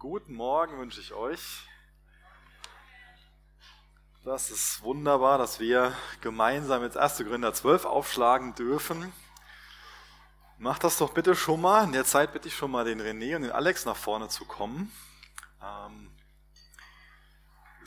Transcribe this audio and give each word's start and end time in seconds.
Guten 0.00 0.34
Morgen 0.34 0.78
wünsche 0.78 1.00
ich 1.00 1.12
euch. 1.12 1.66
Das 4.24 4.48
ist 4.52 4.80
wunderbar, 4.82 5.38
dass 5.38 5.58
wir 5.58 5.92
gemeinsam 6.20 6.84
jetzt 6.84 6.96
1. 6.96 7.18
Gründer 7.24 7.52
12 7.52 7.84
aufschlagen 7.84 8.54
dürfen. 8.54 9.12
Macht 10.56 10.84
das 10.84 10.98
doch 10.98 11.14
bitte 11.14 11.34
schon 11.34 11.60
mal. 11.60 11.82
In 11.82 11.90
der 11.90 12.04
Zeit 12.04 12.32
bitte 12.32 12.46
ich 12.46 12.54
schon 12.54 12.70
mal 12.70 12.84
den 12.84 13.00
René 13.00 13.34
und 13.34 13.42
den 13.42 13.50
Alex 13.50 13.86
nach 13.86 13.96
vorne 13.96 14.28
zu 14.28 14.44
kommen. 14.44 14.92
Ähm, 15.60 16.12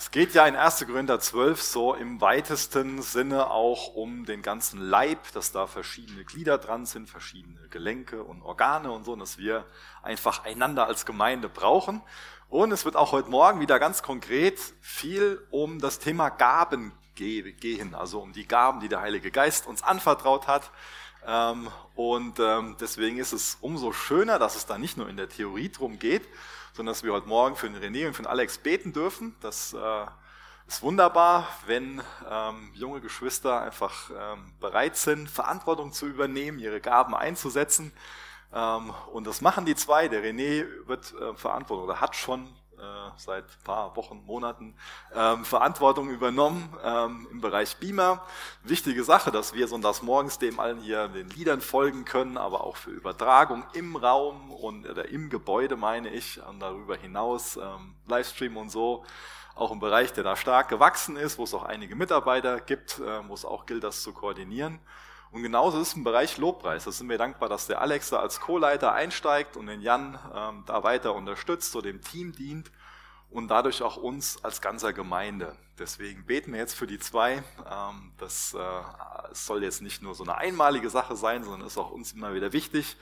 es 0.01 0.09
geht 0.09 0.33
ja 0.33 0.47
in 0.47 0.55
1. 0.55 0.87
Korinther 0.87 1.19
12 1.19 1.61
so 1.61 1.93
im 1.93 2.21
weitesten 2.21 3.03
Sinne 3.03 3.51
auch 3.51 3.93
um 3.93 4.25
den 4.25 4.41
ganzen 4.41 4.81
Leib, 4.81 5.31
dass 5.33 5.51
da 5.51 5.67
verschiedene 5.67 6.23
Glieder 6.23 6.57
dran 6.57 6.87
sind, 6.87 7.07
verschiedene 7.07 7.67
Gelenke 7.69 8.23
und 8.23 8.41
Organe 8.41 8.91
und 8.91 9.03
so, 9.03 9.13
und 9.13 9.19
dass 9.19 9.37
wir 9.37 9.63
einfach 10.01 10.43
einander 10.43 10.87
als 10.87 11.05
Gemeinde 11.05 11.49
brauchen. 11.49 12.01
Und 12.49 12.71
es 12.71 12.83
wird 12.83 12.95
auch 12.95 13.11
heute 13.11 13.29
Morgen 13.29 13.59
wieder 13.59 13.77
ganz 13.77 14.01
konkret 14.01 14.59
viel 14.81 15.39
um 15.51 15.79
das 15.79 15.99
Thema 15.99 16.29
Gaben 16.29 16.93
gehen, 17.13 17.93
also 17.93 18.21
um 18.21 18.33
die 18.33 18.47
Gaben, 18.47 18.79
die 18.79 18.89
der 18.89 19.01
Heilige 19.01 19.29
Geist 19.29 19.67
uns 19.67 19.83
anvertraut 19.83 20.47
hat. 20.47 20.71
Ähm, 21.27 21.69
und 21.93 22.39
ähm, 22.39 22.75
deswegen 22.81 23.19
ist 23.19 23.33
es 23.33 23.59
umso 23.61 23.93
schöner, 23.93 24.39
dass 24.39 24.55
es 24.55 24.65
da 24.65 24.79
nicht 24.79 24.97
nur 24.97 25.07
in 25.09 25.17
der 25.17 25.29
Theorie 25.29 25.69
drum 25.69 25.99
geht, 25.99 26.23
sondern 26.73 26.93
dass 26.93 27.03
wir 27.03 27.13
heute 27.13 27.27
Morgen 27.27 27.55
für 27.55 27.69
den 27.69 27.81
René 27.81 28.07
und 28.07 28.13
für 28.13 28.23
den 28.23 28.27
Alex 28.27 28.57
beten 28.57 28.93
dürfen. 28.93 29.35
Das 29.41 29.73
äh, 29.73 30.05
ist 30.67 30.81
wunderbar, 30.81 31.47
wenn 31.65 32.01
ähm, 32.29 32.71
junge 32.73 33.01
Geschwister 33.01 33.61
einfach 33.61 34.09
ähm, 34.09 34.53
bereit 34.59 34.95
sind, 34.95 35.29
Verantwortung 35.29 35.91
zu 35.91 36.07
übernehmen, 36.07 36.59
ihre 36.59 36.79
Gaben 36.79 37.13
einzusetzen. 37.15 37.91
Ähm, 38.53 38.93
und 39.11 39.27
das 39.27 39.41
machen 39.41 39.65
die 39.65 39.75
zwei. 39.75 40.07
Der 40.07 40.23
René 40.23 40.65
wird 40.87 41.13
äh, 41.13 41.35
Verantwortung 41.35 41.85
oder 41.85 42.01
hat 42.01 42.15
schon 42.15 42.47
äh, 42.81 43.11
seit 43.17 43.45
paar 43.63 43.95
Wochen, 43.95 44.23
Monaten 44.25 44.75
ähm, 45.13 45.45
Verantwortung 45.45 46.09
übernommen 46.09 46.67
ähm, 46.83 47.27
im 47.31 47.39
Bereich 47.39 47.77
Beamer. 47.77 48.25
Wichtige 48.63 49.03
Sache, 49.03 49.31
dass 49.31 49.53
wir 49.53 49.67
sonntags 49.67 50.01
morgens 50.01 50.39
dem 50.39 50.59
allen 50.59 50.79
hier 50.79 51.07
den 51.07 51.29
Liedern 51.29 51.61
folgen 51.61 52.05
können, 52.05 52.37
aber 52.37 52.63
auch 52.63 52.77
für 52.77 52.89
Übertragung 52.89 53.63
im 53.73 53.95
Raum 53.95 54.51
und 54.51 54.89
oder 54.89 55.09
im 55.09 55.29
Gebäude 55.29 55.75
meine 55.75 56.09
ich 56.09 56.41
und 56.43 56.59
darüber 56.59 56.95
hinaus 56.95 57.57
ähm, 57.57 57.95
Livestream 58.07 58.57
und 58.57 58.69
so. 58.69 59.05
Auch 59.53 59.71
im 59.71 59.79
Bereich, 59.79 60.13
der 60.13 60.23
da 60.23 60.35
stark 60.35 60.69
gewachsen 60.69 61.17
ist, 61.17 61.37
wo 61.37 61.43
es 61.43 61.53
auch 61.53 61.63
einige 61.63 61.95
Mitarbeiter 61.95 62.59
gibt, 62.59 62.99
äh, 62.99 63.27
wo 63.27 63.33
es 63.33 63.45
auch 63.45 63.65
gilt, 63.65 63.83
das 63.83 64.01
zu 64.01 64.13
koordinieren. 64.13 64.79
Und 65.31 65.43
genauso 65.43 65.79
ist 65.79 65.95
im 65.95 66.03
Bereich 66.03 66.37
Lobpreis. 66.37 66.83
Da 66.83 66.91
sind 66.91 67.07
wir 67.07 67.17
dankbar, 67.17 67.47
dass 67.47 67.67
der 67.67 67.79
Alex 67.79 68.09
da 68.09 68.19
als 68.19 68.41
Co-Leiter 68.41 68.91
einsteigt 68.93 69.55
und 69.55 69.67
den 69.67 69.81
Jan 69.81 70.19
ähm, 70.35 70.63
da 70.65 70.83
weiter 70.83 71.15
unterstützt, 71.15 71.71
so 71.71 71.81
dem 71.81 72.01
Team 72.01 72.33
dient 72.33 72.69
und 73.29 73.47
dadurch 73.47 73.81
auch 73.81 73.95
uns 73.95 74.43
als 74.43 74.59
ganzer 74.59 74.91
Gemeinde. 74.91 75.55
Deswegen 75.79 76.25
beten 76.25 76.51
wir 76.51 76.59
jetzt 76.59 76.75
für 76.75 76.85
die 76.85 76.99
zwei. 76.99 77.43
Ähm, 77.65 78.11
das 78.17 78.53
äh, 78.53 78.83
soll 79.31 79.63
jetzt 79.63 79.81
nicht 79.81 80.01
nur 80.01 80.15
so 80.15 80.23
eine 80.23 80.35
einmalige 80.35 80.89
Sache 80.89 81.15
sein, 81.15 81.43
sondern 81.43 81.65
ist 81.65 81.77
auch 81.77 81.91
uns 81.91 82.11
immer 82.11 82.33
wieder 82.33 82.51
wichtig, 82.51 82.97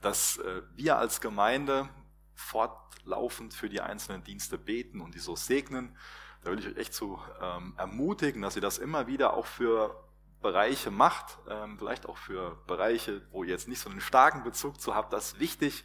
dass 0.00 0.38
äh, 0.38 0.62
wir 0.76 0.98
als 0.98 1.20
Gemeinde 1.20 1.88
fortlaufend 2.34 3.54
für 3.54 3.68
die 3.68 3.80
einzelnen 3.80 4.22
Dienste 4.22 4.56
beten 4.56 5.00
und 5.00 5.16
die 5.16 5.18
so 5.18 5.34
segnen. 5.34 5.96
Da 6.42 6.52
will 6.52 6.60
ich 6.60 6.66
euch 6.68 6.76
echt 6.76 6.94
zu 6.94 7.20
ähm, 7.40 7.74
ermutigen, 7.76 8.40
dass 8.40 8.54
ihr 8.54 8.62
das 8.62 8.78
immer 8.78 9.08
wieder 9.08 9.34
auch 9.34 9.46
für 9.46 9.96
Bereiche 10.42 10.90
macht, 10.90 11.38
ähm, 11.48 11.78
vielleicht 11.78 12.06
auch 12.06 12.18
für 12.18 12.56
Bereiche, 12.66 13.22
wo 13.30 13.44
ihr 13.44 13.50
jetzt 13.50 13.68
nicht 13.68 13.80
so 13.80 13.88
einen 13.88 14.00
starken 14.00 14.42
Bezug 14.42 14.80
zu 14.80 14.94
habt, 14.94 15.12
das 15.12 15.32
ist 15.32 15.40
wichtig, 15.40 15.84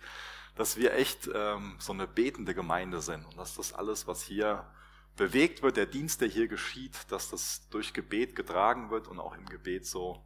dass 0.55 0.75
wir 0.75 0.93
echt 0.93 1.29
ähm, 1.33 1.75
so 1.79 1.93
eine 1.93 2.07
betende 2.07 2.53
Gemeinde 2.53 3.01
sind 3.01 3.25
und 3.25 3.37
dass 3.37 3.55
das 3.55 3.73
alles, 3.73 4.07
was 4.07 4.23
hier 4.23 4.65
bewegt 5.15 5.63
wird, 5.63 5.77
der 5.77 5.85
Dienst, 5.85 6.21
der 6.21 6.27
hier 6.27 6.47
geschieht, 6.47 7.11
dass 7.11 7.29
das 7.29 7.67
durch 7.69 7.93
Gebet 7.93 8.35
getragen 8.35 8.89
wird 8.89 9.07
und 9.07 9.19
auch 9.19 9.35
im 9.35 9.45
Gebet 9.45 9.85
so 9.85 10.23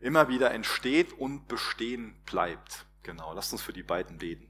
immer 0.00 0.28
wieder 0.28 0.52
entsteht 0.52 1.12
und 1.12 1.48
bestehen 1.48 2.20
bleibt. 2.24 2.86
Genau, 3.02 3.32
lasst 3.34 3.52
uns 3.52 3.62
für 3.62 3.72
die 3.72 3.82
beiden 3.82 4.18
beten. 4.18 4.48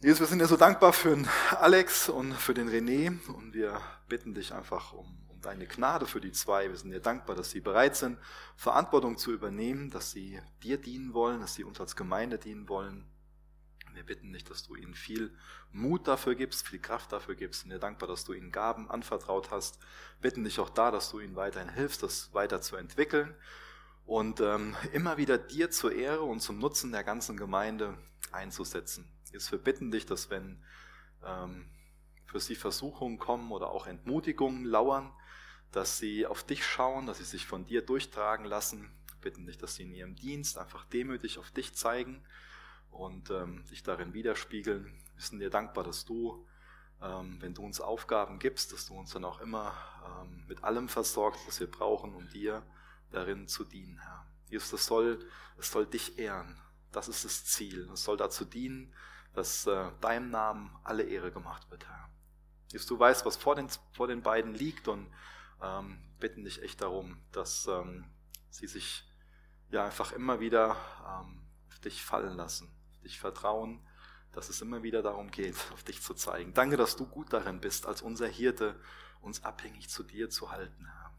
Jesus, 0.00 0.20
wir 0.20 0.26
sind 0.26 0.40
dir 0.40 0.46
so 0.46 0.56
dankbar 0.56 0.92
für 0.92 1.14
den 1.14 1.28
Alex 1.58 2.10
und 2.10 2.34
für 2.34 2.52
den 2.52 2.68
René 2.68 3.26
und 3.28 3.54
wir 3.54 3.80
bitten 4.06 4.34
dich 4.34 4.52
einfach 4.52 4.92
um 4.92 5.23
deine 5.44 5.66
Gnade 5.66 6.06
für 6.06 6.20
die 6.20 6.32
zwei. 6.32 6.68
Wir 6.68 6.76
sind 6.76 6.90
dir 6.90 7.00
dankbar, 7.00 7.36
dass 7.36 7.50
sie 7.50 7.60
bereit 7.60 7.96
sind, 7.96 8.18
Verantwortung 8.56 9.18
zu 9.18 9.32
übernehmen, 9.32 9.90
dass 9.90 10.10
sie 10.10 10.40
dir 10.62 10.78
dienen 10.78 11.14
wollen, 11.14 11.40
dass 11.40 11.54
sie 11.54 11.64
uns 11.64 11.80
als 11.80 11.96
Gemeinde 11.96 12.38
dienen 12.38 12.68
wollen. 12.68 13.06
Wir 13.92 14.02
bitten 14.02 14.32
dich, 14.32 14.42
dass 14.42 14.64
du 14.64 14.74
ihnen 14.74 14.94
viel 14.94 15.32
Mut 15.70 16.08
dafür 16.08 16.34
gibst, 16.34 16.66
viel 16.66 16.80
Kraft 16.80 17.12
dafür 17.12 17.36
gibst. 17.36 17.68
Wir 17.68 17.78
dankbar, 17.78 18.08
dass 18.08 18.24
du 18.24 18.32
ihnen 18.32 18.50
Gaben 18.50 18.90
anvertraut 18.90 19.52
hast. 19.52 19.78
Bitten 20.20 20.42
dich 20.42 20.58
auch 20.58 20.70
da, 20.70 20.90
dass 20.90 21.10
du 21.10 21.20
ihnen 21.20 21.36
weiterhin 21.36 21.72
hilfst, 21.72 22.02
das 22.02 22.34
weiter 22.34 22.60
zu 22.60 22.76
entwickeln 22.76 23.34
und 24.06 24.40
ähm, 24.40 24.76
immer 24.92 25.16
wieder 25.16 25.38
dir 25.38 25.70
zur 25.70 25.92
Ehre 25.92 26.22
und 26.22 26.40
zum 26.40 26.58
Nutzen 26.58 26.92
der 26.92 27.04
ganzen 27.04 27.36
Gemeinde 27.36 27.96
einzusetzen. 28.32 29.08
Jetzt 29.32 29.50
wir 29.50 29.58
bitten 29.58 29.90
dich, 29.90 30.06
dass 30.06 30.30
wenn 30.30 30.62
ähm, 31.24 31.70
für 32.26 32.40
sie 32.40 32.54
Versuchungen 32.54 33.18
kommen 33.18 33.52
oder 33.52 33.70
auch 33.70 33.86
Entmutigungen 33.86 34.64
lauern, 34.64 35.12
dass 35.74 35.98
sie 35.98 36.26
auf 36.26 36.44
dich 36.44 36.64
schauen, 36.64 37.06
dass 37.06 37.18
sie 37.18 37.24
sich 37.24 37.46
von 37.46 37.64
dir 37.64 37.82
durchtragen 37.82 38.46
lassen. 38.46 38.90
Bitten 39.20 39.46
dich, 39.46 39.58
dass 39.58 39.74
sie 39.74 39.82
in 39.82 39.92
ihrem 39.92 40.14
Dienst 40.14 40.56
einfach 40.56 40.84
demütig 40.84 41.38
auf 41.38 41.50
dich 41.50 41.74
zeigen 41.74 42.22
und 42.90 43.30
ähm, 43.30 43.64
dich 43.70 43.82
darin 43.82 44.14
widerspiegeln. 44.14 44.84
Wir 44.84 45.22
sind 45.22 45.40
dir 45.40 45.50
dankbar, 45.50 45.82
dass 45.82 46.04
du, 46.04 46.46
ähm, 47.02 47.38
wenn 47.40 47.54
du 47.54 47.64
uns 47.64 47.80
Aufgaben 47.80 48.38
gibst, 48.38 48.72
dass 48.72 48.86
du 48.86 48.94
uns 48.94 49.10
dann 49.10 49.24
auch 49.24 49.40
immer 49.40 49.74
ähm, 50.06 50.44
mit 50.46 50.62
allem 50.62 50.88
versorgst, 50.88 51.44
was 51.48 51.58
wir 51.58 51.70
brauchen, 51.70 52.14
um 52.14 52.28
dir 52.28 52.62
darin 53.10 53.48
zu 53.48 53.64
dienen, 53.64 53.98
Herr. 53.98 54.26
Jesus, 54.50 54.70
das 54.70 54.86
soll, 54.86 55.26
es 55.58 55.72
soll 55.72 55.86
dich 55.86 56.18
ehren. 56.18 56.56
Das 56.92 57.08
ist 57.08 57.24
das 57.24 57.44
Ziel. 57.46 57.90
Es 57.92 58.04
soll 58.04 58.16
dazu 58.16 58.44
dienen, 58.44 58.92
dass 59.32 59.66
äh, 59.66 59.90
deinem 60.00 60.30
Namen 60.30 60.70
alle 60.84 61.02
Ehre 61.02 61.32
gemacht 61.32 61.68
wird, 61.70 61.88
Herr. 61.88 62.08
Jesus, 62.70 62.86
du 62.86 62.96
weißt, 62.96 63.26
was 63.26 63.36
vor 63.36 63.56
den, 63.56 63.68
vor 63.92 64.06
den 64.06 64.22
beiden 64.22 64.54
liegt 64.54 64.86
und 64.86 65.08
ähm, 65.64 65.98
bitten 66.20 66.44
dich 66.44 66.62
echt 66.62 66.80
darum, 66.82 67.18
dass 67.32 67.66
ähm, 67.66 68.04
sie 68.50 68.66
sich 68.66 69.04
ja 69.70 69.84
einfach 69.84 70.12
immer 70.12 70.40
wieder 70.40 70.76
ähm, 71.06 71.42
auf 71.68 71.78
dich 71.80 72.04
fallen 72.04 72.36
lassen, 72.36 72.74
auf 72.92 73.00
dich 73.00 73.18
vertrauen, 73.18 73.86
dass 74.32 74.48
es 74.48 74.60
immer 74.60 74.82
wieder 74.82 75.02
darum 75.02 75.30
geht, 75.30 75.56
auf 75.72 75.82
dich 75.82 76.02
zu 76.02 76.14
zeigen. 76.14 76.54
Danke, 76.54 76.76
dass 76.76 76.96
du 76.96 77.06
gut 77.06 77.32
darin 77.32 77.60
bist, 77.60 77.86
als 77.86 78.02
unser 78.02 78.28
Hirte 78.28 78.78
uns 79.20 79.44
abhängig 79.44 79.88
zu 79.88 80.02
dir 80.02 80.28
zu 80.28 80.50
halten, 80.50 80.86
Herr. 80.86 81.12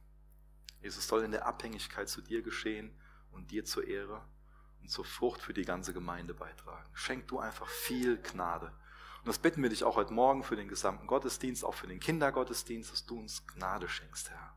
Jesus 0.81 1.07
soll 1.07 1.23
in 1.23 1.31
der 1.31 1.47
Abhängigkeit 1.47 2.07
zu 2.07 2.21
dir 2.21 2.43
geschehen 2.43 2.95
und 3.31 3.49
dir 3.49 3.65
zur 3.65 3.87
Ehre 3.87 4.23
und 4.81 4.89
zur 4.89 5.03
Frucht 5.03 5.41
für 5.41 5.53
die 5.53 5.65
ganze 5.65 5.93
Gemeinde 5.93 6.35
beitragen. 6.35 6.87
Schenk 6.93 7.27
du 7.27 7.39
einfach 7.39 7.67
viel 7.67 8.21
Gnade 8.21 8.71
und 9.25 9.29
das 9.29 9.39
bitten 9.39 9.63
wir 9.63 9.71
dich 9.71 9.83
auch 9.83 9.95
heute 9.95 10.13
Morgen 10.13 10.43
für 10.43 10.55
den 10.55 10.67
gesamten 10.67 11.07
Gottesdienst, 11.07 11.65
auch 11.65 11.73
für 11.73 11.87
den 11.87 11.99
Kindergottesdienst, 11.99 12.91
dass 12.91 13.07
du 13.07 13.17
uns 13.17 13.47
Gnade 13.47 13.89
schenkst, 13.89 14.29
Herr. 14.29 14.55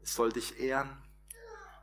Es 0.00 0.14
soll 0.14 0.32
dich 0.32 0.58
ehren. 0.58 0.88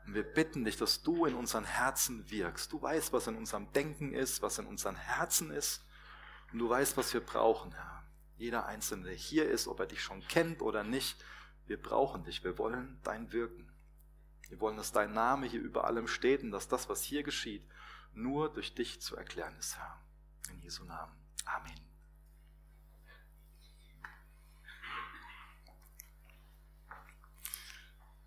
Und 0.08 0.16
wir 0.16 0.24
bitten 0.24 0.66
dich, 0.66 0.78
dass 0.78 1.03
du 1.03 1.28
in 1.28 1.36
unseren 1.36 1.63
Herzen 1.63 2.28
wirkst. 2.31 2.74
Du 2.74 2.81
weißt, 2.81 3.13
was 3.13 3.28
in 3.28 3.36
unserem 3.36 3.72
Denken 3.72 4.13
ist, 4.13 4.42
was 4.42 4.58
in 4.58 4.66
unseren 4.66 4.96
Herzen 4.96 5.52
ist. 5.52 5.86
Und 6.52 6.58
du 6.58 6.68
weißt, 6.68 6.97
was 6.97 7.13
wir 7.13 7.22
brauchen, 7.22 7.72
Herr. 7.74 8.03
Jeder 8.36 8.66
Einzelne, 8.66 9.03
der 9.03 9.13
hier 9.13 9.47
ist, 9.47 9.68
ob 9.68 9.80
er 9.80 9.86
dich 9.86 10.02
schon 10.02 10.28
kennt 10.28 10.63
oder 10.63 10.84
nicht, 10.84 11.24
wir 11.68 11.80
brauchen 11.80 12.24
dich. 12.24 12.44
Wir 12.44 12.58
wollen 12.58 13.00
dein 13.03 13.31
Wirken. 13.31 13.72
Wir 14.50 14.59
wollen, 14.59 14.78
dass 14.78 14.92
dein 14.92 15.13
Name 15.13 15.46
hier 15.46 15.62
über 15.62 15.84
allem 15.84 16.08
steht 16.08 16.42
und 16.42 16.50
dass 16.50 16.68
das, 16.68 16.90
was 16.90 17.03
hier 17.03 17.22
geschieht, 17.22 17.63
nur 18.16 18.52
durch 18.52 18.74
dich 18.74 19.02
zu 19.02 19.16
erklären 19.16 19.56
ist, 19.59 19.78
Herr. 19.78 20.02
In 20.50 20.59
Jesu 20.59 20.84
Namen. 20.84 21.22
Amen. 21.46 21.74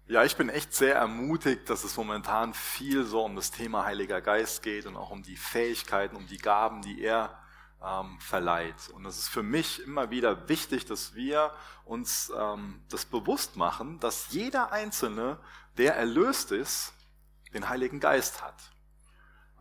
Ja, 0.08 0.22
ich 0.22 0.36
bin 0.36 0.48
echt 0.48 0.72
sehr 0.72 0.94
ermutigt, 0.94 1.68
dass 1.68 1.82
es 1.82 1.96
momentan 1.96 2.54
viel 2.54 3.04
so 3.04 3.24
um 3.24 3.34
das 3.34 3.50
Thema 3.50 3.84
Heiliger 3.84 4.20
Geist 4.20 4.62
geht 4.62 4.86
und 4.86 4.96
auch 4.96 5.10
um 5.10 5.24
die 5.24 5.36
Fähigkeiten, 5.36 6.14
um 6.14 6.28
die 6.28 6.38
Gaben, 6.38 6.80
die 6.82 7.02
er 7.02 7.36
ähm, 7.82 8.18
verleiht. 8.20 8.88
Und 8.90 9.04
es 9.04 9.18
ist 9.18 9.28
für 9.28 9.42
mich 9.42 9.82
immer 9.82 10.10
wieder 10.10 10.48
wichtig, 10.48 10.86
dass 10.86 11.14
wir 11.14 11.52
uns 11.84 12.32
ähm, 12.36 12.82
das 12.88 13.04
bewusst 13.04 13.56
machen, 13.56 13.98
dass 14.00 14.30
jeder 14.30 14.72
Einzelne, 14.72 15.38
der 15.76 15.96
erlöst 15.96 16.52
ist, 16.52 16.92
den 17.52 17.68
Heiligen 17.68 18.00
Geist 18.00 18.42
hat. 18.42 18.70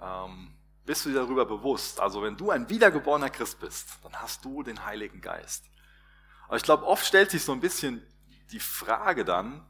Ähm, 0.02 0.55
bist 0.86 1.06
du 1.06 1.10
dir 1.10 1.16
darüber 1.16 1.46
bewusst. 1.46 2.00
Also 2.00 2.22
wenn 2.22 2.38
du 2.38 2.52
ein 2.52 2.70
wiedergeborener 2.70 3.30
Christ 3.30 3.60
bist, 3.60 3.88
dann 4.04 4.14
hast 4.22 4.46
du 4.46 4.64
den 4.64 4.86
Heiligen 4.86 5.22
Geist. 5.22 5.66
Aber 6.48 6.58
ich 6.58 6.64
glaube, 6.64 6.86
oft 6.86 7.06
stellt 7.06 7.32
sich 7.32 7.44
so 7.44 7.52
ein 7.52 7.60
bisschen 7.60 8.06
die 8.52 8.60
Frage 8.60 9.26
dann, 9.26 9.66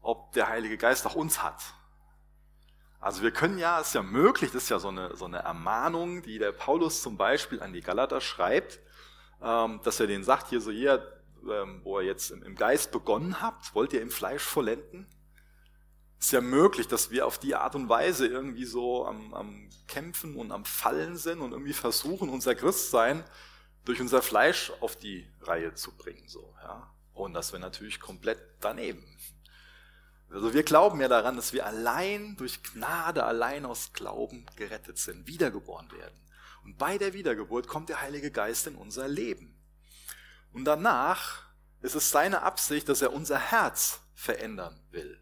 ob 0.00 0.32
der 0.32 0.48
Heilige 0.48 0.78
Geist 0.78 1.06
auch 1.06 1.14
uns 1.14 1.42
hat. 1.42 1.60
Also 3.00 3.22
wir 3.22 3.32
können 3.32 3.58
ja, 3.58 3.80
ist 3.80 3.94
ja 3.94 4.02
möglich, 4.02 4.52
das 4.52 4.64
ist 4.64 4.68
ja 4.70 4.78
so 4.78 4.88
eine, 4.88 5.14
so 5.16 5.26
eine 5.26 5.38
Ermahnung, 5.38 6.22
die 6.22 6.38
der 6.38 6.52
Paulus 6.52 7.02
zum 7.02 7.16
Beispiel 7.16 7.62
an 7.62 7.72
die 7.72 7.82
Galater 7.82 8.20
schreibt, 8.20 8.80
ähm, 9.42 9.80
dass 9.82 10.00
er 10.00 10.06
denen 10.06 10.24
sagt, 10.24 10.48
hier 10.48 10.60
so, 10.60 10.70
ihr, 10.70 11.20
ähm, 11.50 11.82
wo 11.84 12.00
ihr 12.00 12.06
jetzt 12.06 12.30
im 12.30 12.54
Geist 12.54 12.92
begonnen 12.92 13.42
habt, 13.42 13.74
wollt 13.74 13.92
ihr 13.92 14.00
im 14.00 14.10
Fleisch 14.10 14.42
vollenden? 14.42 15.06
Ist 16.24 16.32
ja 16.32 16.40
möglich, 16.40 16.88
dass 16.88 17.10
wir 17.10 17.26
auf 17.26 17.38
die 17.38 17.54
Art 17.54 17.74
und 17.74 17.90
Weise 17.90 18.26
irgendwie 18.26 18.64
so 18.64 19.04
am, 19.04 19.34
am 19.34 19.68
Kämpfen 19.86 20.36
und 20.36 20.52
am 20.52 20.64
Fallen 20.64 21.18
sind 21.18 21.42
und 21.42 21.52
irgendwie 21.52 21.74
versuchen, 21.74 22.30
unser 22.30 22.54
Christsein 22.54 23.22
durch 23.84 24.00
unser 24.00 24.22
Fleisch 24.22 24.72
auf 24.80 24.96
die 24.96 25.30
Reihe 25.42 25.74
zu 25.74 25.94
bringen, 25.94 26.26
so, 26.26 26.54
ja. 26.62 26.90
Und 27.12 27.34
das 27.34 27.52
wäre 27.52 27.60
natürlich 27.60 28.00
komplett 28.00 28.38
daneben. 28.60 29.04
Also 30.30 30.54
wir 30.54 30.62
glauben 30.62 30.98
ja 31.02 31.08
daran, 31.08 31.36
dass 31.36 31.52
wir 31.52 31.66
allein 31.66 32.36
durch 32.36 32.62
Gnade, 32.62 33.24
allein 33.24 33.66
aus 33.66 33.92
Glauben 33.92 34.46
gerettet 34.56 34.96
sind, 34.96 35.26
wiedergeboren 35.26 35.92
werden. 35.92 36.18
Und 36.64 36.78
bei 36.78 36.96
der 36.96 37.12
Wiedergeburt 37.12 37.68
kommt 37.68 37.90
der 37.90 38.00
Heilige 38.00 38.30
Geist 38.30 38.66
in 38.66 38.76
unser 38.76 39.08
Leben. 39.08 39.62
Und 40.54 40.64
danach 40.64 41.42
ist 41.82 41.94
es 41.94 42.10
seine 42.10 42.40
Absicht, 42.40 42.88
dass 42.88 43.02
er 43.02 43.12
unser 43.12 43.38
Herz 43.38 44.00
verändern 44.14 44.80
will. 44.90 45.20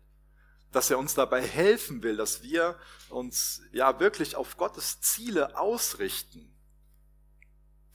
Dass 0.72 0.90
er 0.90 0.98
uns 0.98 1.14
dabei 1.14 1.42
helfen 1.42 2.02
will, 2.02 2.16
dass 2.16 2.42
wir 2.42 2.78
uns 3.10 3.62
ja 3.72 4.00
wirklich 4.00 4.36
auf 4.36 4.56
Gottes 4.56 5.00
Ziele 5.00 5.58
ausrichten. 5.58 6.52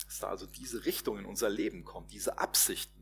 Dass 0.06 0.19
da 0.19 0.27
also 0.27 0.45
diese 0.45 0.85
Richtung 0.85 1.18
in 1.19 1.25
unser 1.25 1.50
Leben 1.50 1.83
kommt, 1.83 2.12
diese 2.12 2.38
Absichten. 2.38 2.97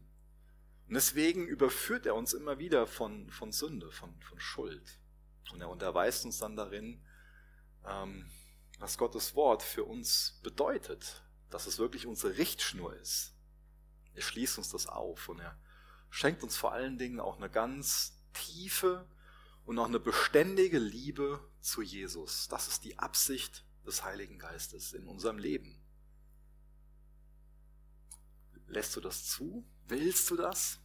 Und 0.87 0.93
deswegen 0.93 1.47
überführt 1.47 2.05
er 2.05 2.15
uns 2.15 2.33
immer 2.33 2.59
wieder 2.59 2.87
von, 2.87 3.29
von 3.31 3.51
Sünde, 3.51 3.91
von, 3.91 4.19
von 4.21 4.39
Schuld. 4.39 4.99
Und 5.51 5.61
er 5.61 5.69
unterweist 5.69 6.25
uns 6.25 6.37
dann 6.37 6.55
darin, 6.55 7.03
ähm, 7.85 8.29
was 8.79 8.97
Gottes 8.97 9.35
Wort 9.35 9.63
für 9.63 9.83
uns 9.83 10.39
bedeutet, 10.43 11.23
dass 11.49 11.67
es 11.67 11.79
wirklich 11.79 12.05
unsere 12.05 12.37
Richtschnur 12.37 12.95
ist. 12.95 13.33
Er 14.13 14.21
schließt 14.21 14.57
uns 14.57 14.69
das 14.69 14.87
auf 14.87 15.29
und 15.29 15.39
er 15.39 15.57
schenkt 16.09 16.43
uns 16.43 16.55
vor 16.55 16.71
allen 16.71 16.97
Dingen 16.97 17.19
auch 17.19 17.37
eine 17.37 17.49
ganz 17.49 18.21
tiefe 18.33 19.07
und 19.65 19.79
auch 19.79 19.87
eine 19.87 19.99
beständige 19.99 20.79
Liebe 20.79 21.39
zu 21.59 21.81
Jesus. 21.81 22.47
Das 22.47 22.67
ist 22.67 22.83
die 22.83 22.97
Absicht 22.99 23.65
des 23.85 24.03
Heiligen 24.03 24.39
Geistes 24.39 24.93
in 24.93 25.07
unserem 25.07 25.37
Leben. 25.37 25.81
Lässt 28.67 28.95
du 28.95 29.01
das 29.01 29.25
zu? 29.27 29.65
Willst 29.87 30.29
du 30.29 30.35
das? 30.35 30.79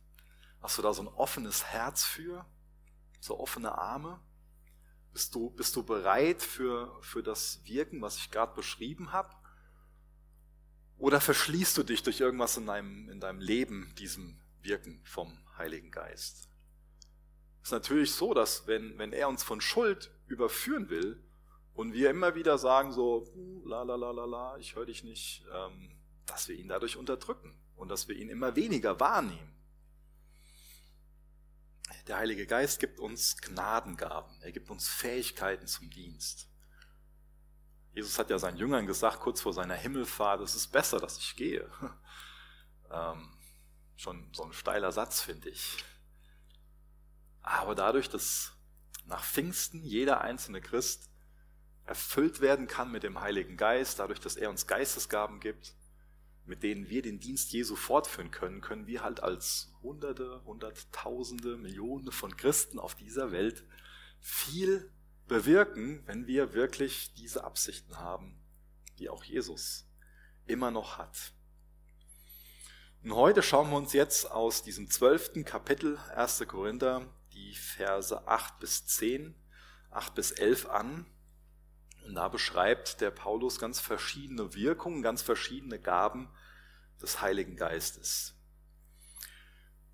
Hast 0.60 0.78
du 0.78 0.82
da 0.82 0.92
so 0.92 1.02
ein 1.02 1.08
offenes 1.08 1.64
Herz 1.64 2.04
für? 2.04 2.46
So 3.20 3.38
offene 3.38 3.76
Arme? 3.76 4.20
Bist 5.12 5.34
du, 5.34 5.50
bist 5.50 5.74
du 5.76 5.82
bereit 5.82 6.42
für, 6.42 6.98
für 7.02 7.22
das 7.22 7.64
Wirken, 7.64 8.00
was 8.00 8.16
ich 8.16 8.30
gerade 8.30 8.54
beschrieben 8.54 9.12
habe? 9.12 9.34
Oder 10.98 11.20
verschließt 11.20 11.76
du 11.78 11.82
dich 11.82 12.02
durch 12.02 12.20
irgendwas 12.20 12.56
in 12.56 12.66
deinem, 12.66 13.08
in 13.08 13.20
deinem 13.20 13.40
Leben 13.40 13.94
diesem 13.98 14.40
Wirken 14.60 15.00
vom 15.04 15.38
Heiligen 15.56 15.90
Geist? 15.90 16.49
Ist 17.62 17.72
natürlich 17.72 18.12
so, 18.12 18.34
dass 18.34 18.66
wenn, 18.66 18.98
wenn 18.98 19.12
er 19.12 19.28
uns 19.28 19.42
von 19.42 19.60
Schuld 19.60 20.10
überführen 20.26 20.88
will 20.88 21.22
und 21.74 21.92
wir 21.92 22.10
immer 22.10 22.34
wieder 22.34 22.58
sagen 22.58 22.92
so, 22.92 23.26
la 23.64 23.82
la 23.82 23.96
la 23.96 24.10
la 24.10 24.24
la, 24.24 24.56
ich 24.58 24.76
höre 24.76 24.86
dich 24.86 25.04
nicht, 25.04 25.44
ähm, 25.52 25.98
dass 26.26 26.48
wir 26.48 26.56
ihn 26.56 26.68
dadurch 26.68 26.96
unterdrücken 26.96 27.58
und 27.76 27.88
dass 27.88 28.08
wir 28.08 28.16
ihn 28.16 28.28
immer 28.28 28.56
weniger 28.56 28.98
wahrnehmen. 29.00 29.56
Der 32.06 32.18
Heilige 32.18 32.46
Geist 32.46 32.80
gibt 32.80 32.98
uns 32.98 33.36
Gnadengaben, 33.38 34.40
er 34.42 34.52
gibt 34.52 34.70
uns 34.70 34.88
Fähigkeiten 34.88 35.66
zum 35.66 35.90
Dienst. 35.90 36.48
Jesus 37.92 38.18
hat 38.18 38.30
ja 38.30 38.38
seinen 38.38 38.56
Jüngern 38.56 38.86
gesagt, 38.86 39.20
kurz 39.20 39.40
vor 39.40 39.52
seiner 39.52 39.74
Himmelfahrt, 39.74 40.40
es 40.40 40.54
ist 40.54 40.68
besser, 40.68 40.98
dass 40.98 41.18
ich 41.18 41.36
gehe. 41.36 41.70
Ähm, 42.92 43.32
schon 43.94 44.28
so 44.32 44.42
ein 44.42 44.52
steiler 44.52 44.90
Satz, 44.90 45.20
finde 45.20 45.48
ich. 45.48 45.76
Aber 47.42 47.74
dadurch, 47.74 48.08
dass 48.08 48.52
nach 49.06 49.24
Pfingsten 49.24 49.82
jeder 49.82 50.20
einzelne 50.20 50.60
Christ 50.60 51.10
erfüllt 51.84 52.40
werden 52.40 52.68
kann 52.68 52.92
mit 52.92 53.02
dem 53.02 53.20
Heiligen 53.20 53.56
Geist, 53.56 53.98
dadurch, 53.98 54.20
dass 54.20 54.36
er 54.36 54.50
uns 54.50 54.66
Geistesgaben 54.66 55.40
gibt, 55.40 55.74
mit 56.44 56.62
denen 56.62 56.88
wir 56.88 57.02
den 57.02 57.20
Dienst 57.20 57.52
Jesu 57.52 57.76
fortführen 57.76 58.30
können, 58.30 58.60
können 58.60 58.86
wir 58.86 59.02
halt 59.02 59.22
als 59.22 59.72
Hunderte, 59.82 60.42
Hunderttausende, 60.44 61.56
Millionen 61.56 62.12
von 62.12 62.36
Christen 62.36 62.78
auf 62.78 62.94
dieser 62.94 63.32
Welt 63.32 63.64
viel 64.20 64.92
bewirken, 65.26 66.02
wenn 66.06 66.26
wir 66.26 66.54
wirklich 66.54 67.14
diese 67.14 67.44
Absichten 67.44 67.98
haben, 67.98 68.40
die 68.98 69.08
auch 69.08 69.24
Jesus 69.24 69.88
immer 70.46 70.70
noch 70.70 70.98
hat. 70.98 71.32
Und 73.02 73.14
heute 73.14 73.42
schauen 73.42 73.70
wir 73.70 73.76
uns 73.76 73.92
jetzt 73.92 74.30
aus 74.30 74.62
diesem 74.62 74.90
zwölften 74.90 75.44
Kapitel 75.44 75.96
1. 76.14 76.44
Korinther 76.46 77.06
die 77.40 77.54
Verse 77.54 78.26
8 78.26 78.58
bis 78.58 78.86
10, 78.86 79.34
8 79.90 80.14
bis 80.14 80.30
11 80.30 80.66
an. 80.66 81.06
Und 82.06 82.14
da 82.14 82.28
beschreibt 82.28 83.00
der 83.00 83.10
Paulus 83.10 83.58
ganz 83.58 83.80
verschiedene 83.80 84.54
Wirkungen, 84.54 85.02
ganz 85.02 85.22
verschiedene 85.22 85.78
Gaben 85.78 86.28
des 87.00 87.20
Heiligen 87.20 87.56
Geistes. 87.56 88.34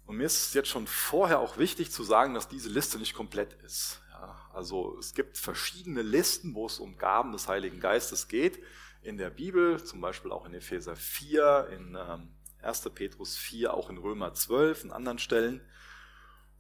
Und 0.07 0.19
mir 0.19 0.27
ist 0.27 0.55
jetzt 0.55 0.69
schon 0.69 0.87
vorher 0.87 1.41
auch 1.41 1.59
wichtig 1.59 1.91
zu 1.91 2.05
sagen, 2.05 2.35
dass 2.35 2.49
diese 2.49 2.69
Liste 2.69 2.99
nicht 2.99 3.15
komplett 3.15 3.55
ist. 3.65 4.01
Ja, 4.11 4.49
also 4.53 4.97
es 4.99 5.15
gibt 5.15 5.37
verschiedene 5.37 6.03
Listen, 6.03 6.55
wo 6.55 6.67
es 6.67 6.79
um 6.79 6.97
Gaben 6.97 7.33
des 7.33 7.49
Heiligen 7.49 7.81
Geistes 7.81 8.29
geht. 8.29 8.63
In 9.03 9.19
der 9.19 9.31
Bibel, 9.31 9.83
zum 9.85 10.01
Beispiel 10.01 10.31
auch 10.31 10.47
in 10.47 10.55
Epheser 10.55 10.97
4, 10.97 11.69
in 11.73 11.99
ähm, 11.99 12.29
1. 12.63 12.89
Petrus 12.95 13.37
4, 13.37 13.75
auch 13.75 13.91
in 13.91 13.99
Römer 13.99 14.33
12, 14.33 14.85
in 14.85 14.93
anderen 14.93 15.19
Stellen. 15.19 15.61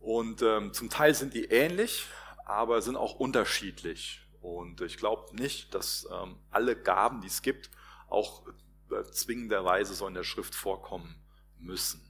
Und 0.00 0.42
ähm, 0.42 0.72
zum 0.72 0.90
Teil 0.90 1.14
sind 1.14 1.34
die 1.34 1.46
ähnlich, 1.46 2.06
aber 2.44 2.80
sind 2.82 2.96
auch 2.96 3.14
unterschiedlich. 3.14 4.20
Und 4.40 4.80
ich 4.80 4.96
glaube 4.96 5.34
nicht, 5.34 5.74
dass 5.74 6.06
ähm, 6.12 6.36
alle 6.50 6.76
Gaben, 6.76 7.20
die 7.20 7.26
es 7.26 7.42
gibt, 7.42 7.70
auch 8.08 8.46
äh, 8.90 9.02
zwingenderweise 9.10 9.94
so 9.94 10.06
in 10.06 10.14
der 10.14 10.24
Schrift 10.24 10.54
vorkommen 10.54 11.16
müssen. 11.58 12.00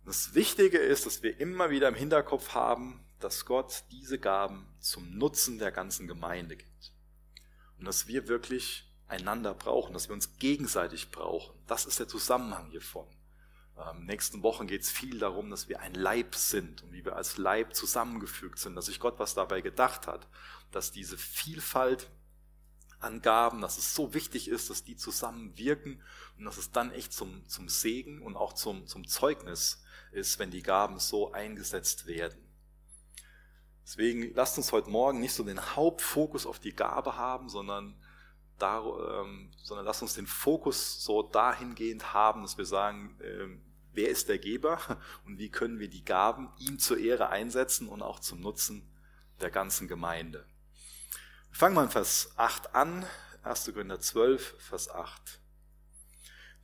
Und 0.00 0.08
das 0.08 0.34
Wichtige 0.34 0.78
ist, 0.78 1.06
dass 1.06 1.22
wir 1.22 1.40
immer 1.40 1.70
wieder 1.70 1.88
im 1.88 1.94
Hinterkopf 1.94 2.54
haben, 2.54 3.04
dass 3.18 3.44
Gott 3.44 3.84
diese 3.90 4.18
Gaben 4.18 4.66
zum 4.78 5.18
Nutzen 5.18 5.58
der 5.58 5.72
ganzen 5.72 6.06
Gemeinde 6.06 6.56
gibt. 6.56 6.92
Und 7.78 7.84
dass 7.84 8.06
wir 8.06 8.28
wirklich 8.28 8.90
einander 9.08 9.54
brauchen, 9.54 9.92
dass 9.92 10.08
wir 10.08 10.14
uns 10.14 10.38
gegenseitig 10.38 11.10
brauchen. 11.10 11.58
Das 11.66 11.84
ist 11.84 11.98
der 11.98 12.08
Zusammenhang 12.08 12.70
hiervon. 12.70 13.06
Ähm, 13.78 14.04
nächsten 14.04 14.42
Wochen 14.42 14.66
geht 14.66 14.82
es 14.82 14.90
viel 14.90 15.18
darum, 15.18 15.50
dass 15.50 15.68
wir 15.68 15.80
ein 15.80 15.94
Leib 15.94 16.34
sind 16.34 16.82
und 16.82 16.92
wie 16.92 17.04
wir 17.04 17.16
als 17.16 17.36
Leib 17.36 17.74
zusammengefügt 17.74 18.58
sind, 18.58 18.74
dass 18.74 18.86
sich 18.86 19.00
Gott 19.00 19.18
was 19.18 19.34
dabei 19.34 19.60
gedacht 19.60 20.06
hat, 20.06 20.26
dass 20.70 20.92
diese 20.92 21.16
Vielfalt 21.16 22.10
an 23.00 23.22
Gaben, 23.22 23.60
dass 23.60 23.78
es 23.78 23.94
so 23.94 24.12
wichtig 24.12 24.48
ist, 24.48 24.68
dass 24.70 24.84
die 24.84 24.96
zusammen 24.96 25.56
wirken 25.56 26.02
und 26.38 26.44
dass 26.44 26.58
es 26.58 26.70
dann 26.70 26.92
echt 26.92 27.12
zum, 27.12 27.48
zum 27.48 27.68
Segen 27.68 28.20
und 28.20 28.36
auch 28.36 28.52
zum, 28.52 28.86
zum 28.86 29.06
Zeugnis 29.06 29.82
ist, 30.12 30.38
wenn 30.38 30.50
die 30.50 30.62
Gaben 30.62 30.98
so 30.98 31.32
eingesetzt 31.32 32.06
werden. 32.06 32.38
Deswegen 33.84 34.34
lasst 34.34 34.56
uns 34.58 34.72
heute 34.72 34.90
Morgen 34.90 35.20
nicht 35.20 35.32
so 35.32 35.42
den 35.42 35.74
Hauptfokus 35.74 36.46
auf 36.46 36.58
die 36.58 36.74
Gabe 36.74 37.16
haben, 37.16 37.48
sondern, 37.48 37.96
da, 38.62 38.82
ähm, 39.22 39.50
sondern 39.56 39.86
lasst 39.86 40.02
uns 40.02 40.14
den 40.14 40.26
Fokus 40.26 41.02
so 41.02 41.22
dahingehend 41.22 42.12
haben, 42.12 42.42
dass 42.42 42.58
wir 42.58 42.64
sagen, 42.64 43.18
ähm, 43.22 43.62
wer 43.92 44.08
ist 44.08 44.28
der 44.28 44.38
Geber 44.38 44.78
und 45.26 45.38
wie 45.38 45.50
können 45.50 45.78
wir 45.78 45.88
die 45.88 46.04
Gaben 46.04 46.50
ihm 46.58 46.78
zur 46.78 46.98
Ehre 46.98 47.30
einsetzen 47.30 47.88
und 47.88 48.02
auch 48.02 48.20
zum 48.20 48.40
Nutzen 48.40 48.88
der 49.40 49.50
ganzen 49.50 49.88
Gemeinde. 49.88 50.44
Fangen 51.50 51.74
wir 51.74 51.82
in 51.82 51.90
Vers 51.90 52.32
8 52.36 52.74
an, 52.74 53.04
1. 53.42 53.72
Korinther 53.72 54.00
12, 54.00 54.54
Vers 54.58 54.90
8. 54.90 55.40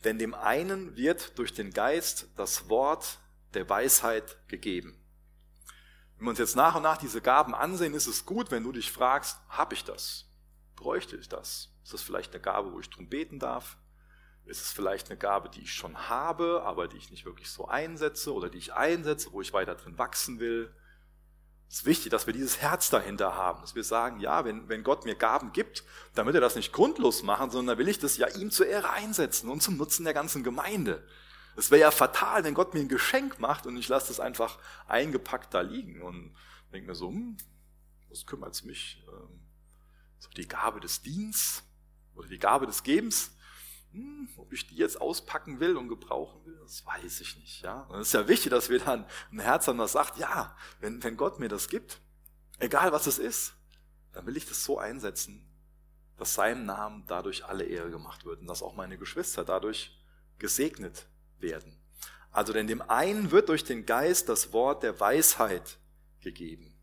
Denn 0.04 0.18
dem 0.18 0.34
einen 0.34 0.94
wird 0.96 1.38
durch 1.38 1.52
den 1.52 1.72
Geist 1.72 2.28
das 2.36 2.68
Wort 2.68 3.18
der 3.54 3.68
Weisheit 3.68 4.36
gegeben. 4.48 5.02
Wenn 6.16 6.26
wir 6.26 6.30
uns 6.30 6.38
jetzt 6.38 6.56
nach 6.56 6.76
und 6.76 6.82
nach 6.82 6.98
diese 6.98 7.20
Gaben 7.20 7.54
ansehen, 7.54 7.94
ist 7.94 8.06
es 8.06 8.24
gut, 8.24 8.50
wenn 8.50 8.62
du 8.62 8.72
dich 8.72 8.92
fragst, 8.92 9.38
habe 9.48 9.74
ich 9.74 9.84
das? 9.84 10.25
Bräuchte 10.76 11.16
ich 11.16 11.28
das? 11.28 11.72
Ist 11.82 11.92
das 11.92 12.02
vielleicht 12.02 12.32
eine 12.32 12.42
Gabe, 12.42 12.72
wo 12.72 12.80
ich 12.80 12.90
drum 12.90 13.08
beten 13.08 13.38
darf? 13.38 13.78
Ist 14.44 14.60
es 14.60 14.70
vielleicht 14.70 15.10
eine 15.10 15.18
Gabe, 15.18 15.48
die 15.48 15.62
ich 15.62 15.72
schon 15.72 16.08
habe, 16.08 16.62
aber 16.64 16.86
die 16.86 16.98
ich 16.98 17.10
nicht 17.10 17.24
wirklich 17.24 17.50
so 17.50 17.66
einsetze 17.66 18.32
oder 18.32 18.48
die 18.48 18.58
ich 18.58 18.74
einsetze, 18.74 19.32
wo 19.32 19.40
ich 19.40 19.52
weiter 19.52 19.74
drin 19.74 19.98
wachsen 19.98 20.38
will? 20.38 20.72
Es 21.68 21.78
ist 21.78 21.86
wichtig, 21.86 22.10
dass 22.10 22.26
wir 22.26 22.32
dieses 22.32 22.58
Herz 22.58 22.90
dahinter 22.90 23.34
haben, 23.34 23.60
dass 23.60 23.74
wir 23.74 23.82
sagen, 23.82 24.20
ja, 24.20 24.44
wenn, 24.44 24.68
wenn 24.68 24.84
Gott 24.84 25.04
mir 25.04 25.16
Gaben 25.16 25.52
gibt, 25.52 25.82
dann 26.14 26.26
wird 26.26 26.36
er 26.36 26.40
das 26.40 26.54
nicht 26.54 26.72
grundlos 26.72 27.24
machen, 27.24 27.50
sondern 27.50 27.76
will 27.78 27.88
ich 27.88 27.98
das 27.98 28.16
ja 28.18 28.28
ihm 28.28 28.52
zur 28.52 28.66
Ehre 28.66 28.90
einsetzen 28.90 29.48
und 29.48 29.62
zum 29.62 29.76
Nutzen 29.76 30.04
der 30.04 30.14
ganzen 30.14 30.44
Gemeinde. 30.44 31.04
Es 31.56 31.72
wäre 31.72 31.80
ja 31.80 31.90
fatal, 31.90 32.44
wenn 32.44 32.54
Gott 32.54 32.74
mir 32.74 32.80
ein 32.80 32.88
Geschenk 32.88 33.40
macht 33.40 33.66
und 33.66 33.76
ich 33.76 33.88
lasse 33.88 34.08
das 34.08 34.20
einfach 34.20 34.58
eingepackt 34.86 35.54
da 35.54 35.62
liegen 35.62 36.02
und 36.02 36.36
denke 36.72 36.86
mir 36.86 36.94
so, 36.94 37.08
hm, 37.08 37.36
Was 38.10 38.26
kümmert 38.26 38.54
es 38.54 38.62
mich? 38.62 39.04
Ähm, 39.08 39.45
so 40.26 40.30
die 40.32 40.48
Gabe 40.48 40.80
des 40.80 41.02
Dienstes 41.02 41.62
oder 42.14 42.28
die 42.28 42.38
Gabe 42.38 42.66
des 42.66 42.82
Gebens? 42.82 43.30
Hm, 43.92 44.28
ob 44.36 44.52
ich 44.52 44.66
die 44.66 44.76
jetzt 44.76 45.00
auspacken 45.00 45.60
will 45.60 45.76
und 45.76 45.88
gebrauchen 45.88 46.44
will, 46.44 46.58
das 46.62 46.84
weiß 46.84 47.20
ich 47.20 47.36
nicht. 47.36 47.62
Ja? 47.62 47.82
Und 47.82 48.00
es 48.00 48.08
ist 48.08 48.14
ja 48.14 48.28
wichtig, 48.28 48.50
dass 48.50 48.68
wir 48.68 48.78
dann 48.78 49.06
ein 49.32 49.38
Herz 49.38 49.68
haben, 49.68 49.78
das 49.78 49.92
sagt, 49.92 50.18
ja, 50.18 50.56
wenn, 50.80 51.02
wenn 51.02 51.16
Gott 51.16 51.38
mir 51.38 51.48
das 51.48 51.68
gibt, 51.68 52.00
egal 52.58 52.92
was 52.92 53.06
es 53.06 53.18
ist, 53.18 53.54
dann 54.12 54.26
will 54.26 54.36
ich 54.36 54.46
das 54.46 54.64
so 54.64 54.78
einsetzen, 54.78 55.48
dass 56.16 56.34
seinem 56.34 56.64
Namen 56.66 57.04
dadurch 57.06 57.44
alle 57.44 57.64
Ehre 57.64 57.90
gemacht 57.90 58.24
wird 58.24 58.40
und 58.40 58.46
dass 58.46 58.62
auch 58.62 58.74
meine 58.74 58.98
Geschwister 58.98 59.44
dadurch 59.44 59.98
gesegnet 60.38 61.06
werden. 61.38 61.78
Also 62.30 62.52
denn 62.52 62.66
dem 62.66 62.82
einen 62.82 63.30
wird 63.30 63.48
durch 63.48 63.64
den 63.64 63.86
Geist 63.86 64.28
das 64.28 64.52
Wort 64.52 64.82
der 64.82 65.00
Weisheit 65.00 65.78
gegeben. 66.20 66.75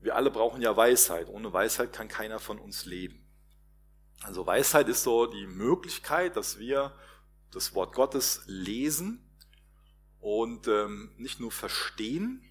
Wir 0.00 0.16
alle 0.16 0.30
brauchen 0.30 0.62
ja 0.62 0.76
Weisheit. 0.76 1.28
Ohne 1.28 1.52
Weisheit 1.52 1.92
kann 1.92 2.08
keiner 2.08 2.38
von 2.38 2.58
uns 2.58 2.84
leben. 2.84 3.24
Also 4.22 4.46
Weisheit 4.46 4.88
ist 4.88 5.02
so 5.02 5.26
die 5.26 5.46
Möglichkeit, 5.46 6.36
dass 6.36 6.58
wir 6.58 6.92
das 7.50 7.74
Wort 7.74 7.94
Gottes 7.94 8.42
lesen 8.46 9.24
und 10.20 10.66
ähm, 10.66 11.12
nicht 11.16 11.40
nur 11.40 11.52
verstehen, 11.52 12.44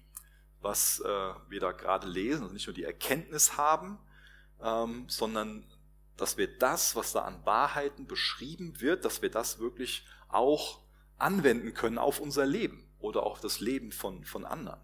was 0.60 1.00
äh, 1.00 1.34
wir 1.48 1.60
da 1.60 1.72
gerade 1.72 2.08
lesen, 2.08 2.42
also 2.42 2.54
nicht 2.54 2.66
nur 2.66 2.74
die 2.74 2.84
Erkenntnis 2.84 3.56
haben, 3.56 3.98
ähm, 4.60 5.04
sondern 5.08 5.64
dass 6.16 6.36
wir 6.36 6.58
das, 6.58 6.96
was 6.96 7.12
da 7.12 7.20
an 7.20 7.44
Wahrheiten 7.46 8.06
beschrieben 8.06 8.80
wird, 8.80 9.04
dass 9.04 9.22
wir 9.22 9.30
das 9.30 9.60
wirklich 9.60 10.06
auch 10.28 10.80
anwenden 11.16 11.74
können 11.74 11.98
auf 11.98 12.18
unser 12.18 12.44
Leben 12.44 12.88
oder 12.98 13.22
auf 13.22 13.40
das 13.40 13.60
Leben 13.60 13.92
von, 13.92 14.24
von 14.24 14.44
anderen. 14.44 14.80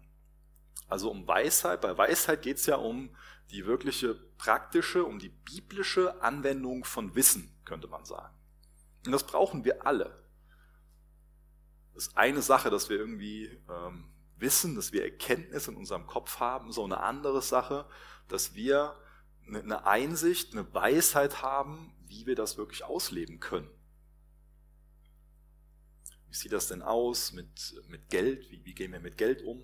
Also 0.87 1.09
um 1.09 1.27
Weisheit, 1.27 1.81
bei 1.81 1.97
Weisheit 1.97 2.41
geht 2.41 2.57
es 2.57 2.65
ja 2.65 2.75
um 2.75 3.15
die 3.51 3.65
wirkliche 3.65 4.15
praktische, 4.37 5.03
um 5.05 5.19
die 5.19 5.29
biblische 5.29 6.21
Anwendung 6.21 6.83
von 6.83 7.15
Wissen, 7.15 7.55
könnte 7.65 7.87
man 7.87 8.05
sagen. 8.05 8.35
Und 9.05 9.11
das 9.11 9.25
brauchen 9.25 9.65
wir 9.65 9.85
alle. 9.85 10.23
Das 11.93 12.07
ist 12.07 12.17
eine 12.17 12.41
Sache, 12.41 12.69
dass 12.69 12.89
wir 12.89 12.97
irgendwie 12.97 13.45
ähm, 13.69 14.09
wissen, 14.37 14.75
dass 14.75 14.91
wir 14.91 15.03
Erkenntnis 15.03 15.67
in 15.67 15.75
unserem 15.75 16.07
Kopf 16.07 16.39
haben, 16.39 16.71
so 16.71 16.83
eine 16.83 16.99
andere 16.99 17.41
Sache, 17.41 17.87
dass 18.27 18.53
wir 18.53 18.95
eine 19.47 19.85
Einsicht, 19.85 20.53
eine 20.53 20.73
Weisheit 20.73 21.41
haben, 21.41 21.95
wie 22.07 22.25
wir 22.25 22.35
das 22.35 22.57
wirklich 22.57 22.83
ausleben 22.83 23.39
können. 23.39 23.69
Wie 26.27 26.35
sieht 26.35 26.51
das 26.51 26.67
denn 26.67 26.81
aus 26.81 27.31
mit, 27.31 27.81
mit 27.87 28.09
Geld? 28.09 28.49
Wie, 28.51 28.65
wie 28.65 28.73
gehen 28.73 28.91
wir 28.91 28.99
mit 28.99 29.17
Geld 29.17 29.43
um? 29.43 29.63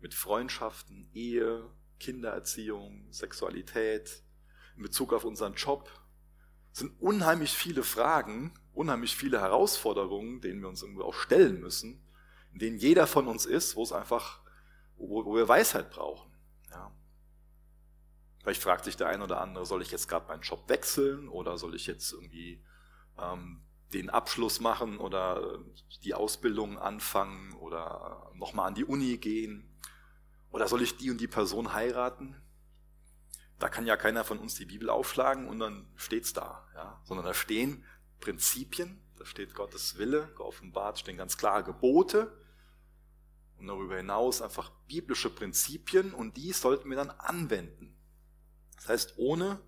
Mit 0.00 0.14
Freundschaften, 0.14 1.08
Ehe, 1.12 1.70
Kindererziehung, 1.98 3.10
Sexualität, 3.10 4.22
in 4.76 4.82
Bezug 4.82 5.12
auf 5.12 5.24
unseren 5.24 5.54
Job. 5.54 5.90
Es 6.72 6.80
sind 6.80 7.00
unheimlich 7.00 7.52
viele 7.52 7.82
Fragen, 7.82 8.52
unheimlich 8.74 9.16
viele 9.16 9.40
Herausforderungen, 9.40 10.40
denen 10.40 10.60
wir 10.60 10.68
uns 10.68 10.82
irgendwie 10.82 11.02
auch 11.02 11.14
stellen 11.14 11.60
müssen, 11.60 12.06
in 12.52 12.58
denen 12.58 12.78
jeder 12.78 13.06
von 13.06 13.26
uns 13.26 13.46
ist, 13.46 13.76
wo 13.76 13.82
es 13.82 13.92
einfach, 13.92 14.42
wo, 14.96 15.24
wo 15.24 15.34
wir 15.34 15.48
Weisheit 15.48 15.90
brauchen. 15.90 16.30
Ja. 16.70 16.92
Vielleicht 18.42 18.62
fragt 18.62 18.84
sich 18.84 18.96
der 18.96 19.08
eine 19.08 19.24
oder 19.24 19.40
andere, 19.40 19.64
soll 19.64 19.82
ich 19.82 19.90
jetzt 19.90 20.08
gerade 20.08 20.28
meinen 20.28 20.42
Job 20.42 20.68
wechseln 20.68 21.28
oder 21.28 21.56
soll 21.56 21.74
ich 21.74 21.86
jetzt 21.86 22.12
irgendwie 22.12 22.62
ähm, 23.18 23.62
den 23.94 24.10
Abschluss 24.10 24.60
machen 24.60 24.98
oder 24.98 25.54
äh, 25.54 25.98
die 26.04 26.14
Ausbildung 26.14 26.78
anfangen 26.78 27.54
oder 27.54 28.30
nochmal 28.34 28.68
an 28.68 28.74
die 28.74 28.84
Uni 28.84 29.16
gehen 29.16 29.75
oder 30.50 30.68
soll 30.68 30.82
ich 30.82 30.96
die 30.96 31.10
und 31.10 31.20
die 31.20 31.28
Person 31.28 31.72
heiraten? 31.72 32.36
Da 33.58 33.68
kann 33.68 33.86
ja 33.86 33.96
keiner 33.96 34.24
von 34.24 34.38
uns 34.38 34.54
die 34.54 34.66
Bibel 34.66 34.90
aufschlagen 34.90 35.48
und 35.48 35.58
dann 35.58 35.86
steht's 35.96 36.32
da, 36.32 36.66
ja? 36.74 37.00
sondern 37.04 37.24
da 37.26 37.34
stehen 37.34 37.84
Prinzipien, 38.20 39.00
da 39.18 39.24
steht 39.24 39.54
Gottes 39.54 39.96
Wille, 39.98 40.28
geoffenbart 40.36 40.98
stehen 40.98 41.16
ganz 41.16 41.36
klare 41.38 41.64
Gebote 41.64 42.36
und 43.58 43.66
darüber 43.66 43.96
hinaus 43.96 44.42
einfach 44.42 44.70
biblische 44.86 45.30
Prinzipien 45.30 46.12
und 46.12 46.36
die 46.36 46.52
sollten 46.52 46.90
wir 46.90 46.96
dann 46.96 47.10
anwenden. 47.10 47.96
Das 48.76 48.88
heißt, 48.88 49.14
ohne 49.16 49.60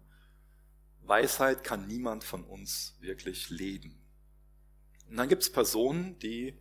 Weisheit 1.02 1.64
kann 1.64 1.86
niemand 1.86 2.24
von 2.24 2.44
uns 2.44 2.96
wirklich 3.00 3.48
leben. 3.48 4.04
Und 5.08 5.16
dann 5.16 5.28
gibt 5.28 5.42
es 5.42 5.50
Personen, 5.50 6.18
die 6.18 6.60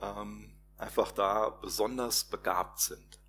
ähm, 0.00 0.54
einfach 0.78 1.12
da 1.12 1.50
besonders 1.50 2.24
begabt 2.24 2.80
sind, 2.80 3.20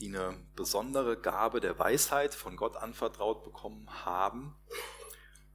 die 0.00 0.08
eine 0.08 0.34
besondere 0.56 1.16
Gabe 1.18 1.60
der 1.60 1.78
Weisheit 1.78 2.34
von 2.34 2.56
Gott 2.56 2.76
anvertraut 2.76 3.44
bekommen 3.44 3.88
haben, 4.04 4.56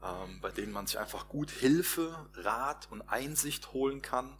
ähm, 0.04 0.40
bei 0.42 0.52
denen 0.52 0.72
man 0.72 0.88
sich 0.88 1.00
einfach 1.00 1.28
gut 1.28 1.52
Hilfe, 1.52 2.30
Rat 2.36 2.88
und 2.92 3.02
Einsicht 3.02 3.74
holen 3.74 4.02
kann. 4.02 4.38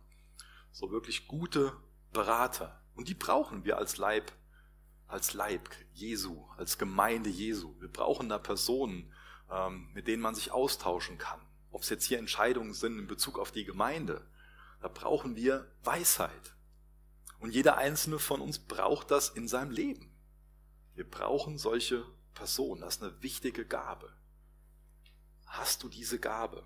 So 0.72 0.92
wirklich 0.92 1.28
gute 1.28 1.74
Berater. 2.14 2.82
Und 2.96 3.08
die 3.08 3.14
brauchen 3.14 3.66
wir 3.66 3.78
als 3.78 3.98
Leib 3.98 4.32
als 5.08 5.34
Leib 5.34 5.70
Jesu, 5.94 6.46
als 6.58 6.78
Gemeinde 6.78 7.30
Jesu. 7.30 7.76
Wir 7.80 7.90
brauchen 7.90 8.30
da 8.30 8.38
Personen, 8.38 9.14
ähm, 9.52 9.90
mit 9.94 10.08
denen 10.08 10.22
man 10.22 10.36
sich 10.36 10.52
austauschen 10.52 11.18
kann. 11.18 11.40
Ob 11.72 11.82
es 11.82 11.90
jetzt 11.90 12.06
hier 12.06 12.20
Entscheidungen 12.20 12.74
sind 12.74 12.98
in 13.00 13.08
Bezug 13.08 13.38
auf 13.38 13.52
die 13.52 13.66
Gemeinde, 13.66 14.26
da 14.82 14.88
brauchen 14.88 15.36
wir 15.36 15.72
Weisheit. 15.84 16.55
Und 17.46 17.52
jeder 17.52 17.78
einzelne 17.78 18.18
von 18.18 18.42
uns 18.42 18.58
braucht 18.58 19.12
das 19.12 19.30
in 19.30 19.48
seinem 19.48 19.70
Leben. 19.70 20.12
Wir 20.96 21.08
brauchen 21.08 21.60
solche 21.60 22.04
Personen. 22.34 22.82
Das 22.82 22.96
ist 22.96 23.04
eine 23.04 23.22
wichtige 23.22 23.68
Gabe. 23.68 24.12
Hast 25.46 25.84
du 25.84 25.88
diese 25.88 26.18
Gabe? 26.18 26.66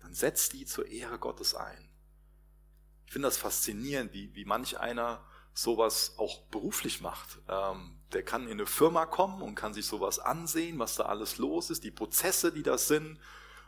Dann 0.00 0.14
setz 0.14 0.48
die 0.48 0.66
zur 0.66 0.88
Ehre 0.88 1.16
Gottes 1.20 1.54
ein. 1.54 1.88
Ich 3.06 3.12
finde 3.12 3.28
das 3.28 3.36
faszinierend, 3.36 4.12
wie, 4.12 4.34
wie 4.34 4.44
manch 4.44 4.80
einer 4.80 5.24
sowas 5.54 6.14
auch 6.18 6.42
beruflich 6.46 7.00
macht. 7.00 7.38
Ähm, 7.46 8.00
der 8.12 8.24
kann 8.24 8.48
in 8.48 8.58
eine 8.58 8.66
Firma 8.66 9.06
kommen 9.06 9.42
und 9.42 9.54
kann 9.54 9.74
sich 9.74 9.86
sowas 9.86 10.18
ansehen, 10.18 10.80
was 10.80 10.96
da 10.96 11.04
alles 11.04 11.38
los 11.38 11.70
ist, 11.70 11.84
die 11.84 11.92
Prozesse, 11.92 12.52
die 12.52 12.64
das 12.64 12.88
sind, 12.88 13.16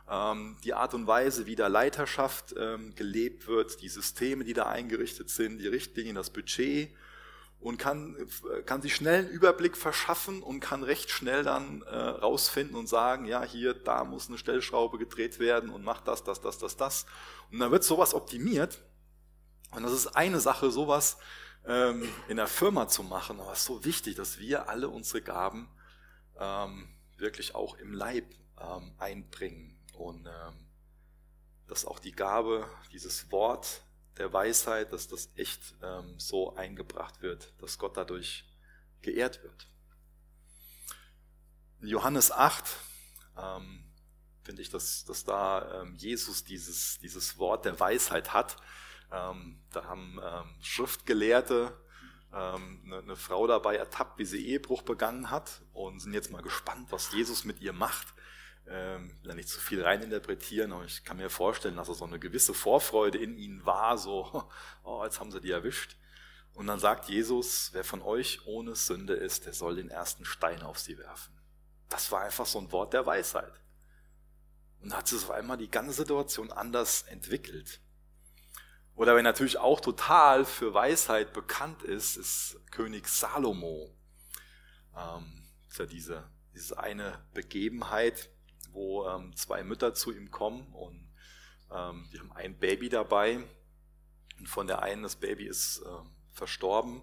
die 0.07 0.73
Art 0.75 0.93
und 0.93 1.07
Weise, 1.07 1.47
wie 1.47 1.55
da 1.55 1.65
Leiterschaft 1.65 2.53
ähm, 2.59 2.93
gelebt 2.93 3.47
wird, 3.47 3.81
die 3.81 3.89
Systeme, 3.89 4.43
die 4.43 4.53
da 4.53 4.67
eingerichtet 4.67 5.31
sind, 5.31 5.57
die 5.57 5.67
Richtlinien, 5.67 6.15
das 6.15 6.29
Budget 6.29 6.91
und 7.59 7.77
kann, 7.77 8.15
äh, 8.55 8.61
kann 8.61 8.83
sich 8.83 8.95
schnell 8.95 9.21
einen 9.21 9.29
Überblick 9.29 9.75
verschaffen 9.75 10.43
und 10.43 10.59
kann 10.59 10.83
recht 10.83 11.09
schnell 11.09 11.41
dann 11.41 11.81
äh, 11.81 11.95
rausfinden 11.95 12.75
und 12.75 12.87
sagen, 12.87 13.25
ja, 13.25 13.43
hier, 13.43 13.73
da 13.73 14.03
muss 14.03 14.27
eine 14.27 14.37
Stellschraube 14.37 14.99
gedreht 14.99 15.39
werden 15.39 15.71
und 15.71 15.83
macht 15.83 16.07
das, 16.07 16.23
das, 16.23 16.39
das, 16.39 16.59
das, 16.59 16.77
das. 16.77 17.07
Und 17.51 17.59
dann 17.59 17.71
wird 17.71 17.83
sowas 17.83 18.13
optimiert. 18.13 18.83
Und 19.71 19.81
das 19.81 19.93
ist 19.93 20.15
eine 20.15 20.39
Sache, 20.39 20.69
sowas 20.69 21.17
ähm, 21.65 22.07
in 22.27 22.37
der 22.37 22.45
Firma 22.45 22.87
zu 22.87 23.01
machen. 23.01 23.39
Aber 23.39 23.53
es 23.53 23.61
ist 23.61 23.65
so 23.65 23.83
wichtig, 23.83 24.13
dass 24.13 24.37
wir 24.37 24.69
alle 24.69 24.87
unsere 24.87 25.23
Gaben 25.23 25.67
ähm, 26.39 26.87
wirklich 27.17 27.55
auch 27.55 27.79
im 27.79 27.93
Leib 27.93 28.25
ähm, 28.61 28.93
einbringen 28.99 29.74
und 29.97 30.25
ähm, 30.25 30.53
dass 31.67 31.85
auch 31.85 31.99
die 31.99 32.11
Gabe, 32.11 32.69
dieses 32.91 33.31
Wort 33.31 33.81
der 34.17 34.31
Weisheit, 34.31 34.93
dass 34.93 35.07
das 35.07 35.29
echt 35.35 35.75
ähm, 35.81 36.19
so 36.19 36.55
eingebracht 36.55 37.21
wird, 37.21 37.53
dass 37.59 37.77
Gott 37.77 37.97
dadurch 37.97 38.45
geehrt 39.01 39.43
wird. 39.43 39.67
In 41.81 41.87
Johannes 41.87 42.31
8 42.31 42.65
ähm, 43.37 43.83
finde 44.43 44.61
ich, 44.61 44.69
dass, 44.69 45.05
dass 45.05 45.23
da 45.23 45.81
ähm, 45.81 45.95
Jesus 45.95 46.43
dieses, 46.43 46.99
dieses 46.99 47.37
Wort 47.37 47.65
der 47.65 47.79
Weisheit 47.79 48.33
hat. 48.33 48.57
Ähm, 49.11 49.59
da 49.71 49.85
haben 49.85 50.19
ähm, 50.23 50.55
Schriftgelehrte 50.61 51.77
ähm, 52.33 52.81
eine, 52.85 52.97
eine, 52.99 53.15
Frau 53.15 53.47
dabei 53.47 53.75
ertappt, 53.75 54.17
wie 54.17 54.25
sie 54.25 54.45
Ehebruch 54.47 54.81
begangen 54.81 55.29
hat 55.29 55.61
und 55.73 55.99
sind 55.99 56.13
jetzt 56.13 56.31
mal 56.31 56.41
gespannt, 56.41 56.87
was 56.91 57.11
Jesus 57.11 57.43
mit 57.43 57.61
ihr 57.61 57.73
macht. 57.73 58.13
Ähm, 58.67 59.09
will 59.21 59.29
da 59.29 59.35
nicht 59.35 59.49
zu 59.49 59.59
viel 59.59 59.83
reininterpretieren, 59.83 60.73
aber 60.73 60.85
ich 60.85 61.03
kann 61.03 61.17
mir 61.17 61.29
vorstellen, 61.29 61.75
dass 61.75 61.87
er 61.87 61.93
so 61.93 62.05
eine 62.05 62.19
gewisse 62.19 62.53
Vorfreude 62.53 63.19
in 63.19 63.37
ihnen 63.37 63.65
war, 63.65 63.97
so, 63.97 64.49
oh, 64.83 65.03
jetzt 65.03 65.19
haben 65.19 65.31
sie 65.31 65.41
die 65.41 65.51
erwischt. 65.51 65.97
Und 66.53 66.67
dann 66.67 66.79
sagt 66.79 67.09
Jesus, 67.09 67.69
wer 67.73 67.83
von 67.83 68.01
euch 68.01 68.45
ohne 68.47 68.75
Sünde 68.75 69.13
ist, 69.13 69.45
der 69.45 69.53
soll 69.53 69.75
den 69.75 69.89
ersten 69.89 70.25
Stein 70.25 70.63
auf 70.63 70.79
sie 70.79 70.97
werfen. 70.97 71.37
Das 71.89 72.11
war 72.11 72.21
einfach 72.21 72.45
so 72.45 72.59
ein 72.59 72.71
Wort 72.71 72.93
der 72.93 73.05
Weisheit. 73.05 73.53
Und 74.79 74.91
da 74.91 74.97
hat 74.97 75.07
sich 75.07 75.23
auf 75.23 75.31
einmal 75.31 75.57
die 75.57 75.69
ganze 75.69 75.93
Situation 75.93 76.51
anders 76.51 77.03
entwickelt. 77.03 77.81
Oder 78.95 79.15
wer 79.15 79.23
natürlich 79.23 79.57
auch 79.57 79.81
total 79.81 80.45
für 80.45 80.73
Weisheit 80.73 81.33
bekannt 81.33 81.83
ist, 81.83 82.15
ist 82.15 82.57
König 82.71 83.07
Salomo. 83.09 83.93
Ähm, 84.95 85.43
ist 85.67 85.79
ja 85.79 85.85
diese, 85.85 86.29
diese 86.53 86.79
eine 86.79 87.19
Begebenheit, 87.33 88.29
wo 88.75 89.07
ähm, 89.07 89.35
zwei 89.35 89.63
Mütter 89.63 89.93
zu 89.93 90.11
ihm 90.11 90.29
kommen 90.29 90.67
und 90.73 91.09
ähm, 91.71 92.07
die 92.13 92.19
haben 92.19 92.31
ein 92.33 92.57
Baby 92.57 92.89
dabei. 92.89 93.43
Und 94.37 94.49
von 94.49 94.67
der 94.67 94.81
einen, 94.81 95.03
das 95.03 95.15
Baby 95.15 95.47
ist 95.47 95.79
äh, 95.79 95.87
verstorben. 96.33 97.01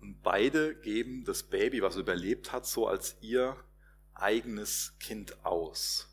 Und 0.00 0.22
beide 0.22 0.74
geben 0.76 1.24
das 1.24 1.42
Baby, 1.42 1.82
was 1.82 1.96
überlebt 1.96 2.52
hat, 2.52 2.66
so 2.66 2.86
als 2.86 3.16
ihr 3.20 3.56
eigenes 4.14 4.96
Kind 4.98 5.44
aus. 5.44 6.08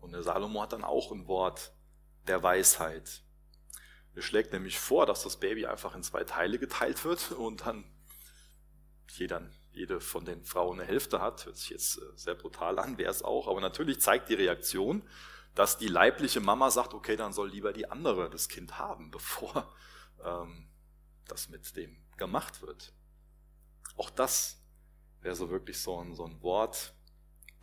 Und 0.00 0.12
der 0.12 0.22
Salomo 0.22 0.62
hat 0.62 0.72
dann 0.72 0.84
auch 0.84 1.12
ein 1.12 1.26
Wort 1.28 1.72
der 2.26 2.42
Weisheit. 2.42 3.22
Er 4.14 4.22
schlägt 4.22 4.52
nämlich 4.52 4.78
vor, 4.78 5.06
dass 5.06 5.22
das 5.22 5.38
Baby 5.38 5.66
einfach 5.66 5.94
in 5.94 6.02
zwei 6.02 6.24
Teile 6.24 6.58
geteilt 6.58 7.04
wird 7.04 7.30
und 7.38 7.66
dann 7.66 7.84
jeder, 9.08 9.48
jede 9.72 10.00
von 10.00 10.24
den 10.24 10.44
Frauen 10.44 10.80
eine 10.80 10.88
Hälfte 10.88 11.20
hat. 11.20 11.46
Hört 11.46 11.56
sich 11.56 11.70
jetzt 11.70 11.98
äh, 11.98 12.02
sehr 12.14 12.34
brutal 12.34 12.78
an, 12.78 12.98
wäre 12.98 13.10
es 13.10 13.22
auch. 13.22 13.48
Aber 13.48 13.60
natürlich 13.60 14.00
zeigt 14.00 14.28
die 14.28 14.34
Reaktion, 14.34 15.02
dass 15.54 15.78
die 15.78 15.88
leibliche 15.88 16.40
Mama 16.40 16.70
sagt, 16.70 16.94
okay, 16.94 17.16
dann 17.16 17.32
soll 17.32 17.50
lieber 17.50 17.72
die 17.72 17.90
andere 17.90 18.30
das 18.30 18.48
Kind 18.48 18.78
haben, 18.78 19.10
bevor 19.10 19.72
ähm, 20.24 20.68
das 21.26 21.48
mit 21.48 21.76
dem 21.76 21.96
gemacht 22.16 22.62
wird. 22.62 22.92
Auch 23.96 24.10
das 24.10 24.62
wäre 25.20 25.34
so 25.34 25.50
wirklich 25.50 25.80
so 25.80 25.98
ein, 26.00 26.14
so 26.14 26.24
ein 26.24 26.42
Wort 26.42 26.94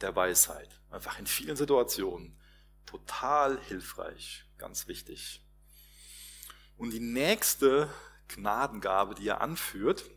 der 0.02 0.16
Weisheit. 0.16 0.82
Einfach 0.90 1.20
in 1.20 1.28
vielen 1.28 1.56
Situationen 1.56 2.40
total 2.86 3.60
hilfreich, 3.62 4.46
ganz 4.58 4.88
wichtig. 4.88 5.46
Und 6.78 6.92
die 6.92 7.00
nächste 7.00 7.90
Gnadengabe, 8.30 9.16
die 9.16 9.28
er 9.28 9.42
anführt, 9.42 10.10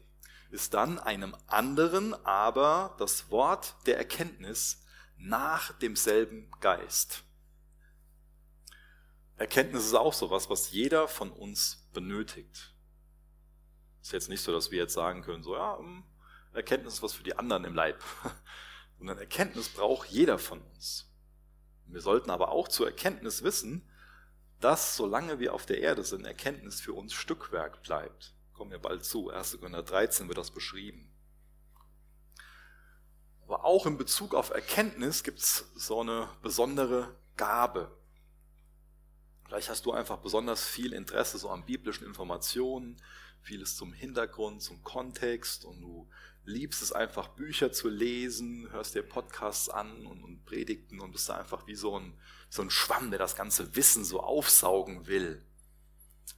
ist 0.53 0.75
dann 0.75 0.99
einem 0.99 1.35
anderen, 1.47 2.15
aber 2.27 2.95
das 2.99 3.31
Wort 3.31 3.75
der 3.87 3.97
Erkenntnis 3.97 4.85
nach 5.17 5.73
demselben 5.79 6.51
Geist. 6.61 7.25
Erkenntnis 9.37 9.87
ist 9.87 9.95
auch 9.95 10.13
sowas, 10.13 10.51
was 10.51 10.71
jeder 10.71 11.09
von 11.09 11.31
uns 11.31 11.89
benötigt. 11.95 12.75
Ist 14.03 14.13
jetzt 14.13 14.29
nicht 14.29 14.43
so, 14.43 14.53
dass 14.53 14.71
wir 14.71 14.79
jetzt 14.79 14.93
sagen 14.93 15.23
können, 15.23 15.43
so 15.43 15.57
ja, 15.57 15.79
hm, 15.79 16.05
Erkenntnis 16.53 16.95
ist 16.95 17.03
was 17.03 17.15
für 17.15 17.23
die 17.23 17.39
anderen 17.39 17.65
im 17.65 17.75
Leib, 17.75 18.03
sondern 18.99 19.19
Erkenntnis 19.19 19.71
braucht 19.71 20.09
jeder 20.09 20.39
von 20.39 20.61
uns. 20.61 21.11
Wir 21.87 22.03
sollten 22.03 22.31
aber 22.31 22.51
auch 22.51 22.69
zur 22.69 22.87
Erkenntnis 22.87 23.43
wissen, 23.43 23.89
dass 24.61 24.97
solange 24.97 25.39
wir 25.39 25.55
auf 25.55 25.65
der 25.65 25.81
Erde 25.81 26.05
sind, 26.05 26.27
Erkenntnis 26.27 26.81
für 26.81 26.93
uns 26.93 27.15
Stückwerk 27.15 27.83
bleibt. 27.83 28.35
Kommen 28.63 28.71
wir 28.71 28.79
bald 28.79 29.05
zu. 29.05 29.29
1. 29.29 29.59
Korinther 29.59 29.83
13 29.83 30.29
wird 30.29 30.39
das 30.39 30.53
beschrieben. 30.53 31.11
Aber 33.43 33.65
auch 33.65 33.87
in 33.87 33.99
Bezug 33.99 34.37
auf 34.37 34.51
Erkenntnis 34.51 35.25
gibt 35.25 35.41
es 35.41 35.65
so 35.75 36.01
eine 36.01 36.29
besondere 36.43 37.13
Gabe. 37.37 37.91
Vielleicht 39.47 39.69
hast 39.69 39.85
du 39.85 39.91
einfach 39.91 40.19
besonders 40.19 40.65
viel 40.65 40.93
Interesse 40.93 41.39
so 41.39 41.51
an 41.51 41.67
biblischen 41.67 42.07
Informationen, 42.07 43.03
vieles 43.41 43.75
zum 43.75 43.93
Hintergrund, 43.93 44.63
zum 44.63 44.85
Kontext 44.85 45.65
und 45.65 45.81
du 45.81 46.09
liebst 46.45 46.83
es 46.83 46.93
einfach, 46.93 47.27
Bücher 47.31 47.73
zu 47.73 47.89
lesen, 47.89 48.69
hörst 48.71 48.95
dir 48.95 49.03
Podcasts 49.03 49.71
an 49.71 50.07
und, 50.07 50.23
und 50.23 50.45
Predigten 50.45 51.01
und 51.01 51.11
bist 51.11 51.29
da 51.29 51.37
einfach 51.37 51.67
wie 51.67 51.75
so 51.75 51.99
ein, 51.99 52.17
so 52.49 52.63
ein 52.63 52.71
Schwamm, 52.71 53.11
der 53.11 53.19
das 53.19 53.35
ganze 53.35 53.75
Wissen 53.75 54.05
so 54.05 54.21
aufsaugen 54.21 55.09
will. 55.09 55.45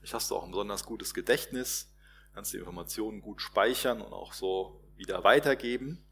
Ich 0.01 0.15
hast 0.15 0.31
du 0.31 0.35
auch 0.35 0.43
ein 0.43 0.49
besonders 0.49 0.85
gutes 0.85 1.13
Gedächtnis, 1.13 1.91
kannst 2.35 2.51
die 2.51 2.57
Informationen 2.57 3.21
gut 3.21 3.41
speichern 3.41 4.01
und 4.01 4.11
auch 4.11 4.33
so 4.33 4.83
wieder 4.97 5.23
weitergeben. 5.23 6.05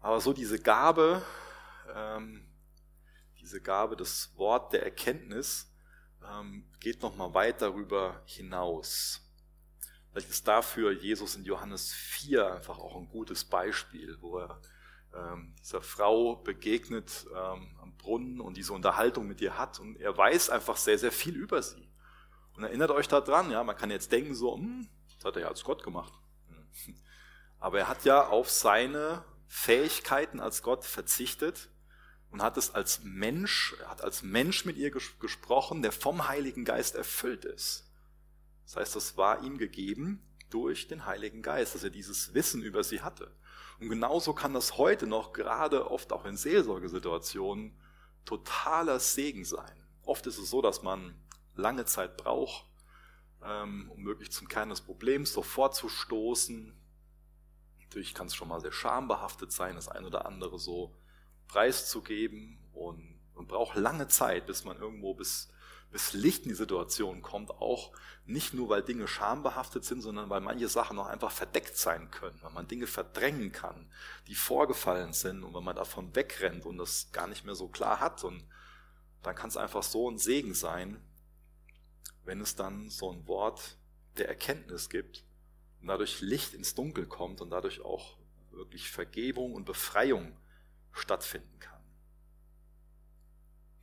Aber 0.00 0.20
so 0.20 0.32
diese 0.32 0.58
Gabe, 0.58 1.22
ähm, 1.94 2.48
diese 3.38 3.60
Gabe, 3.60 3.94
das 3.94 4.32
Wort 4.38 4.72
der 4.72 4.84
Erkenntnis, 4.84 5.70
ähm, 6.26 6.66
geht 6.80 7.02
nochmal 7.02 7.34
weit 7.34 7.60
darüber 7.60 8.22
hinaus. 8.24 9.20
Vielleicht 10.10 10.30
ist 10.30 10.48
dafür 10.48 10.92
Jesus 10.92 11.36
in 11.36 11.44
Johannes 11.44 11.92
4 11.92 12.54
einfach 12.54 12.78
auch 12.78 12.96
ein 12.96 13.08
gutes 13.08 13.44
Beispiel, 13.44 14.16
wo 14.22 14.38
er 14.38 14.62
ähm, 15.14 15.54
dieser 15.60 15.82
Frau 15.82 16.36
begegnet 16.36 17.26
ähm, 17.34 17.76
am 17.82 17.94
Brunnen 17.98 18.40
und 18.40 18.56
diese 18.56 18.72
Unterhaltung 18.72 19.26
mit 19.26 19.42
ihr 19.42 19.58
hat 19.58 19.78
und 19.78 19.96
er 19.96 20.16
weiß 20.16 20.48
einfach 20.48 20.78
sehr, 20.78 20.98
sehr 20.98 21.12
viel 21.12 21.36
über 21.36 21.62
sie. 21.62 21.85
Und 22.56 22.64
erinnert 22.64 22.90
euch 22.90 23.08
daran, 23.08 23.50
ja, 23.50 23.62
man 23.62 23.76
kann 23.76 23.90
jetzt 23.90 24.12
denken 24.12 24.34
so, 24.34 24.54
hm, 24.54 24.88
das 25.16 25.24
hat 25.24 25.36
er 25.36 25.42
ja 25.42 25.48
als 25.48 25.64
Gott 25.64 25.82
gemacht. 25.82 26.12
Aber 27.58 27.78
er 27.78 27.88
hat 27.88 28.04
ja 28.04 28.26
auf 28.26 28.50
seine 28.50 29.24
Fähigkeiten 29.46 30.40
als 30.40 30.62
Gott 30.62 30.84
verzichtet 30.84 31.70
und 32.30 32.42
hat 32.42 32.56
es 32.56 32.74
als 32.74 33.02
Mensch, 33.04 33.74
er 33.80 33.90
hat 33.90 34.02
als 34.02 34.22
Mensch 34.22 34.64
mit 34.64 34.76
ihr 34.76 34.90
gesprochen, 34.90 35.82
der 35.82 35.92
vom 35.92 36.28
Heiligen 36.28 36.64
Geist 36.64 36.94
erfüllt 36.94 37.44
ist. 37.44 37.90
Das 38.64 38.76
heißt, 38.76 38.96
das 38.96 39.16
war 39.16 39.42
ihm 39.42 39.58
gegeben 39.58 40.22
durch 40.50 40.88
den 40.88 41.06
Heiligen 41.06 41.42
Geist, 41.42 41.74
dass 41.74 41.84
er 41.84 41.90
dieses 41.90 42.34
Wissen 42.34 42.62
über 42.62 42.82
sie 42.82 43.02
hatte. 43.02 43.30
Und 43.80 43.88
genauso 43.88 44.32
kann 44.32 44.54
das 44.54 44.78
heute 44.78 45.06
noch, 45.06 45.32
gerade 45.32 45.90
oft 45.90 46.12
auch 46.12 46.24
in 46.24 46.36
Seelsorgesituationen, 46.36 47.78
totaler 48.24 48.98
Segen 48.98 49.44
sein. 49.44 49.84
Oft 50.02 50.26
ist 50.26 50.38
es 50.38 50.50
so, 50.50 50.62
dass 50.62 50.82
man 50.82 51.14
lange 51.56 51.84
Zeit 51.84 52.16
braucht, 52.16 52.66
ähm, 53.42 53.90
um 53.94 54.04
wirklich 54.04 54.32
zum 54.32 54.48
Kern 54.48 54.70
des 54.70 54.80
Problems 54.80 55.32
sofort 55.32 55.74
zu 55.74 55.88
stoßen. 55.88 56.74
Natürlich 57.80 58.14
kann 58.14 58.26
es 58.26 58.34
schon 58.34 58.48
mal 58.48 58.60
sehr 58.60 58.72
schambehaftet 58.72 59.52
sein, 59.52 59.76
das 59.76 59.88
ein 59.88 60.04
oder 60.04 60.26
andere 60.26 60.58
so 60.58 60.94
preiszugeben 61.48 62.58
und 62.72 63.16
man 63.34 63.46
braucht 63.46 63.76
lange 63.76 64.08
Zeit, 64.08 64.46
bis 64.46 64.64
man 64.64 64.78
irgendwo 64.78 65.14
bis 65.14 65.48
bis 65.90 66.12
Licht 66.12 66.42
in 66.42 66.50
die 66.50 66.54
Situation 66.54 67.22
kommt, 67.22 67.50
auch 67.50 67.92
nicht 68.24 68.54
nur, 68.54 68.68
weil 68.68 68.82
Dinge 68.82 69.06
schambehaftet 69.06 69.84
sind, 69.84 70.02
sondern 70.02 70.28
weil 70.28 70.40
manche 70.40 70.68
Sachen 70.68 70.96
noch 70.96 71.06
einfach 71.06 71.30
verdeckt 71.30 71.76
sein 71.76 72.10
können, 72.10 72.38
weil 72.42 72.52
man 72.52 72.68
Dinge 72.68 72.86
verdrängen 72.86 73.52
kann, 73.52 73.90
die 74.26 74.34
vorgefallen 74.34 75.12
sind 75.12 75.44
und 75.44 75.54
wenn 75.54 75.64
man 75.64 75.76
davon 75.76 76.14
wegrennt 76.14 76.66
und 76.66 76.78
das 76.78 77.12
gar 77.12 77.26
nicht 77.28 77.44
mehr 77.44 77.54
so 77.54 77.68
klar 77.68 78.00
hat 78.00 78.24
und 78.24 78.44
dann 79.22 79.34
kann 79.34 79.48
es 79.48 79.56
einfach 79.56 79.82
so 79.82 80.10
ein 80.10 80.18
Segen 80.18 80.54
sein, 80.54 81.00
wenn 82.26 82.40
es 82.40 82.56
dann 82.56 82.90
so 82.90 83.10
ein 83.10 83.26
Wort 83.26 83.78
der 84.18 84.28
Erkenntnis 84.28 84.90
gibt 84.90 85.24
und 85.80 85.86
dadurch 85.86 86.20
Licht 86.20 86.54
ins 86.54 86.74
Dunkel 86.74 87.06
kommt 87.06 87.40
und 87.40 87.50
dadurch 87.50 87.80
auch 87.80 88.18
wirklich 88.50 88.90
Vergebung 88.90 89.54
und 89.54 89.64
Befreiung 89.64 90.36
stattfinden 90.92 91.58
kann. 91.60 91.82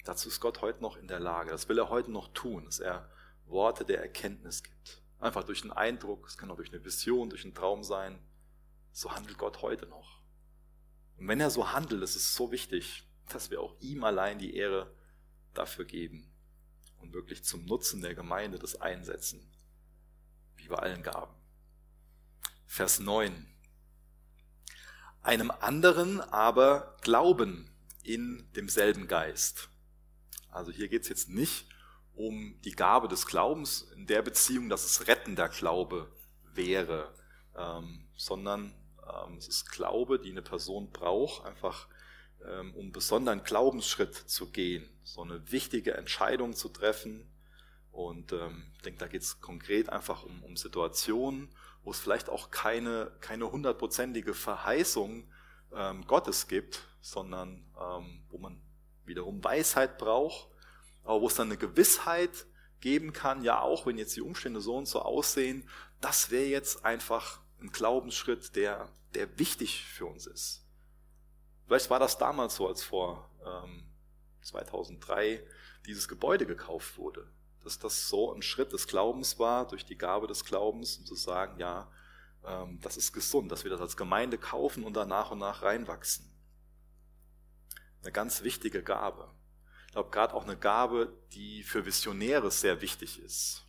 Dazu 0.03 0.27
ist 0.27 0.41
Gott 0.41 0.61
heute 0.61 0.81
noch 0.81 0.97
in 0.97 1.07
der 1.07 1.21
Lage. 1.21 1.51
Das 1.51 1.69
will 1.69 1.79
er 1.79 1.89
heute 1.89 2.11
noch 2.11 2.33
tun, 2.33 2.65
dass 2.65 2.79
er 2.79 3.09
Worte 3.45 3.85
der 3.85 4.01
Erkenntnis 4.01 4.61
gibt. 4.61 5.01
Einfach 5.19 5.45
durch 5.45 5.61
einen 5.61 5.71
Eindruck, 5.71 6.27
es 6.27 6.37
kann 6.37 6.51
auch 6.51 6.57
durch 6.57 6.73
eine 6.73 6.83
Vision, 6.83 7.29
durch 7.29 7.45
einen 7.45 7.55
Traum 7.55 7.83
sein. 7.83 8.19
So 8.91 9.13
handelt 9.15 9.37
Gott 9.37 9.61
heute 9.61 9.85
noch. 9.85 10.21
Und 11.17 11.29
wenn 11.29 11.39
er 11.39 11.49
so 11.49 11.71
handelt, 11.71 12.03
ist 12.03 12.17
es 12.17 12.35
so 12.35 12.51
wichtig, 12.51 13.07
dass 13.29 13.49
wir 13.51 13.61
auch 13.61 13.79
ihm 13.79 14.03
allein 14.03 14.37
die 14.37 14.57
Ehre 14.57 14.93
dafür 15.53 15.85
geben 15.85 16.32
und 17.03 17.13
wirklich 17.13 17.43
zum 17.43 17.65
Nutzen 17.65 18.01
der 18.01 18.15
Gemeinde 18.15 18.57
das 18.57 18.79
einsetzen, 18.79 19.45
wie 20.55 20.69
bei 20.69 20.77
allen 20.77 21.03
Gaben. 21.03 21.35
Vers 22.65 22.99
9. 22.99 23.45
Einem 25.21 25.51
anderen 25.51 26.21
aber 26.21 26.97
glauben 27.01 27.69
in 28.03 28.49
demselben 28.55 29.07
Geist. 29.07 29.69
Also 30.49 30.71
hier 30.71 30.87
geht 30.87 31.03
es 31.03 31.09
jetzt 31.09 31.29
nicht 31.29 31.67
um 32.15 32.59
die 32.61 32.71
Gabe 32.71 33.07
des 33.07 33.25
Glaubens 33.25 33.83
in 33.95 34.07
der 34.07 34.21
Beziehung, 34.21 34.69
dass 34.69 34.85
es 34.85 35.07
rettender 35.07 35.49
Glaube 35.49 36.11
wäre, 36.53 37.13
ähm, 37.55 38.07
sondern 38.15 38.73
ähm, 39.07 39.37
es 39.37 39.47
ist 39.47 39.71
Glaube, 39.71 40.19
die 40.19 40.31
eine 40.31 40.41
Person 40.41 40.91
braucht, 40.91 41.45
einfach 41.45 41.87
um 42.75 42.81
einen 42.81 42.91
besonderen 42.91 43.43
Glaubensschritt 43.43 44.15
zu 44.15 44.49
gehen, 44.51 44.89
so 45.03 45.21
eine 45.21 45.51
wichtige 45.51 45.93
Entscheidung 45.93 46.53
zu 46.53 46.69
treffen. 46.69 47.29
Und 47.91 48.31
ähm, 48.31 48.63
ich 48.75 48.81
denke, 48.81 48.99
da 48.99 49.07
geht 49.07 49.21
es 49.21 49.39
konkret 49.39 49.89
einfach 49.89 50.23
um, 50.23 50.43
um 50.43 50.57
Situationen, 50.57 51.49
wo 51.83 51.91
es 51.91 51.99
vielleicht 51.99 52.29
auch 52.29 52.51
keine, 52.51 53.11
keine 53.21 53.51
hundertprozentige 53.51 54.33
Verheißung 54.33 55.27
ähm, 55.73 56.05
Gottes 56.07 56.47
gibt, 56.47 56.87
sondern 57.01 57.65
ähm, 57.79 58.23
wo 58.29 58.37
man 58.37 58.61
wiederum 59.05 59.43
Weisheit 59.43 59.97
braucht, 59.97 60.47
aber 61.03 61.21
wo 61.21 61.27
es 61.27 61.35
dann 61.35 61.47
eine 61.47 61.57
Gewissheit 61.57 62.45
geben 62.79 63.13
kann, 63.13 63.43
ja 63.43 63.61
auch 63.61 63.85
wenn 63.85 63.97
jetzt 63.97 64.15
die 64.15 64.21
Umstände 64.21 64.61
so 64.61 64.75
und 64.75 64.87
so 64.87 65.01
aussehen, 65.01 65.69
das 66.01 66.31
wäre 66.31 66.45
jetzt 66.45 66.83
einfach 66.83 67.41
ein 67.61 67.71
Glaubensschritt, 67.71 68.55
der, 68.55 68.89
der 69.13 69.39
wichtig 69.39 69.85
für 69.85 70.05
uns 70.05 70.25
ist. 70.25 70.62
Vielleicht 71.65 71.89
war 71.89 71.99
das 71.99 72.17
damals 72.17 72.55
so, 72.55 72.67
als 72.67 72.83
vor 72.83 73.29
ähm, 73.45 73.85
2003 74.41 75.45
dieses 75.85 76.07
Gebäude 76.07 76.45
gekauft 76.45 76.97
wurde, 76.97 77.27
dass 77.63 77.79
das 77.79 78.07
so 78.07 78.33
ein 78.33 78.41
Schritt 78.41 78.73
des 78.73 78.87
Glaubens 78.87 79.39
war, 79.39 79.67
durch 79.67 79.85
die 79.85 79.97
Gabe 79.97 80.27
des 80.27 80.43
Glaubens, 80.45 80.97
um 80.97 81.05
zu 81.05 81.15
sagen, 81.15 81.59
ja, 81.59 81.91
ähm, 82.45 82.79
das 82.81 82.97
ist 82.97 83.13
gesund, 83.13 83.51
dass 83.51 83.63
wir 83.63 83.71
das 83.71 83.81
als 83.81 83.97
Gemeinde 83.97 84.37
kaufen 84.37 84.83
und 84.83 84.93
dann 84.93 85.09
nach 85.09 85.31
und 85.31 85.39
nach 85.39 85.61
reinwachsen. 85.61 86.29
Eine 88.01 88.11
ganz 88.11 88.43
wichtige 88.43 88.83
Gabe. 88.83 89.33
Ich 89.87 89.93
glaube, 89.93 90.09
gerade 90.09 90.33
auch 90.33 90.43
eine 90.43 90.57
Gabe, 90.57 91.13
die 91.31 91.63
für 91.63 91.85
Visionäre 91.85 92.51
sehr 92.51 92.81
wichtig 92.81 93.19
ist. 93.19 93.63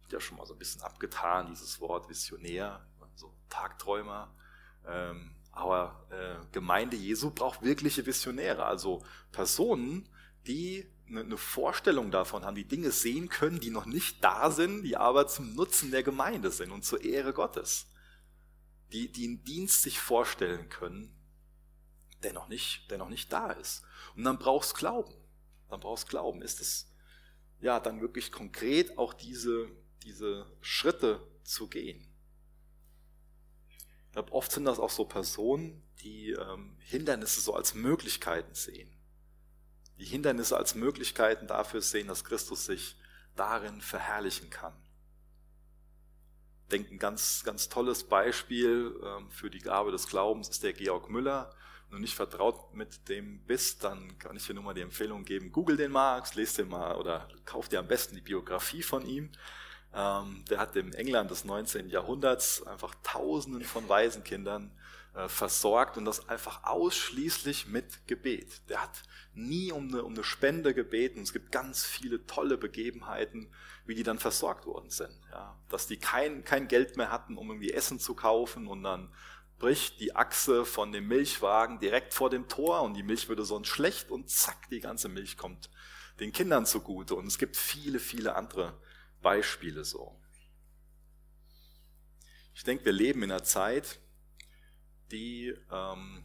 wird 0.00 0.12
ja 0.12 0.20
schon 0.20 0.38
mal 0.38 0.46
so 0.46 0.54
ein 0.54 0.58
bisschen 0.58 0.82
abgetan, 0.82 1.48
dieses 1.48 1.80
Wort 1.80 2.08
Visionär, 2.08 2.86
so 3.14 3.34
Tagträumer. 3.48 4.34
Ähm, 4.86 5.34
aber 5.52 6.06
äh, 6.10 6.46
Gemeinde 6.52 6.96
Jesu 6.96 7.30
braucht 7.30 7.62
wirkliche 7.62 8.04
Visionäre, 8.04 8.64
also 8.64 9.04
Personen, 9.30 10.08
die 10.46 10.90
eine 11.08 11.36
Vorstellung 11.36 12.10
davon 12.10 12.44
haben, 12.44 12.54
die 12.54 12.66
Dinge 12.66 12.90
sehen 12.90 13.28
können, 13.28 13.60
die 13.60 13.70
noch 13.70 13.84
nicht 13.84 14.24
da 14.24 14.50
sind, 14.50 14.82
die 14.82 14.96
aber 14.96 15.26
zum 15.26 15.54
Nutzen 15.54 15.90
der 15.90 16.02
Gemeinde 16.02 16.50
sind 16.50 16.72
und 16.72 16.84
zur 16.84 17.04
Ehre 17.04 17.34
Gottes. 17.34 17.86
Die, 18.92 19.12
die 19.12 19.26
einen 19.26 19.44
Dienst 19.44 19.82
sich 19.82 20.00
vorstellen 20.00 20.70
können, 20.70 21.14
der 22.22 22.32
noch 22.32 22.48
nicht, 22.48 22.90
der 22.90 22.98
noch 22.98 23.08
nicht 23.08 23.32
da 23.32 23.52
ist. 23.52 23.82
Und 24.16 24.24
dann 24.24 24.38
brauchst 24.38 24.74
Glauben. 24.74 25.12
Dann 25.68 25.80
brauchst 25.80 26.08
Glauben. 26.08 26.40
Ist 26.40 26.60
es 26.60 26.90
ja 27.60 27.78
dann 27.80 28.00
wirklich 28.00 28.32
konkret 28.32 28.96
auch 28.96 29.12
diese, 29.12 29.68
diese 30.02 30.46
Schritte 30.60 31.26
zu 31.44 31.68
gehen? 31.68 32.11
Ich 34.12 34.14
glaube, 34.14 34.32
oft 34.32 34.52
sind 34.52 34.66
das 34.66 34.78
auch 34.78 34.90
so 34.90 35.04
Personen, 35.04 35.82
die 36.02 36.30
ähm, 36.30 36.76
Hindernisse 36.80 37.40
so 37.40 37.54
als 37.54 37.74
Möglichkeiten 37.74 38.54
sehen 38.54 38.90
die 40.02 40.08
Hindernisse 40.08 40.56
als 40.56 40.74
Möglichkeiten 40.74 41.46
dafür 41.46 41.80
sehen, 41.80 42.08
dass 42.08 42.24
Christus 42.24 42.66
sich 42.66 42.96
darin 43.36 43.80
verherrlichen 43.80 44.50
kann. 44.50 44.74
Ich 46.64 46.68
denke, 46.70 46.94
ein 46.94 46.98
ganz, 46.98 47.44
ganz 47.44 47.68
tolles 47.68 48.04
Beispiel 48.04 48.98
ähm, 49.04 49.30
für 49.30 49.48
die 49.48 49.60
Gabe 49.60 49.92
des 49.92 50.08
Glaubens 50.08 50.48
ist 50.48 50.64
der 50.64 50.72
Georg 50.72 51.08
Müller. 51.08 51.54
Wenn 51.88 51.98
du 51.98 52.02
nicht 52.02 52.16
vertraut 52.16 52.74
mit 52.74 53.08
dem 53.08 53.44
bist, 53.44 53.84
dann 53.84 54.18
kann 54.18 54.36
ich 54.36 54.46
dir 54.46 54.54
nur 54.54 54.64
mal 54.64 54.74
die 54.74 54.80
Empfehlung 54.80 55.24
geben, 55.24 55.52
google 55.52 55.76
den 55.76 55.92
Marx, 55.92 56.34
lest 56.34 56.58
den 56.58 56.68
mal 56.68 56.96
oder 56.96 57.28
kauf 57.44 57.68
dir 57.68 57.78
am 57.78 57.86
besten 57.86 58.16
die 58.16 58.22
Biografie 58.22 58.82
von 58.82 59.06
ihm. 59.06 59.30
Ähm, 59.94 60.44
der 60.48 60.58
hat 60.58 60.74
im 60.76 60.92
England 60.92 61.30
des 61.30 61.44
19. 61.44 61.90
Jahrhunderts 61.90 62.66
einfach 62.66 62.94
Tausenden 63.02 63.62
von 63.62 63.88
Waisenkindern 63.88 64.70
äh, 65.14 65.28
versorgt 65.28 65.98
und 65.98 66.06
das 66.06 66.28
einfach 66.28 66.64
ausschließlich 66.64 67.66
mit 67.66 68.06
Gebet. 68.06 68.68
Der 68.70 68.82
hat 68.82 69.02
nie 69.34 69.70
um 69.70 69.88
eine, 69.88 70.04
um 70.04 70.14
eine 70.14 70.24
Spende 70.24 70.72
gebeten. 70.72 71.20
Es 71.20 71.32
gibt 71.32 71.52
ganz 71.52 71.84
viele 71.84 72.26
tolle 72.26 72.56
Begebenheiten, 72.56 73.52
wie 73.84 73.94
die 73.94 74.02
dann 74.02 74.18
versorgt 74.18 74.66
worden 74.66 74.90
sind. 74.90 75.14
Ja, 75.30 75.58
dass 75.68 75.86
die 75.86 75.98
kein, 75.98 76.44
kein 76.44 76.68
Geld 76.68 76.96
mehr 76.96 77.10
hatten, 77.10 77.36
um 77.36 77.50
irgendwie 77.50 77.72
Essen 77.72 77.98
zu 77.98 78.14
kaufen 78.14 78.66
und 78.66 78.82
dann 78.82 79.12
bricht 79.58 80.00
die 80.00 80.16
Achse 80.16 80.64
von 80.64 80.90
dem 80.90 81.06
Milchwagen 81.06 81.78
direkt 81.78 82.14
vor 82.14 82.30
dem 82.30 82.48
Tor 82.48 82.82
und 82.82 82.94
die 82.94 83.04
Milch 83.04 83.28
würde 83.28 83.44
sonst 83.44 83.68
schlecht 83.68 84.10
und 84.10 84.28
zack, 84.28 84.68
die 84.70 84.80
ganze 84.80 85.08
Milch 85.08 85.36
kommt 85.36 85.70
den 86.18 86.32
Kindern 86.32 86.66
zugute. 86.66 87.14
Und 87.14 87.26
es 87.26 87.38
gibt 87.38 87.56
viele, 87.56 88.00
viele 88.00 88.34
andere 88.34 88.80
Beispiele 89.22 89.84
so. 89.84 90.18
Ich 92.54 92.64
denke, 92.64 92.84
wir 92.84 92.92
leben 92.92 93.22
in 93.22 93.30
einer 93.30 93.44
Zeit, 93.44 93.98
die 95.10 95.54
ähm, 95.70 96.24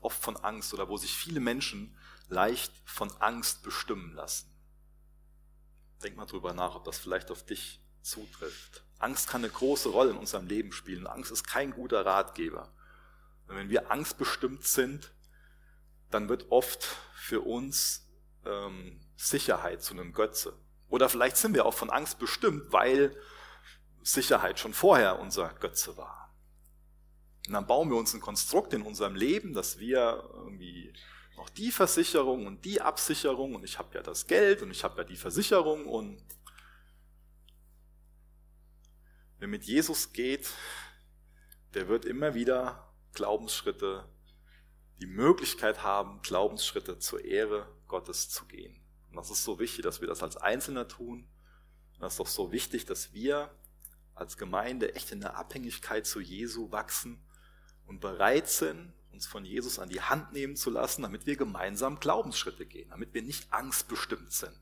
oft 0.00 0.22
von 0.22 0.36
Angst 0.36 0.74
oder 0.74 0.88
wo 0.88 0.96
sich 0.96 1.14
viele 1.14 1.40
Menschen 1.40 1.96
leicht 2.28 2.72
von 2.84 3.10
Angst 3.20 3.62
bestimmen 3.62 4.12
lassen. 4.14 4.52
Denk 6.02 6.16
mal 6.16 6.26
drüber 6.26 6.52
nach, 6.52 6.74
ob 6.74 6.84
das 6.84 6.98
vielleicht 6.98 7.30
auf 7.30 7.44
dich 7.44 7.80
zutrifft. 8.02 8.84
Angst 8.98 9.28
kann 9.28 9.42
eine 9.42 9.52
große 9.52 9.88
Rolle 9.88 10.10
in 10.10 10.16
unserem 10.16 10.46
Leben 10.46 10.72
spielen. 10.72 11.06
Angst 11.06 11.30
ist 11.30 11.46
kein 11.46 11.72
guter 11.72 12.04
Ratgeber. 12.04 12.72
Und 13.46 13.56
wenn 13.56 13.68
wir 13.68 13.90
angstbestimmt 13.90 14.64
sind, 14.64 15.12
dann 16.10 16.28
wird 16.28 16.50
oft 16.50 16.84
für 17.14 17.40
uns 17.40 18.08
ähm, 18.44 19.00
Sicherheit 19.16 19.82
zu 19.82 19.94
einem 19.94 20.12
Götze. 20.12 20.58
Oder 20.88 21.08
vielleicht 21.08 21.36
sind 21.36 21.54
wir 21.54 21.66
auch 21.66 21.74
von 21.74 21.90
Angst 21.90 22.18
bestimmt, 22.18 22.72
weil 22.72 23.16
Sicherheit 24.02 24.58
schon 24.60 24.72
vorher 24.72 25.18
unser 25.18 25.48
Götze 25.54 25.96
war. 25.96 26.34
Und 27.46 27.52
dann 27.52 27.66
bauen 27.66 27.90
wir 27.90 27.96
uns 27.96 28.14
ein 28.14 28.20
Konstrukt 28.20 28.72
in 28.72 28.82
unserem 28.82 29.14
Leben, 29.14 29.52
dass 29.52 29.78
wir 29.78 30.28
irgendwie 30.34 30.92
noch 31.36 31.48
die 31.50 31.70
Versicherung 31.70 32.46
und 32.46 32.64
die 32.64 32.80
Absicherung 32.80 33.54
und 33.54 33.64
ich 33.64 33.78
habe 33.78 33.94
ja 33.94 34.02
das 34.02 34.26
Geld 34.26 34.62
und 34.62 34.70
ich 34.70 34.84
habe 34.84 34.98
ja 34.98 35.04
die 35.04 35.16
Versicherung 35.16 35.86
und 35.86 36.24
wer 39.38 39.48
mit 39.48 39.64
Jesus 39.64 40.12
geht, 40.12 40.50
der 41.74 41.88
wird 41.88 42.04
immer 42.04 42.34
wieder 42.34 42.92
Glaubensschritte, 43.12 44.08
die 45.00 45.06
Möglichkeit 45.06 45.82
haben, 45.82 46.22
Glaubensschritte 46.22 46.98
zur 46.98 47.24
Ehre 47.24 47.68
Gottes 47.86 48.30
zu 48.30 48.46
gehen. 48.46 48.75
Und 49.16 49.22
das 49.22 49.30
ist 49.30 49.44
so 49.44 49.58
wichtig, 49.58 49.82
dass 49.82 50.02
wir 50.02 50.08
das 50.08 50.22
als 50.22 50.36
Einzelner 50.36 50.88
tun. 50.88 51.26
Und 51.94 52.02
das 52.02 52.12
ist 52.12 52.20
doch 52.20 52.26
so 52.26 52.52
wichtig, 52.52 52.84
dass 52.84 53.14
wir 53.14 53.50
als 54.14 54.36
Gemeinde 54.36 54.94
echt 54.94 55.10
in 55.10 55.20
der 55.20 55.38
Abhängigkeit 55.38 56.06
zu 56.06 56.20
Jesu 56.20 56.70
wachsen 56.70 57.24
und 57.86 58.00
bereit 58.00 58.46
sind, 58.46 58.92
uns 59.12 59.26
von 59.26 59.46
Jesus 59.46 59.78
an 59.78 59.88
die 59.88 60.02
Hand 60.02 60.34
nehmen 60.34 60.54
zu 60.54 60.68
lassen, 60.68 61.00
damit 61.00 61.24
wir 61.24 61.36
gemeinsam 61.36 61.98
Glaubensschritte 61.98 62.66
gehen, 62.66 62.90
damit 62.90 63.14
wir 63.14 63.22
nicht 63.22 63.50
angstbestimmt 63.54 64.32
sind, 64.32 64.60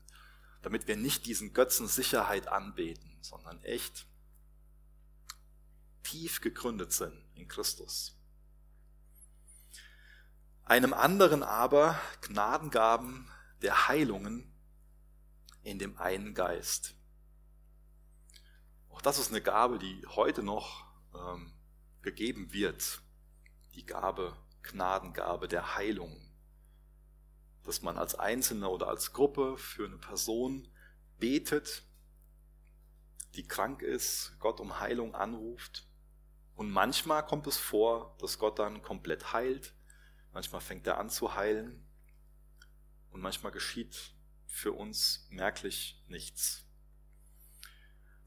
damit 0.61 0.87
wir 0.87 0.95
nicht 0.95 1.25
diesen 1.25 1.51
Götzen 1.51 1.89
Sicherheit 1.89 2.47
anbeten, 2.47 3.17
sondern 3.19 3.61
echt 3.63 4.07
tief 6.03 6.39
gegründet 6.39 6.93
sind 6.93 7.21
in 7.33 7.49
Christus. 7.49 8.17
Einem 10.63 10.93
anderen 10.93 11.43
aber 11.43 11.99
Gnadengaben 12.21 13.29
der 13.65 13.87
Heilungen 13.87 14.51
in 15.63 15.79
dem 15.79 15.97
einen 15.97 16.33
Geist. 16.33 16.95
Auch 18.89 19.01
das 19.01 19.19
ist 19.19 19.31
eine 19.31 19.41
Gabe, 19.41 19.79
die 19.79 20.05
heute 20.07 20.43
noch 20.43 20.85
ähm, 21.13 21.51
gegeben 22.01 22.53
wird 22.53 23.01
die 23.75 23.85
Gabe, 23.85 24.37
Gnadengabe 24.63 25.47
der 25.47 25.75
Heilung. 25.75 26.15
Dass 27.63 27.81
man 27.81 27.97
als 27.97 28.15
Einzelner 28.15 28.71
oder 28.71 28.87
als 28.87 29.11
Gruppe 29.11 29.57
für 29.57 29.85
eine 29.85 29.97
Person 29.97 30.67
betet, 31.17 31.83
die 33.35 33.47
krank 33.47 33.81
ist, 33.81 34.37
Gott 34.39 34.59
um 34.59 34.79
Heilung 34.79 35.13
anruft. 35.13 35.87
Und 36.55 36.71
manchmal 36.71 37.25
kommt 37.25 37.47
es 37.47 37.57
vor, 37.57 38.15
dass 38.19 38.39
Gott 38.39 38.59
dann 38.59 38.81
komplett 38.81 39.33
heilt. 39.33 39.73
Manchmal 40.31 40.61
fängt 40.61 40.87
er 40.87 40.99
an 40.99 41.09
zu 41.09 41.35
heilen. 41.35 41.84
Und 43.15 43.21
manchmal 43.21 43.53
geschieht 43.53 44.13
für 44.45 44.73
uns 44.73 45.25
merklich 45.31 46.03
nichts. 46.07 46.65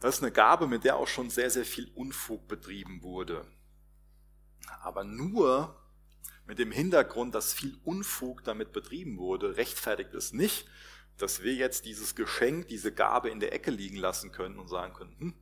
Das 0.01 0.17
ist 0.17 0.23
eine 0.23 0.33
Gabe, 0.33 0.67
mit 0.67 0.83
der 0.83 0.97
auch 0.97 1.07
schon 1.07 1.31
sehr, 1.31 1.51
sehr 1.51 1.65
viel 1.65 1.91
Unfug 1.95 2.49
betrieben 2.49 3.03
wurde 3.03 3.47
aber 4.81 5.05
nur 5.05 5.77
mit 6.47 6.59
dem 6.59 6.73
Hintergrund, 6.73 7.35
dass 7.35 7.53
viel 7.53 7.79
Unfug 7.85 8.45
damit 8.45 8.73
betrieben 8.73 9.19
wurde, 9.19 9.57
rechtfertigt 9.57 10.15
es 10.15 10.33
nicht, 10.33 10.67
dass 11.17 11.43
wir 11.43 11.55
jetzt 11.55 11.85
dieses 11.85 12.15
Geschenk, 12.15 12.69
diese 12.69 12.93
Gabe 12.93 13.29
in 13.29 13.41
der 13.41 13.53
Ecke 13.53 13.71
liegen 13.71 13.97
lassen 13.97 14.33
können 14.33 14.59
und 14.59 14.69
sagen 14.69 14.95
können, 14.95 15.17
hm, 15.19 15.35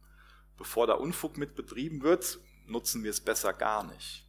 bevor 0.56 0.86
da 0.86 0.94
Unfug 0.94 1.36
mit 1.36 1.54
betrieben 1.54 2.02
wird, 2.02 2.38
nutzen 2.66 3.04
wir 3.04 3.10
es 3.10 3.20
besser 3.20 3.52
gar 3.52 3.84
nicht. 3.84 4.25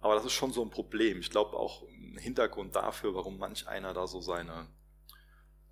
Aber 0.00 0.14
das 0.14 0.24
ist 0.24 0.32
schon 0.32 0.52
so 0.52 0.62
ein 0.62 0.70
Problem. 0.70 1.20
Ich 1.20 1.30
glaube 1.30 1.56
auch 1.56 1.82
ein 1.88 2.18
Hintergrund 2.18 2.76
dafür, 2.76 3.14
warum 3.14 3.38
manch 3.38 3.66
einer 3.66 3.94
da 3.94 4.06
so 4.06 4.20
seine, 4.20 4.68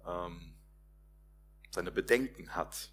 ähm, 0.06 0.54
seine 1.70 1.92
Bedenken 1.92 2.54
hat. 2.54 2.90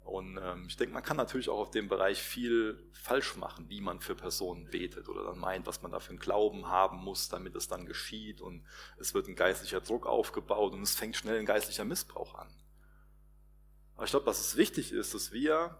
Und 0.00 0.38
ähm, 0.40 0.66
ich 0.68 0.76
denke, 0.76 0.94
man 0.94 1.02
kann 1.02 1.16
natürlich 1.16 1.48
auch 1.48 1.58
auf 1.58 1.72
dem 1.72 1.88
Bereich 1.88 2.22
viel 2.22 2.90
falsch 2.92 3.34
machen, 3.36 3.68
wie 3.68 3.80
man 3.80 4.00
für 4.00 4.14
Personen 4.14 4.70
betet 4.70 5.08
oder 5.08 5.24
dann 5.24 5.38
meint, 5.38 5.66
was 5.66 5.82
man 5.82 5.90
da 5.90 5.98
für 5.98 6.10
einen 6.10 6.20
Glauben 6.20 6.68
haben 6.68 6.98
muss, 6.98 7.28
damit 7.28 7.56
es 7.56 7.66
dann 7.66 7.86
geschieht 7.86 8.40
und 8.40 8.64
es 8.98 9.14
wird 9.14 9.26
ein 9.26 9.34
geistlicher 9.34 9.80
Druck 9.80 10.06
aufgebaut 10.06 10.74
und 10.74 10.82
es 10.82 10.94
fängt 10.94 11.16
schnell 11.16 11.40
ein 11.40 11.44
geistlicher 11.44 11.84
Missbrauch 11.84 12.36
an. 12.36 12.48
Aber 13.96 14.04
ich 14.04 14.10
glaube, 14.10 14.26
dass 14.26 14.38
es 14.38 14.56
wichtig 14.56 14.92
ist, 14.92 15.12
dass 15.12 15.32
wir, 15.32 15.76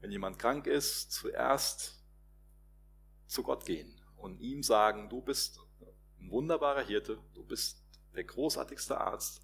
wenn 0.00 0.12
jemand 0.12 0.38
krank 0.38 0.68
ist, 0.68 1.10
zuerst 1.10 2.00
zu 3.26 3.42
Gott 3.42 3.66
gehen 3.66 4.03
und 4.24 4.40
ihm 4.40 4.62
sagen, 4.62 5.10
du 5.10 5.20
bist 5.20 5.60
ein 6.18 6.30
wunderbarer 6.30 6.80
Hirte, 6.80 7.18
du 7.34 7.44
bist 7.44 7.84
der 8.14 8.24
großartigste 8.24 8.98
Arzt, 8.98 9.42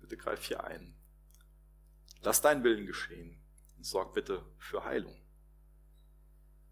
bitte 0.00 0.16
greif 0.16 0.44
hier 0.44 0.64
ein. 0.64 0.96
Lass 2.22 2.40
deinen 2.40 2.64
Willen 2.64 2.84
geschehen 2.84 3.40
und 3.76 3.86
sorg 3.86 4.14
bitte 4.14 4.44
für 4.58 4.82
Heilung. 4.82 5.16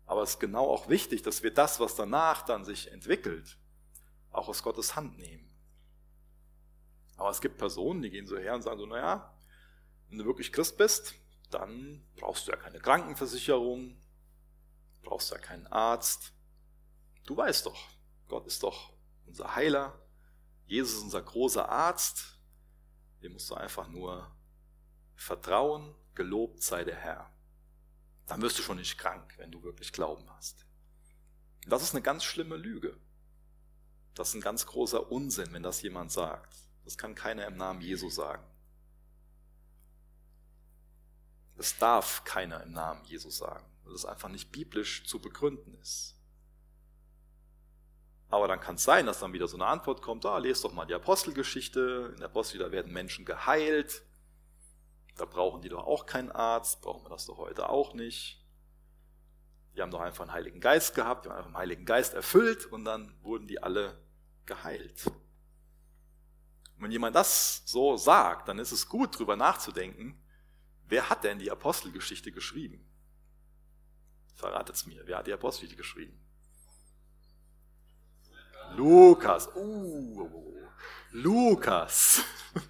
Aber 0.07 0.25
es 0.25 0.31
ist 0.31 0.41
genau 0.41 0.69
auch 0.69 0.89
wichtig, 0.89 1.23
dass 1.23 1.45
wir 1.45 1.55
das, 1.55 1.79
was 1.79 1.95
danach 1.95 2.43
dann 2.43 2.65
sich 2.65 2.91
entwickelt, 2.91 3.57
auch 4.33 4.49
aus 4.49 4.65
Gottes 4.65 4.97
Hand 4.97 5.17
nehmen. 5.17 5.49
Aber 7.17 7.31
es 7.31 7.41
gibt 7.41 7.59
Personen, 7.59 8.03
die 8.03 8.11
gehen 8.11 8.27
so 8.27 8.37
her 8.37 8.57
und 8.57 8.63
sagen 8.63 8.81
so, 8.81 8.87
naja, 8.87 9.33
wenn 10.09 10.19
du 10.19 10.25
wirklich 10.25 10.53
Christ 10.53 10.77
bist, 10.79 11.15
dann 11.51 12.05
brauchst 12.17 12.49
du 12.49 12.51
ja 12.51 12.57
keine 12.57 12.81
Krankenversicherung, 12.81 13.97
brauchst 15.03 15.31
ja 15.31 15.39
keinen 15.39 15.69
Arzt. 15.69 16.33
Du 17.27 17.37
weißt 17.37 17.67
doch, 17.67 17.89
Gott 18.29 18.47
ist 18.47 18.63
doch 18.63 18.93
unser 19.27 19.55
Heiler, 19.55 20.01
Jesus 20.67 20.99
ist 20.99 21.03
unser 21.03 21.23
großer 21.23 21.69
Arzt, 21.69 22.39
dem 23.23 23.33
musst 23.33 23.51
du 23.51 23.55
einfach 23.55 23.89
nur 23.89 24.31
Vertrauen, 25.17 25.95
gelobt 26.15 26.63
sei 26.63 26.85
der 26.85 26.97
Herr. 26.97 27.33
Dann 28.27 28.43
wirst 28.43 28.59
du 28.59 28.63
schon 28.63 28.79
nicht 28.79 28.99
krank, 28.99 29.35
wenn 29.39 29.53
du 29.53 29.63
wirklich 29.63 29.93
Glauben 29.93 30.29
hast. 30.31 30.67
das 31.67 31.83
ist 31.83 31.95
eine 31.95 32.03
ganz 32.03 32.25
schlimme 32.25 32.57
Lüge. 32.57 32.99
Das 34.15 34.31
ist 34.31 34.35
ein 34.35 34.41
ganz 34.41 34.67
großer 34.67 35.11
Unsinn, 35.11 35.53
wenn 35.53 35.63
das 35.63 35.83
jemand 35.83 36.11
sagt. 36.11 36.55
Das 36.85 36.97
kann 36.97 37.15
keiner 37.15 37.47
im 37.47 37.57
Namen 37.57 37.81
Jesu 37.81 38.09
sagen. 38.09 38.45
Das 41.57 41.77
darf 41.79 42.25
keiner 42.25 42.63
im 42.63 42.73
Namen 42.73 43.05
Jesu 43.05 43.31
sagen, 43.31 43.67
weil 43.85 43.95
es 43.95 44.05
einfach 44.05 44.29
nicht 44.29 44.53
biblisch 44.53 45.07
zu 45.07 45.21
begründen 45.21 45.75
ist. 45.75 46.16
Aber 48.37 48.49
dann 48.49 48.61
kann 48.61 48.75
es 48.75 48.85
sein, 48.85 49.07
dass 49.07 49.21
dann 49.21 49.33
wieder 49.33 49.49
so 49.49 49.57
eine 49.57 49.65
Antwort 49.65 50.03
kommt, 50.03 50.27
ah, 50.27 50.37
lest 50.37 50.63
doch 50.63 50.75
mal 50.75 50.85
die 50.85 50.93
Apostelgeschichte, 50.93 52.11
in 52.13 52.19
der 52.19 52.27
Apostel, 52.27 52.59
da 52.59 52.71
werden 52.71 52.93
Menschen 52.93 53.25
geheilt, 53.25 54.03
da 55.17 55.25
brauchen 55.25 55.63
die 55.63 55.71
doch 55.71 55.87
auch 55.87 56.05
keinen 56.05 56.31
Arzt, 56.31 56.83
brauchen 56.83 57.03
wir 57.03 57.09
das 57.09 57.25
doch 57.25 57.39
heute 57.39 57.71
auch 57.71 57.95
nicht. 57.95 58.45
Die 59.75 59.81
haben 59.81 59.91
doch 59.91 60.03
einfach 60.03 60.21
einen 60.21 60.35
Heiligen 60.35 60.61
Geist 60.61 60.95
gehabt, 60.95 61.25
die 61.25 61.31
haben 61.31 61.37
einfach 61.37 61.49
einen 61.49 61.57
Heiligen 61.57 61.87
Geist 61.87 62.13
erfüllt 62.13 62.67
und 62.67 62.85
dann 62.85 63.17
wurden 63.23 63.47
die 63.47 63.63
alle 63.63 64.05
geheilt. 64.45 65.07
Und 65.07 66.83
wenn 66.83 66.91
jemand 66.91 67.17
das 67.17 67.63
so 67.65 67.97
sagt, 67.97 68.49
dann 68.49 68.59
ist 68.59 68.73
es 68.73 68.87
gut, 68.87 69.19
drüber 69.19 69.37
nachzudenken, 69.37 70.23
wer 70.89 71.09
hat 71.09 71.25
denn 71.25 71.39
die 71.39 71.51
Apostelgeschichte 71.51 72.33
geschrieben? 72.33 72.87
Verratet 74.35 74.77
es 74.77 74.85
mir, 74.85 75.07
wer 75.07 75.17
hat 75.17 75.27
die 75.27 75.33
Apostelgeschichte 75.33 75.79
geschrieben? 75.79 76.26
Lukas. 78.77 79.49
Uh, 79.55 80.29
Lukas. 81.13 82.23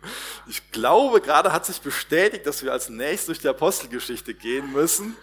Ich 0.49 0.73
glaube, 0.73 1.21
gerade 1.21 1.53
hat 1.53 1.65
sich 1.65 1.81
bestätigt, 1.81 2.45
dass 2.45 2.63
wir 2.65 2.73
als 2.73 2.89
nächstes 2.89 3.27
durch 3.27 3.39
die 3.39 3.49
Apostelgeschichte 3.49 4.35
gehen 4.35 4.73
müssen. 4.73 5.17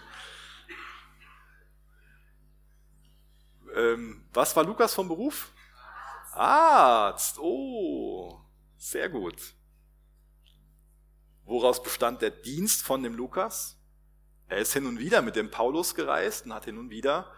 Ähm, 3.74 4.26
was 4.32 4.54
war 4.56 4.64
Lukas 4.64 4.94
vom 4.94 5.08
Beruf? 5.08 5.50
Arzt. 6.32 7.38
Oh, 7.38 8.40
sehr 8.76 9.08
gut. 9.08 9.54
Woraus 11.44 11.82
bestand 11.82 12.22
der 12.22 12.30
Dienst 12.30 12.82
von 12.82 13.02
dem 13.02 13.14
Lukas? 13.14 13.78
Er 14.48 14.58
ist 14.58 14.72
hin 14.72 14.86
und 14.86 14.98
wieder 14.98 15.22
mit 15.22 15.36
dem 15.36 15.50
Paulus 15.50 15.94
gereist 15.94 16.46
und 16.46 16.54
hat 16.54 16.64
hin 16.64 16.78
und 16.78 16.90
wieder 16.90 17.30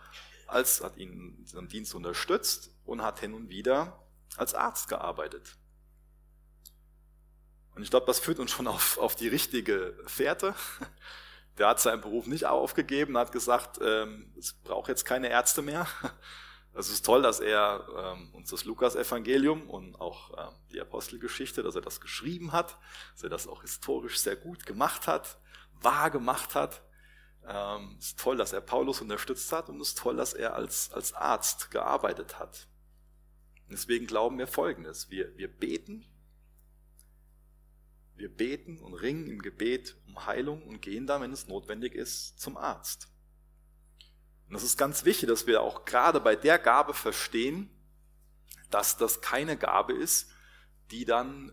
als, 0.46 0.82
hat 0.82 0.96
ihn 0.96 1.36
in 1.38 1.46
seinem 1.46 1.68
Dienst 1.68 1.94
unterstützt 1.94 2.70
und 2.84 3.02
hat 3.02 3.20
hin 3.20 3.34
und 3.34 3.48
wieder 3.48 4.02
als 4.36 4.54
Arzt 4.54 4.88
gearbeitet. 4.88 5.56
Und 7.74 7.82
ich 7.82 7.90
glaube, 7.90 8.06
das 8.06 8.18
führt 8.18 8.38
uns 8.38 8.50
schon 8.50 8.66
auf, 8.66 8.98
auf 8.98 9.14
die 9.14 9.28
richtige 9.28 9.96
Fährte. 10.06 10.54
Der 11.58 11.68
hat 11.68 11.80
seinen 11.80 12.02
Beruf 12.02 12.26
nicht 12.26 12.46
aufgegeben, 12.46 13.16
hat 13.16 13.32
gesagt, 13.32 13.78
ähm, 13.82 14.32
es 14.38 14.52
braucht 14.52 14.88
jetzt 14.88 15.04
keine 15.04 15.28
Ärzte 15.28 15.62
mehr. 15.62 15.86
Es 16.78 16.90
ist 16.90 17.06
toll, 17.06 17.22
dass 17.22 17.40
er 17.40 17.86
ähm, 17.96 18.34
uns 18.34 18.50
das 18.50 18.66
Lukas-Evangelium 18.66 19.70
und 19.70 19.98
auch 19.98 20.36
ähm, 20.36 20.54
die 20.72 20.80
Apostelgeschichte, 20.80 21.62
dass 21.62 21.74
er 21.74 21.80
das 21.80 22.02
geschrieben 22.02 22.52
hat, 22.52 22.76
dass 23.14 23.22
er 23.22 23.30
das 23.30 23.48
auch 23.48 23.62
historisch 23.62 24.18
sehr 24.18 24.36
gut 24.36 24.66
gemacht 24.66 25.06
hat, 25.06 25.38
wahr 25.80 26.10
gemacht 26.10 26.54
hat. 26.54 26.82
Ähm, 27.46 27.96
es 27.98 28.08
ist 28.08 28.18
toll, 28.18 28.36
dass 28.36 28.52
er 28.52 28.60
Paulus 28.60 29.00
unterstützt 29.00 29.52
hat 29.52 29.68
und 29.68 29.80
es 29.80 29.88
ist 29.88 29.98
toll, 29.98 30.16
dass 30.16 30.34
er 30.34 30.54
als, 30.54 30.92
als 30.92 31.12
Arzt 31.12 31.70
gearbeitet 31.70 32.38
hat. 32.38 32.66
Deswegen 33.70 34.06
glauben 34.06 34.38
wir 34.38 34.46
Folgendes. 34.46 35.10
Wir, 35.10 35.36
wir 35.36 35.48
beten, 35.48 36.04
wir 38.16 38.34
beten 38.34 38.78
und 38.78 38.94
ringen 38.94 39.26
im 39.26 39.42
Gebet 39.42 39.96
um 40.06 40.26
Heilung 40.26 40.62
und 40.62 40.80
gehen 40.82 41.06
dann, 41.06 41.22
wenn 41.22 41.32
es 41.32 41.46
notwendig 41.46 41.94
ist, 41.94 42.40
zum 42.40 42.56
Arzt. 42.56 43.08
Und 44.48 44.54
das 44.54 44.62
ist 44.62 44.76
ganz 44.76 45.04
wichtig, 45.04 45.28
dass 45.28 45.46
wir 45.46 45.62
auch 45.62 45.84
gerade 45.84 46.20
bei 46.20 46.36
der 46.36 46.58
Gabe 46.58 46.94
verstehen, 46.94 47.70
dass 48.70 48.96
das 48.96 49.20
keine 49.20 49.56
Gabe 49.56 49.92
ist, 49.92 50.30
die 50.90 51.04
dann, 51.04 51.52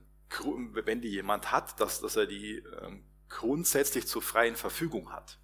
wenn 0.74 1.02
die 1.02 1.10
jemand 1.10 1.52
hat, 1.52 1.80
dass, 1.80 2.02
dass 2.02 2.16
er 2.16 2.28
die 2.28 2.58
ähm, 2.82 3.06
grundsätzlich 3.30 4.08
zur 4.08 4.22
freien 4.22 4.56
Verfügung 4.56 5.12
hat. 5.12 5.40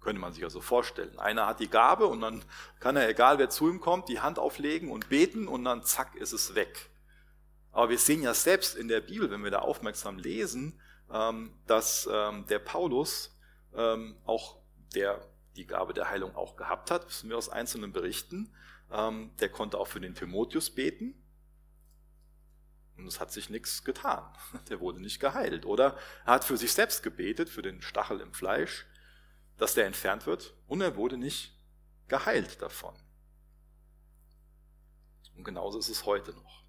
Könnte 0.00 0.20
man 0.20 0.32
sich 0.32 0.44
also 0.44 0.60
vorstellen. 0.60 1.18
Einer 1.18 1.46
hat 1.46 1.60
die 1.60 1.68
Gabe 1.68 2.06
und 2.06 2.20
dann 2.20 2.42
kann 2.78 2.96
er, 2.96 3.08
egal 3.08 3.38
wer 3.38 3.50
zu 3.50 3.68
ihm 3.68 3.80
kommt, 3.80 4.08
die 4.08 4.20
Hand 4.20 4.38
auflegen 4.38 4.90
und 4.90 5.08
beten 5.08 5.46
und 5.46 5.64
dann 5.64 5.82
zack 5.82 6.14
ist 6.14 6.32
es 6.32 6.54
weg. 6.54 6.90
Aber 7.72 7.90
wir 7.90 7.98
sehen 7.98 8.22
ja 8.22 8.34
selbst 8.34 8.76
in 8.76 8.88
der 8.88 9.00
Bibel, 9.00 9.30
wenn 9.30 9.44
wir 9.44 9.50
da 9.50 9.60
aufmerksam 9.60 10.18
lesen, 10.18 10.80
ähm, 11.12 11.54
dass 11.66 12.08
ähm, 12.10 12.46
der 12.46 12.58
Paulus 12.58 13.38
ähm, 13.74 14.16
auch, 14.24 14.58
der 14.94 15.20
die 15.56 15.66
Gabe 15.66 15.92
der 15.92 16.08
Heilung 16.08 16.34
auch 16.34 16.56
gehabt 16.56 16.90
hat, 16.90 17.06
wissen 17.06 17.28
wir 17.28 17.36
aus 17.36 17.48
einzelnen 17.48 17.92
Berichten, 17.92 18.54
der 18.92 19.48
konnte 19.48 19.78
auch 19.78 19.86
für 19.86 20.00
den 20.00 20.16
Timotheus 20.16 20.70
beten 20.70 21.14
und 23.00 23.06
es 23.06 23.20
hat 23.20 23.32
sich 23.32 23.50
nichts 23.50 23.84
getan. 23.84 24.24
Der 24.68 24.80
wurde 24.80 25.00
nicht 25.00 25.20
geheilt. 25.20 25.66
Oder 25.66 25.96
er 26.24 26.34
hat 26.34 26.44
für 26.44 26.56
sich 26.56 26.72
selbst 26.72 27.02
gebetet, 27.02 27.48
für 27.48 27.62
den 27.62 27.82
Stachel 27.82 28.20
im 28.20 28.32
Fleisch 28.32 28.86
dass 29.60 29.74
der 29.74 29.86
entfernt 29.86 30.26
wird 30.26 30.54
und 30.66 30.80
er 30.80 30.96
wurde 30.96 31.18
nicht 31.18 31.52
geheilt 32.08 32.60
davon. 32.62 32.94
Und 35.36 35.44
genauso 35.44 35.78
ist 35.78 35.90
es 35.90 36.06
heute 36.06 36.32
noch. 36.32 36.64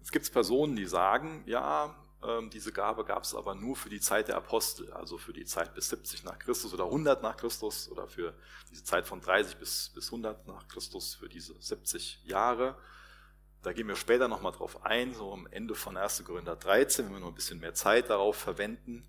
Es 0.00 0.10
gibt 0.10 0.32
Personen, 0.32 0.76
die 0.76 0.86
sagen, 0.86 1.42
ja, 1.46 1.94
ähm, 2.22 2.48
diese 2.48 2.72
Gabe 2.72 3.04
gab 3.04 3.24
es 3.24 3.34
aber 3.34 3.54
nur 3.54 3.76
für 3.76 3.90
die 3.90 4.00
Zeit 4.00 4.28
der 4.28 4.36
Apostel, 4.36 4.90
also 4.92 5.18
für 5.18 5.34
die 5.34 5.44
Zeit 5.44 5.74
bis 5.74 5.90
70 5.90 6.24
nach 6.24 6.38
Christus 6.38 6.72
oder 6.72 6.84
100 6.84 7.22
nach 7.22 7.36
Christus 7.36 7.90
oder 7.90 8.08
für 8.08 8.34
diese 8.70 8.82
Zeit 8.82 9.06
von 9.06 9.20
30 9.20 9.58
bis, 9.58 9.90
bis 9.94 10.06
100 10.06 10.46
nach 10.46 10.66
Christus, 10.68 11.14
für 11.14 11.28
diese 11.28 11.60
70 11.60 12.24
Jahre. 12.24 12.78
Da 13.62 13.74
gehen 13.74 13.88
wir 13.88 13.96
später 13.96 14.28
nochmal 14.28 14.52
drauf 14.52 14.86
ein, 14.86 15.14
so 15.14 15.30
am 15.30 15.46
Ende 15.46 15.74
von 15.74 15.98
1. 15.98 16.24
Korinther 16.24 16.56
13, 16.56 17.06
wenn 17.06 17.12
wir 17.12 17.20
noch 17.20 17.28
ein 17.28 17.34
bisschen 17.34 17.60
mehr 17.60 17.74
Zeit 17.74 18.08
darauf 18.08 18.36
verwenden. 18.36 19.06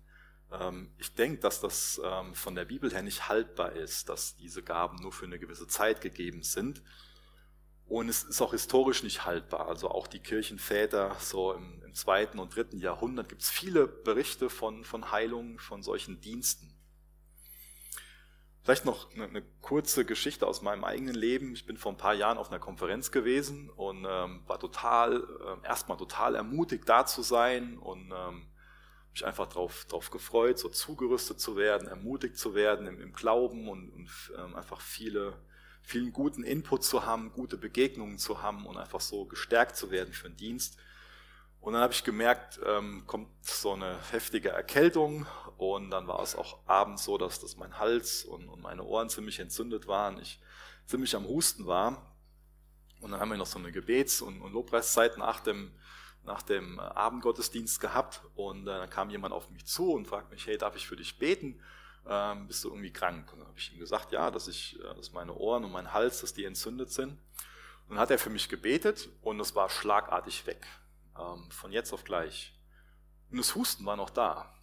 Ähm, 0.60 0.92
ich 0.98 1.14
denke, 1.14 1.40
dass 1.40 1.60
das 1.60 2.00
ähm, 2.04 2.34
von 2.34 2.54
der 2.54 2.64
Bibel 2.64 2.92
her 2.92 3.02
nicht 3.02 3.28
haltbar 3.28 3.72
ist, 3.72 4.08
dass 4.08 4.36
diese 4.36 4.62
Gaben 4.62 4.96
nur 5.02 5.12
für 5.12 5.26
eine 5.26 5.38
gewisse 5.38 5.66
Zeit 5.66 6.00
gegeben 6.00 6.42
sind. 6.42 6.82
Und 7.86 8.08
es 8.08 8.22
ist 8.22 8.40
auch 8.40 8.52
historisch 8.52 9.02
nicht 9.02 9.24
haltbar. 9.24 9.68
Also 9.68 9.90
auch 9.90 10.06
die 10.06 10.20
Kirchenväter, 10.20 11.16
so 11.20 11.52
im, 11.52 11.82
im 11.84 11.94
zweiten 11.94 12.38
und 12.38 12.54
dritten 12.54 12.78
Jahrhundert, 12.78 13.28
gibt 13.28 13.42
es 13.42 13.50
viele 13.50 13.86
Berichte 13.86 14.48
von, 14.48 14.84
von 14.84 15.10
Heilungen, 15.10 15.58
von 15.58 15.82
solchen 15.82 16.20
Diensten. 16.20 16.72
Vielleicht 18.62 18.84
noch 18.84 19.12
eine, 19.12 19.24
eine, 19.24 19.42
kurze 19.60 20.04
Geschichte 20.04 20.46
aus 20.46 20.62
meinem 20.62 20.84
eigenen 20.84 21.16
Leben. 21.16 21.52
Ich 21.52 21.66
bin 21.66 21.76
vor 21.76 21.92
ein 21.92 21.98
paar 21.98 22.14
Jahren 22.14 22.38
auf 22.38 22.48
einer 22.48 22.60
Konferenz 22.60 23.10
gewesen 23.10 23.68
und 23.70 24.06
ähm, 24.08 24.42
war 24.46 24.60
total, 24.60 25.24
äh, 25.64 25.66
erstmal 25.66 25.98
total 25.98 26.36
ermutigt, 26.36 26.88
da 26.88 27.04
zu 27.04 27.22
sein 27.22 27.76
und 27.76 28.12
ähm, 28.16 28.46
mich 29.12 29.24
einfach 29.24 29.46
darauf 29.46 29.84
drauf 29.84 30.10
gefreut, 30.10 30.58
so 30.58 30.68
zugerüstet 30.68 31.40
zu 31.40 31.56
werden, 31.56 31.86
ermutigt 31.86 32.36
zu 32.36 32.54
werden 32.54 32.86
im, 32.86 33.00
im 33.00 33.12
Glauben 33.12 33.68
und, 33.68 33.90
und 33.90 34.10
ähm, 34.38 34.56
einfach 34.56 34.80
viele, 34.80 35.34
vielen 35.82 36.12
guten 36.12 36.44
Input 36.44 36.82
zu 36.82 37.04
haben, 37.04 37.32
gute 37.32 37.56
Begegnungen 37.56 38.18
zu 38.18 38.42
haben 38.42 38.66
und 38.66 38.78
einfach 38.78 39.00
so 39.00 39.26
gestärkt 39.26 39.76
zu 39.76 39.90
werden 39.90 40.12
für 40.12 40.28
den 40.28 40.36
Dienst. 40.36 40.78
Und 41.60 41.74
dann 41.74 41.82
habe 41.82 41.92
ich 41.92 42.02
gemerkt, 42.02 42.58
ähm, 42.66 43.04
kommt 43.06 43.28
so 43.42 43.74
eine 43.74 43.96
heftige 44.10 44.48
Erkältung 44.48 45.26
und 45.58 45.90
dann 45.90 46.08
war 46.08 46.20
es 46.20 46.34
auch 46.34 46.58
abends 46.66 47.04
so, 47.04 47.18
dass, 47.18 47.38
dass 47.38 47.56
mein 47.56 47.78
Hals 47.78 48.24
und, 48.24 48.48
und 48.48 48.62
meine 48.62 48.82
Ohren 48.82 49.08
ziemlich 49.08 49.38
entzündet 49.38 49.86
waren, 49.86 50.18
ich 50.20 50.40
ziemlich 50.86 51.14
am 51.14 51.26
Husten 51.28 51.66
war. 51.66 52.16
Und 53.00 53.12
dann 53.12 53.20
haben 53.20 53.30
wir 53.30 53.36
noch 53.36 53.46
so 53.46 53.58
eine 53.58 53.72
Gebets- 53.72 54.22
und, 54.22 54.40
und 54.40 54.52
Lobpreiszeit 54.52 55.18
nach 55.18 55.40
dem 55.40 55.72
nach 56.24 56.42
dem 56.42 56.78
äh, 56.78 56.82
Abendgottesdienst 56.82 57.80
gehabt 57.80 58.22
und 58.34 58.62
äh, 58.62 58.70
dann 58.70 58.90
kam 58.90 59.10
jemand 59.10 59.34
auf 59.34 59.50
mich 59.50 59.66
zu 59.66 59.92
und 59.92 60.06
fragt 60.06 60.30
mich, 60.30 60.46
hey, 60.46 60.56
darf 60.56 60.76
ich 60.76 60.86
für 60.86 60.96
dich 60.96 61.18
beten? 61.18 61.60
Ähm, 62.06 62.46
bist 62.46 62.64
du 62.64 62.68
irgendwie 62.68 62.92
krank? 62.92 63.32
Und 63.32 63.40
dann 63.40 63.48
habe 63.48 63.58
ich 63.58 63.72
ihm 63.72 63.78
gesagt, 63.78 64.12
ja, 64.12 64.30
dass 64.30 64.48
ich, 64.48 64.78
äh, 64.80 64.94
dass 64.94 65.12
meine 65.12 65.34
Ohren 65.34 65.64
und 65.64 65.72
mein 65.72 65.92
Hals, 65.92 66.20
dass 66.20 66.34
die 66.34 66.44
entzündet 66.44 66.90
sind. 66.90 67.12
Und 67.12 67.96
dann 67.96 67.98
hat 67.98 68.10
er 68.10 68.18
für 68.18 68.30
mich 68.30 68.48
gebetet 68.48 69.08
und 69.22 69.40
es 69.40 69.54
war 69.54 69.68
schlagartig 69.68 70.46
weg, 70.46 70.66
ähm, 71.18 71.50
von 71.50 71.72
jetzt 71.72 71.92
auf 71.92 72.04
gleich. 72.04 72.54
Und 73.30 73.38
das 73.38 73.54
Husten 73.54 73.84
war 73.84 73.96
noch 73.96 74.10
da. 74.10 74.54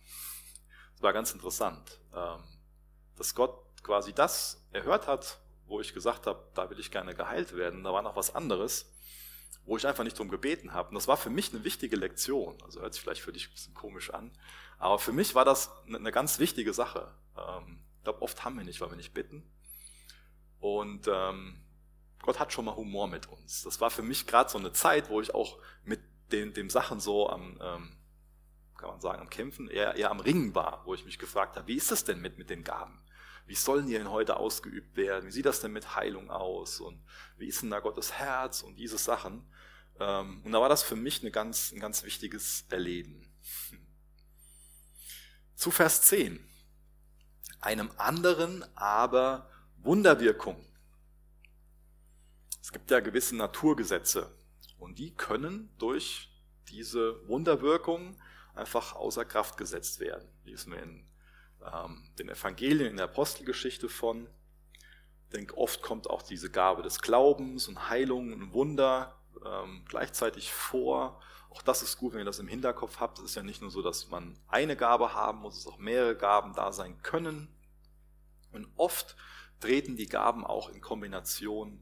Es 0.96 1.02
war 1.02 1.14
ganz 1.14 1.32
interessant, 1.32 2.00
ähm, 2.14 2.44
dass 3.16 3.36
Gott 3.36 3.58
quasi 3.84 4.14
das 4.14 4.66
erhört 4.72 5.08
hat, 5.08 5.40
wo 5.66 5.80
ich 5.80 5.94
gesagt 5.94 6.28
habe, 6.28 6.50
da 6.56 6.70
will 6.70 6.80
ich 6.80 6.92
gerne 6.92 7.14
geheilt 7.14 7.56
werden. 7.56 7.84
Da 7.84 7.94
war 7.94 8.02
noch 8.02 8.16
was 8.16 8.34
anderes 8.34 8.92
wo 9.70 9.78
ich 9.78 9.86
einfach 9.86 10.04
nicht 10.04 10.18
drum 10.18 10.30
gebeten 10.30 10.74
habe. 10.74 10.90
Und 10.90 10.96
das 10.96 11.08
war 11.08 11.16
für 11.16 11.30
mich 11.30 11.54
eine 11.54 11.64
wichtige 11.64 11.96
Lektion. 11.96 12.58
Also 12.64 12.82
hört 12.82 12.94
sich 12.96 13.04
vielleicht 13.04 13.22
für 13.22 13.32
dich 13.32 13.48
ein 13.48 13.52
bisschen 13.52 13.74
komisch 13.76 14.12
an. 14.12 14.32
Aber 14.80 14.98
für 14.98 15.14
mich 15.14 15.36
war 15.36 15.46
das 15.46 15.72
eine 15.88 16.12
ganz 16.12 16.40
wichtige 16.40 16.74
Sache. 16.74 17.14
Ähm, 17.38 17.80
ich 17.98 18.04
glaube, 18.04 18.24
oft 18.24 18.44
haben 18.44 18.58
wir 18.58 18.64
nicht, 18.64 18.82
weil 18.82 18.90
wir 18.90 18.98
nicht 18.98 19.14
bitten. 19.14 19.48
Und 20.60 21.08
ähm, 21.08 21.62
Gott 22.24 22.40
hat 22.40 22.52
schon 22.52 22.66
mal 22.66 22.76
Humor 22.76 23.08
mit 23.08 23.28
uns. 23.28 23.62
Das 23.62 23.80
war 23.80 23.92
für 23.92 24.02
mich 24.02 24.26
gerade 24.26 24.50
so 24.50 24.58
eine 24.58 24.74
Zeit, 24.74 25.10
wo 25.10 25.22
ich 25.22 25.36
auch 25.36 25.60
mit 25.84 26.02
den, 26.32 26.54
den 26.54 26.72
Sachen 26.72 27.00
so 27.00 27.30
am 27.30 27.60
ähm, 27.62 27.96
kann 28.80 28.90
man 28.90 29.02
sagen, 29.02 29.20
am 29.20 29.30
Kämpfen, 29.30 29.70
eher, 29.70 29.96
eher 29.96 30.10
am 30.10 30.22
Ringen 30.22 30.56
war, 30.56 30.84
wo 30.86 30.94
ich 30.94 31.06
mich 31.06 31.20
gefragt 31.20 31.58
habe, 31.58 31.68
wie 31.68 31.76
ist 31.76 31.92
das 31.92 32.06
denn 32.06 32.22
mit, 32.22 32.38
mit 32.38 32.50
den 32.50 32.64
Gaben? 32.64 33.04
Wie 33.46 33.56
sollen 33.56 33.88
die 33.88 33.94
denn 33.94 34.10
heute 34.10 34.38
ausgeübt 34.38 34.96
werden? 34.96 35.28
Wie 35.28 35.32
sieht 35.32 35.46
das 35.46 35.60
denn 35.60 35.74
mit 35.74 35.96
Heilung 35.96 36.30
aus? 36.30 36.80
Und 36.80 37.04
wie 37.38 37.48
ist 37.48 37.62
denn 37.62 37.72
da 37.72 37.80
Gottes 37.80 38.14
Herz 38.14 38.62
und 38.62 38.78
diese 38.78 38.98
Sachen? 38.98 39.44
Ähm, 40.00 40.42
und 40.44 40.52
da 40.52 40.62
war 40.62 40.70
das 40.70 40.84
für 40.84 40.96
mich 40.96 41.22
eine 41.22 41.32
ganz, 41.32 41.72
ein 41.72 41.80
ganz 41.80 42.04
wichtiges 42.04 42.66
Erleben. 42.70 43.26
Zu 45.56 45.72
Vers 45.72 46.04
10. 46.04 46.40
Einem 47.60 47.92
anderen 47.98 48.64
aber 48.78 49.50
Wunderwirkung. 49.78 50.66
Es 52.62 52.72
gibt 52.72 52.90
ja 52.92 53.02
gewisse 53.02 53.36
Naturgesetze 53.36 54.34
und 54.78 55.00
die 55.00 55.14
können 55.16 55.70
durch 55.78 56.30
diese 56.70 57.28
Wunderwirkung 57.28 58.22
einfach 58.54 58.96
außer 58.96 59.26
Kraft 59.26 59.58
gesetzt 59.58 60.00
werden. 60.00 60.30
Lesen 60.44 60.72
wir 60.72 60.84
in 60.84 61.10
ähm, 61.74 62.10
den 62.18 62.30
Evangelien, 62.30 62.92
in 62.92 62.98
der 62.98 63.06
Apostelgeschichte 63.06 63.90
von. 63.90 64.28
Ich 65.26 65.30
denke, 65.36 65.58
oft 65.58 65.82
kommt 65.82 66.10
auch 66.10 66.22
diese 66.22 66.50
Gabe 66.50 66.84
des 66.84 67.02
Glaubens 67.02 67.68
und 67.68 67.90
Heilung 67.90 68.34
und 68.34 68.54
Wunder 68.54 69.19
ähm, 69.46 69.86
gleichzeitig 69.88 70.52
vor. 70.52 71.22
Auch 71.50 71.62
das 71.62 71.82
ist 71.82 71.98
gut, 71.98 72.14
wenn 72.14 72.22
ihr 72.22 72.26
das 72.26 72.40
im 72.40 72.48
Hinterkopf 72.48 73.00
habt. 73.00 73.20
Es 73.20 73.26
ist 73.26 73.36
ja 73.36 73.44
nicht 73.44 73.62
nur 73.62 73.72
so, 73.72 73.82
dass 73.82 74.10
man 74.10 74.38
eine 74.48 74.76
Gabe 74.76 75.14
haben 75.14 75.40
muss, 75.40 75.58
es 75.58 75.68
auch 75.68 75.78
mehrere 75.78 76.16
Gaben 76.16 76.54
da 76.54 76.72
sein 76.72 77.02
können. 77.02 77.48
Und 78.52 78.68
oft 78.76 79.16
treten 79.60 79.96
die 79.96 80.08
Gaben 80.08 80.46
auch 80.46 80.70
in 80.70 80.82
Kombination 80.82 81.80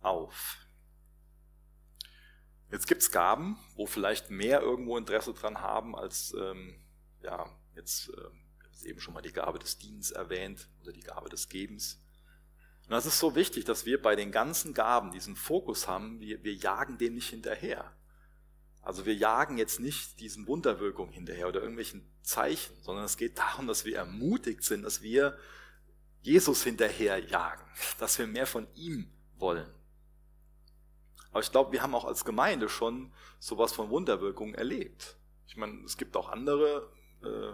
auf. 0.00 0.56
Jetzt 2.70 2.86
gibt's 2.86 3.10
Gaben, 3.10 3.58
wo 3.74 3.86
vielleicht 3.86 4.30
mehr 4.30 4.60
irgendwo 4.60 4.96
Interesse 4.96 5.34
dran 5.34 5.60
haben, 5.60 5.96
als 5.96 6.32
ähm, 6.38 6.80
ja, 7.22 7.46
jetzt 7.74 8.10
äh, 8.10 8.88
eben 8.88 9.00
schon 9.00 9.14
mal 9.14 9.22
die 9.22 9.32
Gabe 9.32 9.58
des 9.58 9.78
Dienstes 9.78 10.12
erwähnt 10.12 10.68
oder 10.82 10.92
die 10.92 11.02
Gabe 11.02 11.28
des 11.28 11.48
Gebens. 11.48 12.00
Und 12.90 12.94
das 12.94 13.06
ist 13.06 13.20
so 13.20 13.36
wichtig, 13.36 13.64
dass 13.66 13.86
wir 13.86 14.02
bei 14.02 14.16
den 14.16 14.32
ganzen 14.32 14.74
Gaben 14.74 15.12
diesen 15.12 15.36
Fokus 15.36 15.86
haben, 15.86 16.18
wir, 16.18 16.42
wir 16.42 16.54
jagen 16.54 16.98
dem 16.98 17.14
nicht 17.14 17.28
hinterher. 17.28 17.96
Also 18.82 19.06
wir 19.06 19.14
jagen 19.14 19.58
jetzt 19.58 19.78
nicht 19.78 20.18
diesen 20.18 20.48
Wunderwirkungen 20.48 21.12
hinterher 21.12 21.46
oder 21.46 21.60
irgendwelchen 21.60 22.10
Zeichen, 22.22 22.74
sondern 22.82 23.04
es 23.04 23.16
geht 23.16 23.38
darum, 23.38 23.68
dass 23.68 23.84
wir 23.84 23.96
ermutigt 23.96 24.64
sind, 24.64 24.82
dass 24.82 25.02
wir 25.02 25.38
Jesus 26.22 26.64
hinterher 26.64 27.20
jagen, 27.20 27.62
dass 28.00 28.18
wir 28.18 28.26
mehr 28.26 28.48
von 28.48 28.66
ihm 28.74 29.08
wollen. 29.36 29.72
Aber 31.30 31.42
ich 31.42 31.52
glaube, 31.52 31.70
wir 31.70 31.82
haben 31.82 31.94
auch 31.94 32.06
als 32.06 32.24
Gemeinde 32.24 32.68
schon 32.68 33.12
sowas 33.38 33.72
von 33.72 33.90
Wunderwirkungen 33.90 34.56
erlebt. 34.56 35.16
Ich 35.46 35.56
meine, 35.56 35.80
es 35.84 35.96
gibt 35.96 36.16
auch 36.16 36.28
andere, 36.28 36.92
äh, 37.22 37.52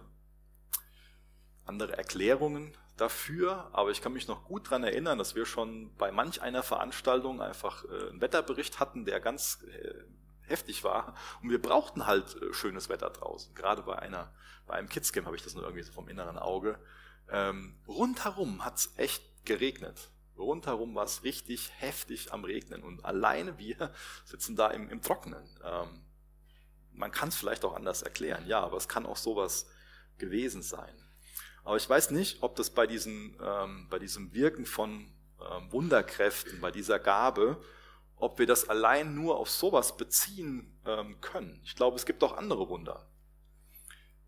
andere 1.67 1.99
Erklärungen 1.99 2.75
dafür, 2.97 3.69
aber 3.73 3.91
ich 3.91 4.01
kann 4.01 4.13
mich 4.13 4.27
noch 4.27 4.45
gut 4.45 4.67
daran 4.67 4.85
erinnern, 4.85 5.19
dass 5.19 5.35
wir 5.35 5.47
schon 5.47 5.95
bei 5.97 6.11
manch 6.11 6.41
einer 6.41 6.63
Veranstaltung 6.63 7.43
einfach 7.43 7.85
äh, 7.85 8.09
einen 8.09 8.21
Wetterbericht 8.21 8.81
hatten, 8.81 9.05
der 9.05 9.21
ganz 9.21 9.63
äh, 9.65 9.95
heftig 10.43 10.85
war. 10.85 11.15
Und 11.43 11.51
wir 11.51 11.61
brauchten 11.61 12.07
halt 12.07 12.41
äh, 12.41 12.53
schönes 12.53 12.89
Wetter 12.89 13.11
draußen. 13.11 13.55
Gerade 13.55 13.83
bei 13.83 13.99
einer, 13.99 14.33
bei 14.67 14.75
einem 14.75 14.89
Kidscamp 14.89 15.27
habe 15.27 15.37
ich 15.37 15.43
das 15.43 15.55
nur 15.55 15.65
irgendwie 15.65 15.83
so 15.83 15.93
vom 15.93 16.09
inneren 16.09 16.39
Auge. 16.39 16.79
Ähm, 17.29 17.79
rundherum 17.87 18.65
hat 18.65 18.77
es 18.77 18.93
echt 18.97 19.23
geregnet. 19.45 20.11
Rundherum 20.39 20.95
war 20.95 21.05
es 21.05 21.23
richtig 21.23 21.73
heftig 21.79 22.33
am 22.33 22.45
Regnen 22.45 22.83
und 22.83 23.05
alleine 23.05 23.59
wir 23.59 23.93
sitzen 24.25 24.55
da 24.55 24.69
im, 24.69 24.91
im 24.91 25.01
Trockenen. 25.01 25.49
Ähm, 25.65 26.03
man 26.93 27.11
kann 27.11 27.29
es 27.29 27.37
vielleicht 27.37 27.65
auch 27.65 27.75
anders 27.75 28.03
erklären, 28.03 28.47
ja, 28.47 28.61
aber 28.61 28.77
es 28.77 28.89
kann 28.89 29.07
auch 29.07 29.17
sowas 29.17 29.67
gewesen 30.19 30.63
sein. 30.63 30.95
Aber 31.67 31.77
ich 31.77 31.91
weiß 31.91 32.13
nicht, 32.13 32.45
ob 32.45 32.55
das 32.55 32.71
bei, 32.71 32.87
diesen, 32.87 33.37
ähm, 33.43 33.89
bei 33.91 33.99
diesem 33.99 34.33
Wirken 34.33 34.67
von 34.67 35.13
ähm, 35.41 35.73
Wunderkräften, 35.73 36.61
bei 36.61 36.71
dieser 36.71 37.01
Gabe, 37.01 37.61
ob 38.15 38.39
wir 38.39 38.47
das 38.47 38.69
allein 38.69 39.17
nur 39.17 39.37
auf 39.37 39.51
sowas 39.51 39.97
beziehen 39.97 40.79
ähm, 40.87 41.21
können. 41.21 41.61
Ich 41.65 41.75
glaube, 41.75 41.97
es 41.97 42.07
gibt 42.07 42.23
auch 42.23 42.37
andere 42.37 42.69
Wunder. 42.69 43.11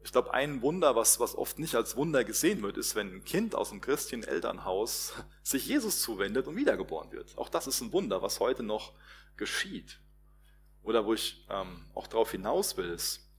Ich 0.03 0.11
glaube, 0.11 0.35
ein 0.35 0.63
Wunder, 0.63 0.97
was, 0.97 1.21
was 1.21 1.37
oft 1.37 1.61
nicht 1.61 1.77
als 1.77 1.95
Wunder 1.95 2.25
gesehen 2.25 2.61
wird, 2.63 2.77
ist, 2.77 2.97
wenn 2.97 3.15
ein 3.15 3.25
Kind 3.25 3.55
aus 3.55 3.71
einem 3.71 3.83
christlichen 3.83 4.25
Elternhaus 4.25 5.13
sich 5.45 5.65
Jesus 5.65 6.03
zuwendet 6.03 6.49
und 6.49 6.57
wiedergeboren 6.57 7.13
wird. 7.13 7.39
Auch 7.39 7.51
das 7.51 7.69
ist 7.69 7.81
ein 7.83 7.93
Wunder, 7.93 8.21
was 8.21 8.41
heute 8.41 8.65
noch 8.65 8.95
geschieht. 9.37 10.01
Oder 10.83 11.07
wo 11.07 11.15
ich 11.15 11.47
ähm, 11.51 11.87
auch 11.95 12.09
darauf 12.09 12.33
hinaus 12.33 12.77
will, 12.77 12.91
ist 12.91 13.31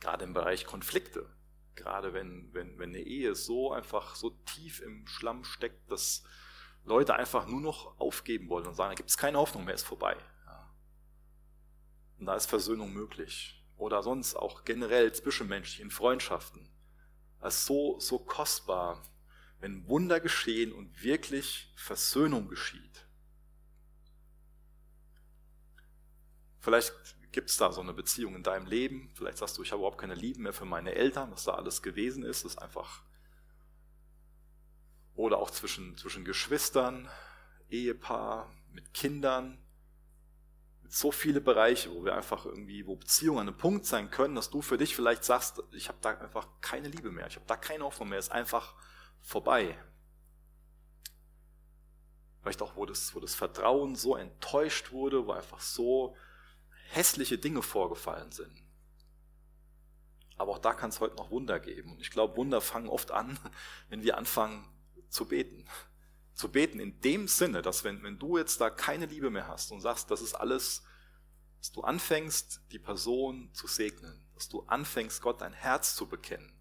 gerade 0.00 0.22
im 0.22 0.34
Bereich 0.34 0.66
Konflikte. 0.66 1.30
Gerade 1.74 2.12
wenn, 2.12 2.52
wenn, 2.52 2.78
wenn 2.78 2.90
eine 2.90 3.00
Ehe 3.00 3.34
so 3.34 3.72
einfach 3.72 4.14
so 4.14 4.30
tief 4.30 4.80
im 4.80 5.06
Schlamm 5.06 5.44
steckt, 5.44 5.90
dass 5.90 6.22
Leute 6.84 7.14
einfach 7.14 7.46
nur 7.46 7.60
noch 7.60 7.98
aufgeben 7.98 8.48
wollen 8.48 8.66
und 8.66 8.74
sagen, 8.74 8.90
da 8.90 8.94
gibt 8.94 9.10
es 9.10 9.16
keine 9.16 9.38
Hoffnung 9.38 9.64
mehr, 9.64 9.74
ist 9.74 9.84
vorbei. 9.84 10.16
Ja. 10.46 10.74
Und 12.18 12.26
da 12.26 12.34
ist 12.34 12.46
Versöhnung 12.46 12.92
möglich 12.92 13.64
oder 13.76 14.02
sonst 14.02 14.36
auch 14.36 14.64
generell 14.64 15.12
zwischenmenschlich 15.12 15.80
in 15.80 15.90
Freundschaften. 15.90 16.68
Es 17.40 17.56
ist 17.56 17.66
so, 17.66 17.98
so 17.98 18.18
kostbar, 18.18 19.02
wenn 19.60 19.86
Wunder 19.88 20.20
geschehen 20.20 20.72
und 20.72 21.02
wirklich 21.02 21.72
Versöhnung 21.76 22.48
geschieht. 22.48 23.06
Vielleicht 26.58 26.92
gibt 27.32 27.50
es 27.50 27.56
da 27.56 27.72
so 27.72 27.80
eine 27.80 27.94
Beziehung 27.94 28.36
in 28.36 28.42
deinem 28.42 28.66
Leben. 28.66 29.10
Vielleicht 29.14 29.38
sagst 29.38 29.58
du, 29.58 29.62
ich 29.62 29.72
habe 29.72 29.80
überhaupt 29.80 29.98
keine 29.98 30.14
Liebe 30.14 30.40
mehr 30.40 30.52
für 30.52 30.66
meine 30.66 30.94
Eltern, 30.94 31.32
was 31.32 31.44
da 31.44 31.54
alles 31.54 31.82
gewesen 31.82 32.24
ist. 32.24 32.44
Ist 32.44 32.58
einfach. 32.58 33.02
Oder 35.14 35.38
auch 35.38 35.50
zwischen, 35.50 35.96
zwischen 35.96 36.24
Geschwistern, 36.24 37.08
Ehepaar, 37.70 38.50
mit 38.70 38.94
Kindern, 38.94 39.58
so 40.88 41.10
viele 41.10 41.40
Bereiche, 41.40 41.90
wo 41.94 42.04
wir 42.04 42.14
einfach 42.14 42.44
irgendwie, 42.44 42.86
wo 42.86 42.96
Beziehungen 42.96 43.40
an 43.40 43.48
einem 43.48 43.56
Punkt 43.56 43.86
sein 43.86 44.10
können, 44.10 44.34
dass 44.34 44.50
du 44.50 44.60
für 44.60 44.76
dich 44.76 44.94
vielleicht 44.94 45.24
sagst, 45.24 45.62
ich 45.72 45.88
habe 45.88 45.98
da 46.02 46.10
einfach 46.10 46.48
keine 46.60 46.88
Liebe 46.88 47.10
mehr, 47.10 47.26
ich 47.26 47.36
habe 47.36 47.46
da 47.46 47.56
keine 47.56 47.84
Hoffnung 47.84 48.10
mehr, 48.10 48.18
ist 48.18 48.30
einfach 48.30 48.74
vorbei. 49.22 49.78
Vielleicht 52.42 52.60
auch, 52.60 52.76
wo 52.76 52.84
das, 52.84 53.14
wo 53.14 53.20
das 53.20 53.34
Vertrauen 53.34 53.94
so 53.94 54.16
enttäuscht 54.16 54.92
wurde, 54.92 55.26
wo 55.26 55.32
einfach 55.32 55.60
so 55.60 56.14
hässliche 56.94 57.38
Dinge 57.38 57.62
vorgefallen 57.62 58.32
sind. 58.32 58.52
Aber 60.36 60.52
auch 60.52 60.58
da 60.58 60.72
kann 60.74 60.90
es 60.90 61.00
heute 61.00 61.16
noch 61.16 61.30
Wunder 61.30 61.60
geben. 61.60 61.92
Und 61.92 62.00
ich 62.00 62.10
glaube, 62.10 62.36
Wunder 62.36 62.60
fangen 62.60 62.88
oft 62.88 63.10
an, 63.10 63.38
wenn 63.88 64.02
wir 64.02 64.18
anfangen 64.18 64.68
zu 65.08 65.26
beten 65.26 65.66
zu 66.34 66.50
beten 66.50 66.80
in 66.80 67.00
dem 67.00 67.28
Sinne, 67.28 67.62
dass 67.62 67.84
wenn, 67.84 68.02
wenn 68.02 68.18
du 68.18 68.38
jetzt 68.38 68.60
da 68.60 68.70
keine 68.70 69.06
Liebe 69.06 69.30
mehr 69.30 69.48
hast 69.48 69.70
und 69.70 69.80
sagst, 69.80 70.10
das 70.10 70.20
ist 70.20 70.34
alles, 70.34 70.82
dass 71.58 71.72
du 71.72 71.82
anfängst, 71.82 72.62
die 72.72 72.78
Person 72.78 73.50
zu 73.52 73.66
segnen, 73.66 74.26
dass 74.34 74.48
du 74.48 74.62
anfängst, 74.62 75.22
Gott 75.22 75.40
dein 75.40 75.52
Herz 75.52 75.94
zu 75.94 76.06
bekennen. 76.06 76.52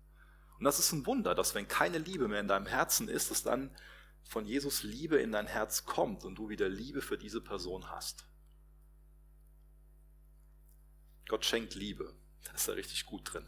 Und 0.60 0.65
das 0.65 0.78
ist 0.78 0.91
ein 0.91 1.06
Wunder, 1.06 1.34
dass 1.34 1.56
wenn 1.56 1.67
keine 1.67 1.98
Liebe 1.98 2.28
mehr 2.28 2.39
in 2.39 2.48
deinem 2.48 2.67
Herzen 2.67 3.08
ist, 3.08 3.32
dass 3.32 3.44
dann 3.44 3.76
von 4.24 4.46
Jesus 4.46 4.84
Liebe 4.84 5.17
in 5.17 5.32
dein 5.32 5.48
Herz 5.48 5.86
kommt 5.86 6.24
und 6.26 6.36
du 6.36 6.50
wieder 6.50 6.70
Liebe 6.70 7.02
für 7.02 7.17
diese 7.17 7.41
Person 7.41 7.89
hast. 7.89 8.26
Gott 11.32 11.46
schenkt 11.46 11.76
Liebe. 11.76 12.13
Da 12.44 12.52
ist 12.52 12.67
er 12.67 12.76
richtig 12.76 13.06
gut 13.06 13.34
drin. 13.34 13.46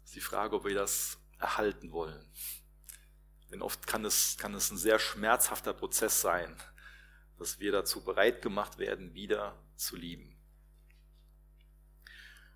Das 0.00 0.08
ist 0.08 0.16
die 0.16 0.22
Frage, 0.22 0.56
ob 0.56 0.64
wir 0.64 0.74
das 0.74 1.18
erhalten 1.38 1.92
wollen. 1.92 2.26
Denn 3.50 3.60
oft 3.60 3.86
kann 3.86 4.06
es, 4.06 4.38
kann 4.38 4.54
es 4.54 4.70
ein 4.70 4.78
sehr 4.78 4.98
schmerzhafter 4.98 5.74
Prozess 5.74 6.22
sein, 6.22 6.56
dass 7.38 7.60
wir 7.60 7.72
dazu 7.72 8.02
bereit 8.02 8.40
gemacht 8.40 8.78
werden, 8.78 9.12
wieder 9.12 9.54
zu 9.76 9.96
lieben. 9.96 10.34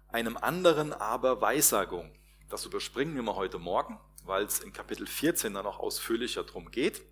Einem 0.09 0.39
anderen 0.39 0.95
aber 0.95 1.43
Weissagung. 1.43 2.19
Das 2.49 2.65
überspringen 2.65 3.15
wir 3.15 3.23
mal 3.23 3.35
heute 3.35 3.59
Morgen, 3.59 4.01
weil 4.25 4.45
es 4.45 4.61
in 4.61 4.73
Kapitel 4.73 5.07
14 5.07 5.53
dann 5.53 5.65
noch 5.65 5.79
ausführlicher 5.79 6.45
drum 6.45 6.71
geht. 6.71 7.03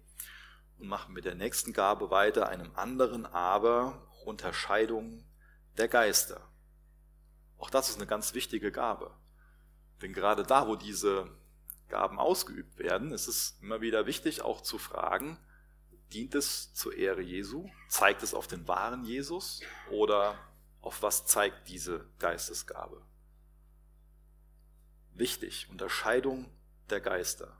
Und 0.78 0.88
machen 0.88 1.12
mit 1.12 1.26
der 1.26 1.34
nächsten 1.34 1.74
Gabe 1.74 2.10
weiter, 2.10 2.48
einem 2.48 2.74
anderen 2.76 3.26
aber 3.26 4.08
Unterscheidung 4.24 5.22
der 5.76 5.88
Geister. 5.88 6.47
Auch 7.58 7.70
das 7.70 7.90
ist 7.90 7.96
eine 7.96 8.06
ganz 8.06 8.34
wichtige 8.34 8.70
Gabe. 8.72 9.10
Denn 10.00 10.12
gerade 10.12 10.44
da, 10.44 10.68
wo 10.68 10.76
diese 10.76 11.28
Gaben 11.88 12.18
ausgeübt 12.18 12.78
werden, 12.78 13.12
ist 13.12 13.26
es 13.26 13.58
immer 13.60 13.80
wieder 13.80 14.06
wichtig, 14.06 14.42
auch 14.42 14.60
zu 14.60 14.78
fragen, 14.78 15.38
dient 16.12 16.34
es 16.34 16.72
zur 16.72 16.94
Ehre 16.94 17.20
Jesu? 17.20 17.68
Zeigt 17.88 18.22
es 18.22 18.32
auf 18.32 18.46
den 18.46 18.66
wahren 18.68 19.04
Jesus? 19.04 19.60
Oder 19.90 20.38
auf 20.80 21.02
was 21.02 21.26
zeigt 21.26 21.68
diese 21.68 22.08
Geistesgabe? 22.18 23.02
Wichtig, 25.14 25.68
Unterscheidung 25.68 26.48
der 26.90 27.00
Geister. 27.00 27.58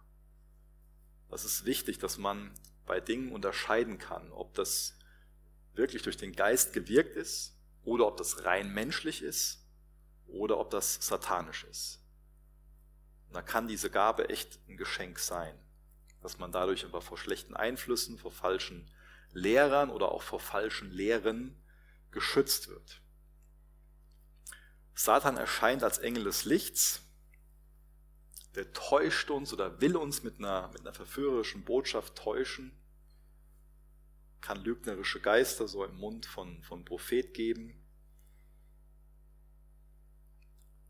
Das 1.28 1.44
ist 1.44 1.64
wichtig, 1.64 1.98
dass 1.98 2.18
man 2.18 2.52
bei 2.86 3.00
Dingen 3.00 3.32
unterscheiden 3.32 3.98
kann, 3.98 4.30
ob 4.30 4.54
das 4.54 4.96
wirklich 5.74 6.02
durch 6.02 6.16
den 6.16 6.32
Geist 6.32 6.72
gewirkt 6.72 7.16
ist 7.16 7.58
oder 7.84 8.06
ob 8.06 8.16
das 8.16 8.44
rein 8.44 8.72
menschlich 8.72 9.22
ist 9.22 9.67
oder 10.28 10.58
ob 10.58 10.70
das 10.70 10.94
satanisch 10.94 11.64
ist. 11.64 12.00
Und 13.28 13.34
da 13.34 13.42
kann 13.42 13.68
diese 13.68 13.90
Gabe 13.90 14.28
echt 14.28 14.58
ein 14.68 14.76
Geschenk 14.76 15.18
sein, 15.18 15.54
dass 16.22 16.38
man 16.38 16.52
dadurch 16.52 16.84
aber 16.84 17.00
vor 17.00 17.18
schlechten 17.18 17.54
Einflüssen, 17.54 18.18
vor 18.18 18.32
falschen 18.32 18.90
Lehrern 19.32 19.90
oder 19.90 20.12
auch 20.12 20.22
vor 20.22 20.40
falschen 20.40 20.90
Lehren 20.90 21.56
geschützt 22.10 22.68
wird. 22.68 23.00
Satan 24.94 25.36
erscheint 25.36 25.84
als 25.84 25.98
Engel 25.98 26.24
des 26.24 26.44
Lichts, 26.44 27.02
der 28.54 28.72
täuscht 28.72 29.30
uns 29.30 29.52
oder 29.52 29.80
will 29.80 29.96
uns 29.96 30.22
mit 30.22 30.38
einer, 30.38 30.68
mit 30.72 30.80
einer 30.80 30.92
verführerischen 30.92 31.64
Botschaft 31.64 32.16
täuschen, 32.16 32.72
kann 34.40 34.62
lügnerische 34.64 35.20
Geister 35.20 35.68
so 35.68 35.84
im 35.84 35.94
Mund 35.96 36.26
von, 36.26 36.62
von 36.62 36.84
Prophet 36.84 37.34
geben. 37.34 37.77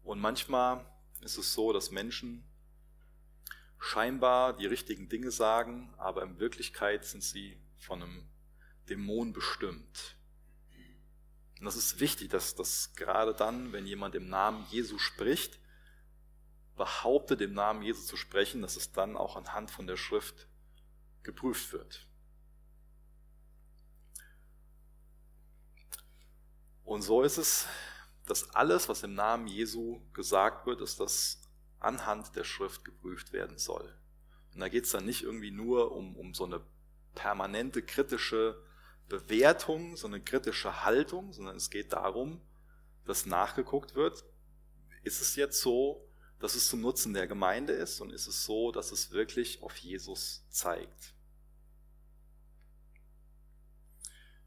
Und 0.09 0.21
manchmal 0.21 0.87
ist 1.21 1.37
es 1.37 1.53
so, 1.53 1.71
dass 1.75 1.91
Menschen 1.91 2.43
scheinbar 3.79 4.57
die 4.57 4.65
richtigen 4.65 5.11
Dinge 5.11 5.31
sagen, 5.31 5.93
aber 5.99 6.23
in 6.23 6.39
Wirklichkeit 6.39 7.05
sind 7.05 7.23
sie 7.23 7.61
von 7.77 8.03
einem 8.03 8.27
Dämon 8.89 9.35
bestimmt. 9.35 10.17
Und 11.59 11.67
das 11.67 11.77
ist 11.77 12.01
wichtig, 12.01 12.31
dass 12.31 12.55
das 12.55 12.95
gerade 12.95 13.35
dann, 13.35 13.75
wenn 13.75 13.85
jemand 13.85 14.15
im 14.15 14.31
Namen 14.31 14.65
Jesu 14.71 14.97
spricht, 14.97 15.61
behauptet, 16.75 17.43
im 17.43 17.53
Namen 17.53 17.83
Jesu 17.83 18.01
zu 18.01 18.17
sprechen, 18.17 18.63
dass 18.63 18.77
es 18.77 18.93
dann 18.93 19.15
auch 19.15 19.37
anhand 19.37 19.71
von 19.71 19.87
der 19.87 19.99
Schrift 19.99 20.49
geprüft 21.23 21.75
wird. 21.75 22.09
Und 26.87 27.03
so 27.03 27.21
ist 27.21 27.37
es, 27.37 27.67
dass 28.29 28.55
alles, 28.55 28.89
was 28.89 29.03
im 29.03 29.15
Namen 29.15 29.47
Jesu 29.47 30.01
gesagt 30.13 30.67
wird, 30.67 30.81
ist, 30.81 31.01
dass 31.01 31.41
anhand 31.81 32.37
der 32.37 32.45
Schrift 32.45 32.85
geprüft 32.85 33.33
werden 33.33 33.59
soll. 33.59 33.97
Und 34.53 34.61
da 34.61 34.69
geht 34.69 34.85
es 34.85 34.91
dann 34.91 35.07
nicht 35.07 35.23
irgendwie 35.23 35.51
nur 35.51 35.93
um, 35.93 36.17
um 36.17 36.35
so 36.35 36.45
eine 36.45 36.61
permanente 37.15 37.83
kritische 37.83 38.63
Bewertung, 39.09 39.97
so 39.97 40.07
eine 40.07 40.21
kritische 40.21 40.85
Haltung, 40.85 41.33
sondern 41.33 41.57
es 41.57 41.71
geht 41.71 41.93
darum, 41.93 42.41
dass 43.05 43.25
nachgeguckt 43.25 43.95
wird, 43.95 44.25
ist 45.03 45.23
es 45.23 45.37
jetzt 45.37 45.61
so, 45.63 46.07
dass 46.39 46.55
es 46.55 46.69
zum 46.69 46.83
Nutzen 46.83 47.15
der 47.15 47.27
Gemeinde 47.27 47.73
ist 47.73 48.01
und 48.01 48.13
ist 48.13 48.27
es 48.27 48.45
so, 48.45 48.71
dass 48.71 48.93
es 48.93 49.11
wirklich 49.11 49.63
auf 49.63 49.77
Jesus 49.79 50.47
zeigt. 50.51 51.15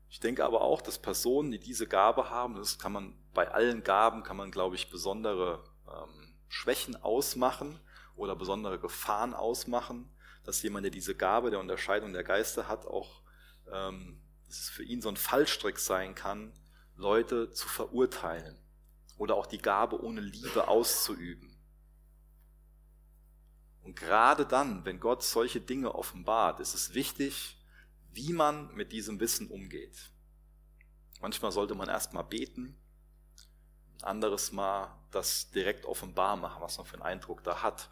Ich 0.09 0.19
denke 0.19 0.45
aber 0.45 0.61
auch, 0.61 0.81
dass 0.81 0.99
Personen, 0.99 1.51
die 1.51 1.59
diese 1.59 1.87
Gabe 1.87 2.29
haben, 2.29 2.55
das 2.55 2.77
kann 2.77 2.91
man 2.91 3.20
bei 3.33 3.49
allen 3.49 3.83
Gaben, 3.83 4.23
kann 4.23 4.37
man, 4.37 4.51
glaube 4.51 4.75
ich, 4.75 4.89
besondere 4.89 5.63
ähm, 5.87 6.33
Schwächen 6.49 6.95
ausmachen 7.01 7.79
oder 8.15 8.35
besondere 8.35 8.79
Gefahren 8.79 9.33
ausmachen, 9.33 10.09
dass 10.43 10.61
jemand, 10.61 10.83
der 10.85 10.91
diese 10.91 11.15
Gabe 11.15 11.49
der 11.49 11.59
Unterscheidung 11.59 12.13
der 12.13 12.23
Geister 12.23 12.67
hat, 12.67 12.85
auch, 12.85 13.21
ähm, 13.71 14.21
dass 14.47 14.59
es 14.59 14.69
für 14.69 14.83
ihn 14.83 15.01
so 15.01 15.09
ein 15.09 15.17
Fallstrick 15.17 15.79
sein 15.79 16.15
kann, 16.15 16.53
Leute 16.95 17.51
zu 17.51 17.67
verurteilen 17.67 18.57
oder 19.17 19.35
auch 19.35 19.45
die 19.45 19.59
Gabe 19.59 20.03
ohne 20.03 20.21
Liebe 20.21 20.67
auszuüben. 20.67 21.55
Und 23.83 23.95
gerade 23.95 24.45
dann, 24.45 24.85
wenn 24.85 24.99
Gott 24.99 25.23
solche 25.23 25.61
Dinge 25.61 25.95
offenbart, 25.95 26.59
ist 26.59 26.75
es 26.75 26.93
wichtig, 26.93 27.57
wie 28.11 28.33
man 28.33 28.73
mit 28.75 28.91
diesem 28.91 29.19
Wissen 29.19 29.49
umgeht. 29.49 30.11
Manchmal 31.21 31.51
sollte 31.51 31.75
man 31.75 31.87
erstmal 31.87 32.23
beten, 32.23 32.77
anderes 34.03 34.51
Mal 34.51 34.95
das 35.11 35.51
direkt 35.51 35.85
offenbar 35.85 36.37
machen, 36.37 36.61
was 36.61 36.77
man 36.77 36.85
für 36.85 36.95
einen 36.95 37.03
Eindruck 37.03 37.43
da 37.43 37.61
hat. 37.61 37.89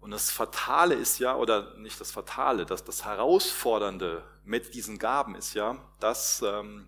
Und 0.00 0.10
das 0.12 0.30
Fatale 0.30 0.94
ist 0.94 1.18
ja, 1.18 1.36
oder 1.36 1.76
nicht 1.76 2.00
das 2.00 2.10
Fatale, 2.10 2.64
das, 2.64 2.84
das 2.84 3.04
Herausfordernde 3.04 4.22
mit 4.44 4.74
diesen 4.74 4.98
Gaben 4.98 5.34
ist 5.34 5.54
ja, 5.54 5.76
dass 5.98 6.42
ähm, 6.42 6.86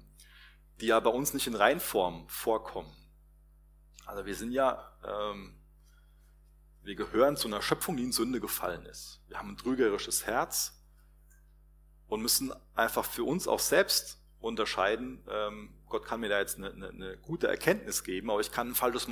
die 0.80 0.86
ja 0.86 1.00
bei 1.00 1.10
uns 1.10 1.34
nicht 1.34 1.46
in 1.46 1.54
Reinform 1.54 2.26
vorkommen. 2.28 2.90
Also 4.06 4.24
wir 4.24 4.34
sind 4.34 4.52
ja 4.52 4.92
ähm, 5.04 5.62
wir 6.84 6.96
gehören 6.96 7.36
zu 7.36 7.46
einer 7.46 7.62
Schöpfung, 7.62 7.96
die 7.96 8.04
in 8.04 8.12
Sünde 8.12 8.40
gefallen 8.40 8.84
ist. 8.86 9.20
Wir 9.28 9.38
haben 9.38 9.50
ein 9.50 9.56
trügerisches 9.56 10.26
Herz 10.26 10.82
und 12.08 12.20
müssen 12.20 12.52
einfach 12.74 13.04
für 13.04 13.24
uns 13.24 13.46
auch 13.46 13.60
selbst 13.60 14.18
unterscheiden. 14.42 15.22
Ähm, 15.28 15.72
Gott 15.88 16.04
kann 16.04 16.20
mir 16.20 16.28
da 16.28 16.38
jetzt 16.38 16.58
eine, 16.58 16.72
eine, 16.72 16.88
eine 16.88 17.16
gute 17.18 17.48
Erkenntnis 17.48 18.04
geben, 18.04 18.30
aber 18.30 18.40
ich 18.40 18.50
kann 18.50 18.68
ein 18.68 18.74
falsches, 18.74 19.06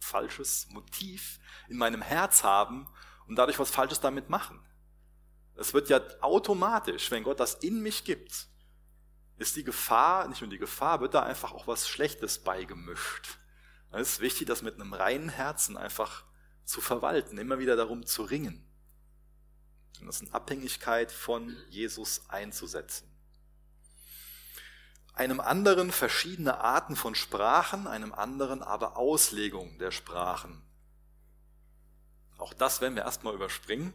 falsches 0.00 0.68
Motiv 0.70 1.38
in 1.68 1.76
meinem 1.76 2.02
Herz 2.02 2.42
haben 2.42 2.88
und 3.28 3.36
dadurch 3.36 3.58
was 3.58 3.70
Falsches 3.70 4.00
damit 4.00 4.28
machen. 4.30 4.60
Es 5.54 5.74
wird 5.74 5.90
ja 5.90 6.00
automatisch, 6.20 7.10
wenn 7.10 7.24
Gott 7.24 7.40
das 7.40 7.54
in 7.54 7.82
mich 7.82 8.04
gibt, 8.04 8.48
ist 9.36 9.56
die 9.56 9.64
Gefahr, 9.64 10.28
nicht 10.28 10.40
nur 10.40 10.50
die 10.50 10.58
Gefahr, 10.58 11.00
wird 11.00 11.14
da 11.14 11.22
einfach 11.22 11.52
auch 11.52 11.66
was 11.66 11.88
Schlechtes 11.88 12.38
beigemischt. 12.38 13.38
Es 13.90 14.12
ist 14.12 14.20
wichtig, 14.20 14.46
dass 14.46 14.62
mit 14.62 14.76
einem 14.76 14.94
reinen 14.94 15.28
Herzen 15.28 15.76
einfach 15.76 16.24
zu 16.64 16.80
verwalten, 16.80 17.36
immer 17.36 17.58
wieder 17.58 17.76
darum 17.76 18.06
zu 18.06 18.22
ringen. 18.22 18.66
Und 20.00 20.06
das 20.06 20.22
in 20.22 20.32
Abhängigkeit 20.32 21.12
von 21.12 21.54
Jesus 21.68 22.28
einzusetzen. 22.30 23.11
Einem 25.14 25.40
anderen 25.40 25.92
verschiedene 25.92 26.58
Arten 26.60 26.96
von 26.96 27.14
Sprachen, 27.14 27.86
einem 27.86 28.12
anderen 28.12 28.62
aber 28.62 28.96
Auslegung 28.96 29.78
der 29.78 29.90
Sprachen. 29.90 30.62
Auch 32.38 32.54
das 32.54 32.80
werden 32.80 32.96
wir 32.96 33.04
erstmal 33.04 33.34
überspringen 33.34 33.92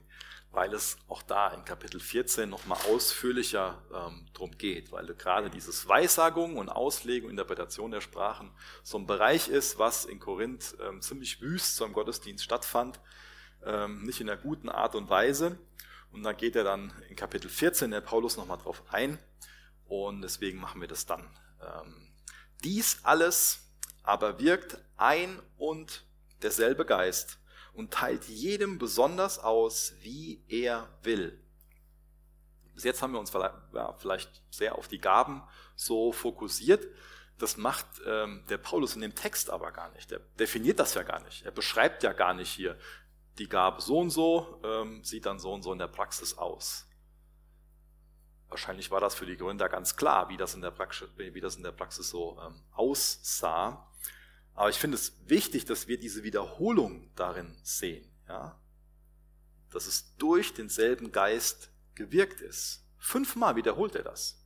weil 0.52 0.74
es 0.74 0.98
auch 1.08 1.22
da 1.22 1.50
in 1.50 1.66
Kapitel 1.66 2.00
14 2.00 2.50
nochmal 2.50 2.80
ausführlicher 2.90 3.82
ähm, 3.94 4.26
drum 4.34 4.58
geht, 4.58 4.92
weil 4.92 5.06
gerade 5.14 5.50
dieses 5.50 5.88
Weissagung 5.88 6.58
und 6.58 6.70
Auslegung, 6.70 7.30
Interpretation 7.30 7.92
der 7.92 8.02
Sprachen 8.02 8.52
so 8.84 8.98
ein 8.98 9.06
Bereich 9.06 9.50
ist, 9.50 9.78
was 9.78 10.06
in 10.06 10.20
Korinth 10.20 10.76
ähm, 10.82 11.02
ziemlich 11.02 11.42
wüst 11.42 11.76
zum 11.76 11.94
Gottesdienst 11.94 12.44
stattfand, 12.44 13.00
ähm, 13.64 14.04
nicht 14.04 14.22
in 14.22 14.30
einer 14.30 14.42
guten 14.42 14.70
Art 14.70 14.96
und 14.96 15.10
Weise. 15.10 15.60
Und 16.12 16.24
da 16.24 16.34
geht 16.34 16.56
er 16.56 16.64
dann 16.64 16.94
in 17.10 17.16
Kapitel 17.16 17.50
14 17.50 17.92
der 17.92 18.02
Paulus 18.02 18.38
nochmal 18.38 18.58
drauf 18.58 18.82
ein 18.90 19.20
und 19.88 20.22
deswegen 20.22 20.60
machen 20.60 20.82
wir 20.82 20.88
das 20.88 21.06
dann. 21.06 21.28
Ähm, 21.62 22.12
dies 22.64 23.00
alles 23.04 23.64
aber 24.04 24.40
wirkt 24.40 24.78
ein 24.96 25.42
und 25.58 26.06
derselbe 26.42 26.86
Geist, 26.86 27.40
und 27.78 27.94
teilt 27.94 28.26
jedem 28.26 28.80
besonders 28.80 29.38
aus, 29.38 29.94
wie 30.02 30.44
er 30.48 30.90
will. 31.04 31.40
Bis 32.74 32.84
jetzt 32.84 33.04
haben 33.04 33.14
wir 33.14 33.20
uns 33.20 33.32
vielleicht 34.00 34.42
sehr 34.50 34.76
auf 34.76 34.88
die 34.88 35.00
Gaben 35.00 35.44
so 35.76 36.12
fokussiert. 36.12 36.88
Das 37.38 37.56
macht 37.56 37.86
ähm, 38.06 38.44
der 38.50 38.58
Paulus 38.58 38.96
in 38.96 39.02
dem 39.02 39.14
Text 39.14 39.52
aber 39.52 39.72
gar 39.72 39.92
nicht. 39.92 40.10
Der 40.10 40.20
definiert 40.40 40.80
das 40.80 40.96
ja 40.96 41.04
gar 41.04 41.20
nicht. 41.22 41.46
Er 41.46 41.52
beschreibt 41.52 42.02
ja 42.02 42.14
gar 42.14 42.34
nicht 42.34 42.50
hier, 42.50 42.80
die 43.38 43.48
Gabe 43.48 43.80
so 43.80 44.00
und 44.00 44.10
so 44.10 44.60
ähm, 44.64 45.04
sieht 45.04 45.28
dann 45.28 45.38
so 45.38 45.54
und 45.54 45.62
so 45.62 45.72
in 45.72 45.78
der 45.78 45.88
Praxis 45.88 46.36
aus. 46.36 46.88
Wahrscheinlich 48.50 48.92
war 48.92 49.02
das 49.02 49.16
für 49.16 49.26
die 49.26 49.38
Gründer 49.38 49.68
ganz 49.68 49.96
klar, 49.96 50.30
wie 50.30 50.38
das 50.38 50.56
in 50.56 50.62
der 50.62 50.72
Praxis, 50.72 51.10
wie 51.18 51.42
das 51.42 51.58
in 51.58 51.64
der 51.64 51.74
Praxis 51.74 52.10
so 52.10 52.40
ähm, 52.42 52.62
aussah. 52.72 53.92
Aber 54.54 54.70
ich 54.70 54.78
finde 54.78 54.96
es 54.96 55.14
wichtig, 55.28 55.66
dass 55.66 55.88
wir 55.88 56.00
diese 56.00 56.24
Wiederholung 56.24 57.12
darin 57.16 57.56
sehen, 57.62 58.10
ja? 58.28 58.60
dass 59.72 59.86
es 59.86 60.16
durch 60.18 60.54
denselben 60.54 61.12
Geist 61.12 61.72
gewirkt 61.94 62.42
ist. 62.42 62.84
Fünfmal 62.98 63.56
wiederholt 63.56 63.96
er 63.96 64.04
das. 64.04 64.44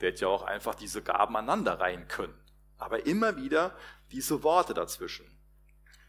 Der 0.00 0.10
hätte 0.10 0.22
ja 0.22 0.28
auch 0.28 0.42
einfach 0.42 0.74
diese 0.74 1.02
Gaben 1.02 1.36
aneinander 1.36 1.80
reihen 1.80 2.08
können. 2.08 2.38
Aber 2.78 3.06
immer 3.06 3.36
wieder 3.36 3.76
diese 4.12 4.42
Worte 4.42 4.72
dazwischen. 4.72 5.26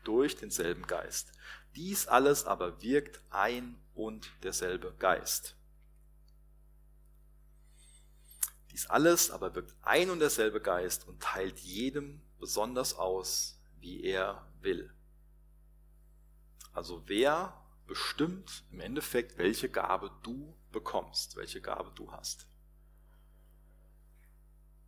Durch 0.04 0.38
denselben 0.38 0.88
Geist. 0.88 1.34
Dies 1.76 2.08
alles 2.08 2.46
aber 2.46 2.82
wirkt 2.82 3.20
ein 3.30 3.78
und 3.94 4.32
derselbe 4.44 4.94
Geist. 5.00 5.57
Dies 8.78 8.86
alles 8.92 9.32
aber 9.32 9.56
wirkt 9.56 9.76
ein 9.82 10.12
und 10.12 10.20
derselbe 10.20 10.62
Geist 10.62 11.08
und 11.08 11.20
teilt 11.20 11.58
jedem 11.58 12.22
besonders 12.38 12.94
aus, 12.94 13.60
wie 13.80 14.04
er 14.04 14.54
will. 14.60 14.94
Also 16.74 17.02
wer 17.08 17.60
bestimmt 17.88 18.66
im 18.70 18.80
Endeffekt, 18.80 19.40
welche 19.40 19.68
Gabe 19.68 20.12
du 20.22 20.56
bekommst, 20.72 21.38
welche 21.38 21.60
Gabe 21.60 21.92
du 21.96 22.12
hast. 22.12 22.46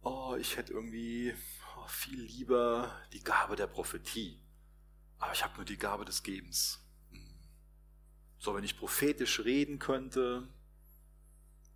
Oh, 0.03 0.35
ich 0.39 0.55
hätte 0.55 0.73
irgendwie 0.73 1.33
oh, 1.75 1.87
viel 1.87 2.21
lieber 2.21 2.95
die 3.11 3.23
Gabe 3.23 3.55
der 3.55 3.65
Prophetie, 3.65 4.39
aber 5.17 5.33
ich 5.33 5.43
habe 5.43 5.55
nur 5.55 5.65
die 5.65 5.79
Gabe 5.79 6.05
des 6.05 6.21
Gebens. 6.21 6.79
Hm. 7.09 7.39
So, 8.37 8.53
wenn 8.53 8.63
ich 8.63 8.77
prophetisch 8.77 9.39
reden 9.39 9.79
könnte, 9.79 10.47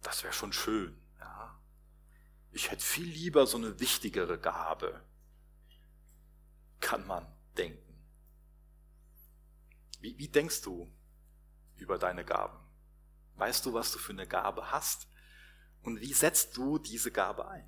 das 0.03 0.22
wäre 0.22 0.34
schon 0.34 0.53
schön. 0.53 1.02
Ich 2.53 2.69
hätte 2.69 2.85
viel 2.85 3.09
lieber 3.09 3.47
so 3.47 3.57
eine 3.57 3.79
wichtigere 3.79 4.39
Gabe. 4.39 5.03
kann 6.79 7.07
man 7.07 7.25
denken. 7.57 7.97
Wie, 10.01 10.17
wie 10.17 10.27
denkst 10.27 10.61
du 10.61 10.93
über 11.77 11.97
deine 11.97 12.25
Gaben? 12.25 12.59
Weißt 13.35 13.65
du, 13.65 13.73
was 13.73 13.91
du 13.91 13.99
für 13.99 14.11
eine 14.11 14.27
Gabe 14.27 14.71
hast? 14.71 15.07
Und 15.81 16.01
wie 16.01 16.13
setzt 16.13 16.57
du 16.57 16.77
diese 16.77 17.09
Gabe 17.09 17.47
ein? 17.47 17.67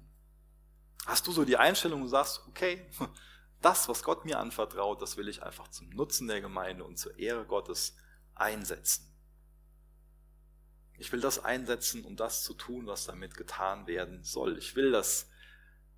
Hast 1.05 1.25
du 1.27 1.31
so 1.31 1.45
die 1.45 1.57
Einstellung 1.57 2.01
und 2.01 2.09
sagst, 2.09 2.45
okay, 2.47 2.86
das, 3.61 3.88
was 3.88 4.03
Gott 4.03 4.25
mir 4.25 4.38
anvertraut, 4.38 5.01
das 5.01 5.17
will 5.17 5.29
ich 5.29 5.41
einfach 5.41 5.69
zum 5.69 5.89
Nutzen 5.89 6.27
der 6.27 6.41
Gemeinde 6.41 6.83
und 6.83 6.97
zur 6.97 7.17
Ehre 7.17 7.45
Gottes 7.45 7.95
einsetzen. 8.36 9.14
Ich 10.98 11.12
will 11.12 11.20
das 11.20 11.43
einsetzen, 11.43 12.06
um 12.06 12.16
das 12.16 12.43
zu 12.43 12.54
tun, 12.54 12.88
was 12.88 13.06
damit 13.06 13.36
getan 13.36 13.88
werden 13.88 14.24
soll. 14.24 14.58
Ich 14.58 14.76
will, 14.76 14.91
dass, 14.91 15.30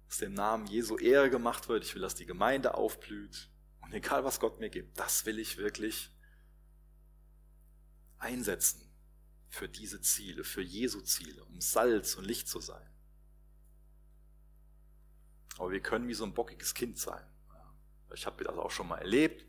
dass 0.08 0.18
dem 0.18 0.34
Namen 0.34 0.66
Jesu 0.68 0.98
Ehre 0.98 1.30
gemacht 1.30 1.70
wird. 1.70 1.84
Ich 1.84 1.94
will, 1.94 2.02
dass 2.02 2.16
die 2.16 2.26
Gemeinde 2.26 2.74
aufblüht. 2.74 3.50
Und 3.82 3.94
egal, 3.94 4.24
was 4.24 4.40
Gott 4.40 4.60
mir 4.60 4.70
gibt, 4.70 5.00
das 5.00 5.26
will 5.26 5.40
ich 5.40 5.58
wirklich 5.58 6.12
einsetzen 8.18 8.82
für 9.50 9.70
diese 9.70 10.02
Ziele, 10.02 10.44
für 10.44 10.62
Jesu 10.62 11.02
Ziele, 11.02 11.44
um 11.46 11.62
Salz 11.62 12.16
und 12.16 12.26
Licht 12.26 12.48
zu 12.48 12.60
sein. 12.60 12.90
Aber 15.58 15.72
wir 15.72 15.82
können 15.82 16.08
wie 16.08 16.14
so 16.14 16.26
ein 16.26 16.34
bockiges 16.34 16.74
Kind 16.74 16.98
sein. 16.98 17.24
Ich 18.14 18.26
habe 18.26 18.44
das 18.44 18.58
auch 18.58 18.72
schon 18.72 18.88
mal 18.88 18.98
erlebt. 18.98 19.46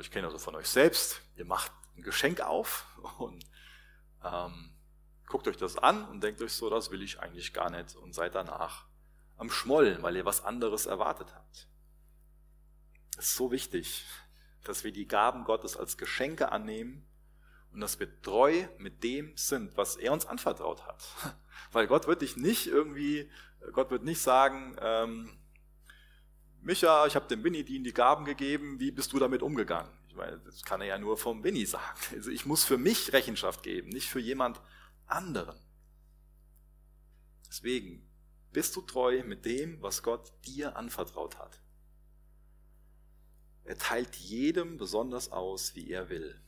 Ich 0.00 0.10
kenne 0.10 0.26
also 0.26 0.38
von 0.38 0.54
euch 0.54 0.68
selbst. 0.68 1.20
Ihr 1.36 1.44
macht 1.44 1.72
ein 1.96 2.02
Geschenk 2.02 2.40
auf 2.40 2.86
und 3.18 3.44
ähm, 4.32 4.70
guckt 5.26 5.48
euch 5.48 5.56
das 5.56 5.76
an 5.76 6.04
und 6.08 6.22
denkt 6.22 6.40
euch 6.42 6.52
so, 6.52 6.70
das 6.70 6.90
will 6.90 7.02
ich 7.02 7.20
eigentlich 7.20 7.52
gar 7.52 7.70
nicht 7.70 7.96
und 7.96 8.14
seid 8.14 8.34
danach 8.34 8.86
am 9.36 9.50
Schmollen, 9.50 10.02
weil 10.02 10.16
ihr 10.16 10.24
was 10.24 10.44
anderes 10.44 10.86
erwartet 10.86 11.34
habt. 11.34 11.68
Es 13.18 13.28
ist 13.28 13.36
so 13.36 13.50
wichtig, 13.50 14.04
dass 14.64 14.84
wir 14.84 14.92
die 14.92 15.08
Gaben 15.08 15.44
Gottes 15.44 15.76
als 15.76 15.96
Geschenke 15.96 16.52
annehmen 16.52 17.06
und 17.72 17.80
dass 17.80 18.00
wir 18.00 18.20
treu 18.22 18.66
mit 18.78 19.04
dem 19.04 19.36
sind, 19.36 19.76
was 19.76 19.96
er 19.96 20.12
uns 20.12 20.26
anvertraut 20.26 20.86
hat. 20.86 21.04
Weil 21.72 21.86
Gott 21.86 22.06
wird 22.06 22.22
dich 22.22 22.36
nicht 22.36 22.66
irgendwie, 22.66 23.30
Gott 23.72 23.90
wird 23.90 24.02
nicht 24.02 24.20
sagen, 24.20 24.76
ähm, 24.80 25.38
Micha, 26.60 27.06
ich 27.06 27.14
habe 27.14 27.28
dem 27.28 27.44
Winnie 27.44 27.64
die 27.64 27.92
Gaben 27.92 28.24
gegeben, 28.24 28.80
wie 28.80 28.90
bist 28.90 29.12
du 29.12 29.18
damit 29.18 29.42
umgegangen? 29.42 29.95
Meine, 30.16 30.38
das 30.38 30.62
kann 30.62 30.80
er 30.80 30.86
ja 30.86 30.98
nur 30.98 31.16
vom 31.16 31.44
Winnie 31.44 31.66
sagen. 31.66 31.98
Also 32.12 32.30
ich 32.30 32.46
muss 32.46 32.64
für 32.64 32.78
mich 32.78 33.12
Rechenschaft 33.12 33.62
geben, 33.62 33.90
nicht 33.90 34.08
für 34.08 34.20
jemand 34.20 34.60
anderen. 35.06 35.58
Deswegen 37.48 38.08
bist 38.52 38.74
du 38.74 38.80
treu 38.80 39.22
mit 39.24 39.44
dem, 39.44 39.80
was 39.82 40.02
Gott 40.02 40.32
dir 40.46 40.76
anvertraut 40.76 41.38
hat. 41.38 41.60
Er 43.64 43.76
teilt 43.76 44.14
jedem 44.16 44.78
besonders 44.78 45.30
aus, 45.30 45.74
wie 45.74 45.90
er 45.90 46.08
will. 46.08 46.40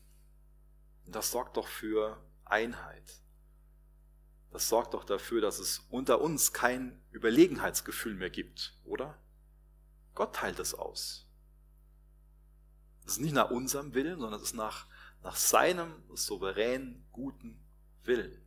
Und 1.04 1.14
das 1.14 1.30
sorgt 1.30 1.56
doch 1.56 1.66
für 1.66 2.22
Einheit. 2.44 3.22
Das 4.50 4.68
sorgt 4.68 4.94
doch 4.94 5.04
dafür, 5.04 5.40
dass 5.40 5.58
es 5.58 5.80
unter 5.90 6.20
uns 6.20 6.52
kein 6.52 7.02
Überlegenheitsgefühl 7.10 8.14
mehr 8.14 8.30
gibt, 8.30 8.78
oder? 8.84 9.18
Gott 10.14 10.34
teilt 10.34 10.58
es 10.58 10.74
aus. 10.74 11.27
Das 13.08 13.16
ist 13.16 13.22
nicht 13.22 13.32
nach 13.32 13.50
unserem 13.50 13.94
Willen, 13.94 14.20
sondern 14.20 14.38
es 14.38 14.48
ist 14.48 14.54
nach, 14.54 14.86
nach 15.22 15.34
seinem 15.34 15.94
souveränen, 16.14 17.08
guten 17.10 17.58
Willen. 18.04 18.46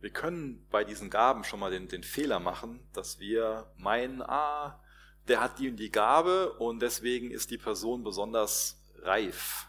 Wir 0.00 0.10
können 0.10 0.68
bei 0.68 0.84
diesen 0.84 1.08
Gaben 1.08 1.44
schon 1.44 1.60
mal 1.60 1.70
den, 1.70 1.88
den 1.88 2.02
Fehler 2.02 2.40
machen, 2.40 2.86
dass 2.92 3.20
wir 3.20 3.72
meinen, 3.78 4.20
ah, 4.20 4.84
der 5.28 5.40
hat 5.40 5.58
die 5.58 5.70
und 5.70 5.76
die 5.76 5.90
Gabe 5.90 6.58
und 6.58 6.80
deswegen 6.80 7.30
ist 7.30 7.50
die 7.50 7.56
Person 7.56 8.04
besonders 8.04 8.84
reif. 8.98 9.66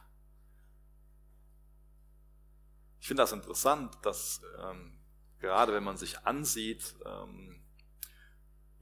Ich 2.99 3.07
finde 3.07 3.23
das 3.23 3.31
interessant, 3.31 3.97
dass 4.01 4.41
ähm, 4.61 4.99
gerade 5.39 5.71
wenn 5.71 5.85
man 5.85 5.95
sich 5.95 6.19
ansieht, 6.25 6.95
ähm, 7.05 7.62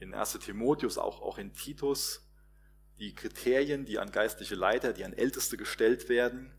in 0.02 0.14
1 0.14 0.40
Timotheus, 0.40 0.98
auch, 0.98 1.22
auch 1.22 1.38
in 1.38 1.54
Titus, 1.54 2.28
die 2.98 3.14
Kriterien, 3.14 3.86
die 3.86 4.00
an 4.00 4.12
geistliche 4.12 4.56
Leiter, 4.56 4.94
die 4.94 5.06
an 5.06 5.14
Älteste 5.14 5.58
gestellt 5.58 6.10
werden, 6.10 6.52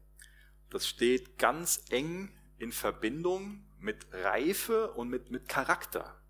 das 0.70 0.86
steht 0.86 1.38
ganz 1.38 1.84
eng 1.90 2.34
in 2.58 2.72
Verbindung 2.72 3.66
mit 3.78 4.06
Reife 4.12 4.92
und 4.92 5.08
mit, 5.08 5.30
mit 5.30 5.48
Charakter. 5.48 6.22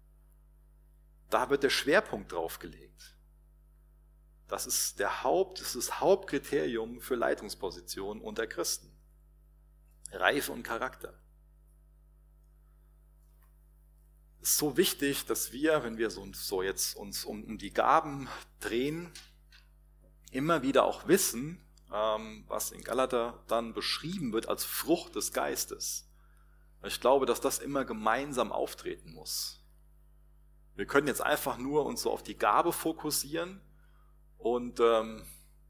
Da 1.30 1.50
wird 1.50 1.62
der 1.62 1.70
Schwerpunkt 1.70 2.32
drauf 2.32 2.58
gelegt. 2.58 3.16
Das 4.48 4.66
ist 4.66 4.98
der 4.98 5.22
Haupt, 5.22 5.60
das 5.60 5.74
ist 5.74 5.88
das 5.88 6.00
Hauptkriterium 6.00 7.00
für 7.00 7.14
Leitungspositionen 7.14 8.22
unter 8.22 8.46
Christen. 8.46 8.90
Reife 10.10 10.52
und 10.52 10.62
Charakter. 10.62 11.21
Ist 14.42 14.58
so 14.58 14.76
wichtig, 14.76 15.24
dass 15.26 15.52
wir, 15.52 15.84
wenn 15.84 15.98
wir 15.98 16.10
so, 16.10 16.26
so 16.32 16.62
jetzt 16.62 16.96
uns 16.96 17.24
um, 17.24 17.58
die 17.58 17.72
Gaben 17.72 18.28
drehen, 18.60 19.10
immer 20.32 20.62
wieder 20.62 20.84
auch 20.84 21.06
wissen, 21.06 21.64
ähm, 21.92 22.44
was 22.48 22.72
in 22.72 22.82
Galater 22.82 23.44
dann 23.46 23.72
beschrieben 23.72 24.32
wird 24.32 24.48
als 24.48 24.64
Frucht 24.64 25.14
des 25.14 25.32
Geistes. 25.32 26.08
Ich 26.84 27.00
glaube, 27.00 27.26
dass 27.26 27.40
das 27.40 27.60
immer 27.60 27.84
gemeinsam 27.84 28.50
auftreten 28.50 29.12
muss. 29.12 29.62
Wir 30.74 30.86
können 30.86 31.06
jetzt 31.06 31.22
einfach 31.22 31.56
nur 31.58 31.86
uns 31.86 32.02
so 32.02 32.10
auf 32.10 32.24
die 32.24 32.36
Gabe 32.36 32.72
fokussieren 32.72 33.60
und 34.38 34.80
ähm, 34.80 35.22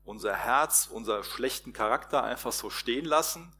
unser 0.04 0.34
Herz, 0.34 0.88
unser 0.90 1.22
schlechten 1.24 1.74
Charakter 1.74 2.22
einfach 2.24 2.52
so 2.52 2.70
stehen 2.70 3.04
lassen 3.04 3.54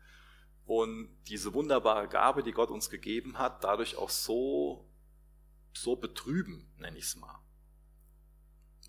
und 0.65 1.15
diese 1.29 1.53
wunderbare 1.53 2.09
Gabe, 2.09 2.43
die 2.43 2.53
Gott 2.53 2.71
uns 2.71 2.89
gegeben 2.89 3.39
hat, 3.39 3.65
dadurch 3.65 3.97
auch 3.97 4.09
so 4.09 4.89
so 5.75 5.97
betrüben, 5.97 6.73
nenne 6.79 6.99
ich 6.99 7.05
es 7.05 7.17
mal. 7.17 7.41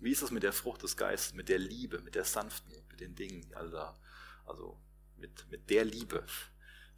Wie 0.00 0.10
ist 0.10 0.22
es 0.22 0.30
mit 0.30 0.42
der 0.42 0.52
Frucht 0.52 0.82
des 0.82 0.96
Geistes, 0.96 1.34
mit 1.34 1.48
der 1.48 1.58
Liebe, 1.58 2.00
mit 2.00 2.14
der 2.14 2.24
Sanftmut, 2.24 2.88
mit 2.90 3.00
den 3.00 3.14
Dingen, 3.14 3.52
also, 3.54 3.78
also 4.44 4.80
mit, 5.16 5.48
mit 5.50 5.70
der 5.70 5.84
Liebe, 5.84 6.26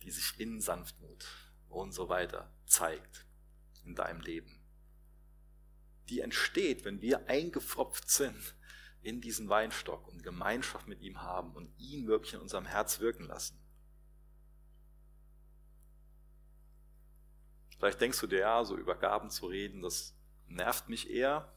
die 0.03 0.11
sich 0.11 0.39
in 0.41 0.61
Sanftmut 0.61 1.27
und 1.69 1.93
so 1.93 2.09
weiter 2.09 2.53
zeigt 2.67 3.27
in 3.85 3.95
deinem 3.95 4.21
Leben. 4.21 4.61
Die 6.09 6.21
entsteht, 6.21 6.85
wenn 6.85 7.03
wir 7.03 7.29
eingefropft 7.29 8.09
sind 8.11 8.57
in 9.03 9.21
diesen 9.21 9.49
Weinstock 9.49 10.09
und 10.09 10.23
Gemeinschaft 10.23 10.89
mit 10.89 11.01
ihm 11.01 11.23
haben 11.23 11.55
und 11.55 11.73
ihn 11.79 12.07
wirklich 12.07 12.35
in 12.35 12.41
unserem 12.41 12.67
Herz 12.67 13.01
wirken 13.01 13.27
lassen. 13.27 13.61
Vielleicht 17.79 18.01
denkst 18.01 18.21
du 18.21 18.27
dir, 18.27 18.41
ja, 18.41 18.65
so 18.65 18.77
über 18.77 18.95
Gaben 18.95 19.31
zu 19.31 19.47
reden, 19.47 19.83
das 19.83 20.15
nervt 20.49 20.89
mich 20.89 21.11
eher. 21.11 21.53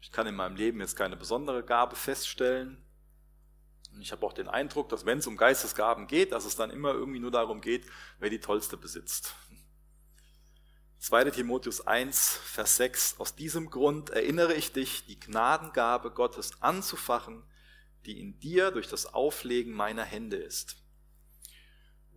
Ich 0.00 0.12
kann 0.12 0.26
in 0.26 0.34
meinem 0.34 0.56
Leben 0.56 0.80
jetzt 0.80 0.96
keine 0.96 1.16
besondere 1.16 1.64
Gabe 1.64 1.96
feststellen. 1.96 2.82
Und 3.92 4.02
ich 4.02 4.12
habe 4.12 4.24
auch 4.24 4.32
den 4.32 4.48
Eindruck, 4.48 4.88
dass 4.88 5.04
wenn 5.04 5.18
es 5.18 5.26
um 5.26 5.36
Geistesgaben 5.36 6.06
geht, 6.06 6.32
dass 6.32 6.44
es 6.44 6.56
dann 6.56 6.70
immer 6.70 6.92
irgendwie 6.92 7.18
nur 7.18 7.32
darum 7.32 7.60
geht, 7.60 7.86
wer 8.18 8.30
die 8.30 8.40
tollste 8.40 8.76
besitzt. 8.76 9.34
2. 11.00 11.30
Timotheus 11.30 11.86
1, 11.86 12.36
Vers 12.44 12.76
6. 12.76 13.20
Aus 13.20 13.34
diesem 13.34 13.70
Grund 13.70 14.10
erinnere 14.10 14.54
ich 14.54 14.72
dich, 14.72 15.06
die 15.06 15.18
Gnadengabe 15.18 16.10
Gottes 16.10 16.62
anzufachen, 16.62 17.42
die 18.04 18.20
in 18.20 18.38
dir 18.38 18.70
durch 18.70 18.86
das 18.86 19.12
Auflegen 19.12 19.72
meiner 19.72 20.04
Hände 20.04 20.36
ist. 20.36 20.79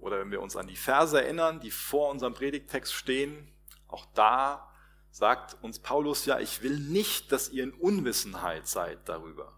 Oder 0.03 0.19
wenn 0.19 0.31
wir 0.31 0.41
uns 0.41 0.57
an 0.57 0.67
die 0.67 0.75
Verse 0.75 1.19
erinnern, 1.19 1.61
die 1.61 1.71
vor 1.71 2.09
unserem 2.09 2.33
Predigtext 2.33 2.93
stehen, 2.93 3.47
auch 3.87 4.05
da 4.13 4.69
sagt 5.11 5.55
uns 5.63 5.79
Paulus 5.79 6.25
ja, 6.25 6.39
ich 6.39 6.61
will 6.61 6.77
nicht, 6.77 7.31
dass 7.31 7.49
ihr 7.49 7.63
in 7.63 7.71
Unwissenheit 7.71 8.67
seid 8.67 9.07
darüber. 9.07 9.57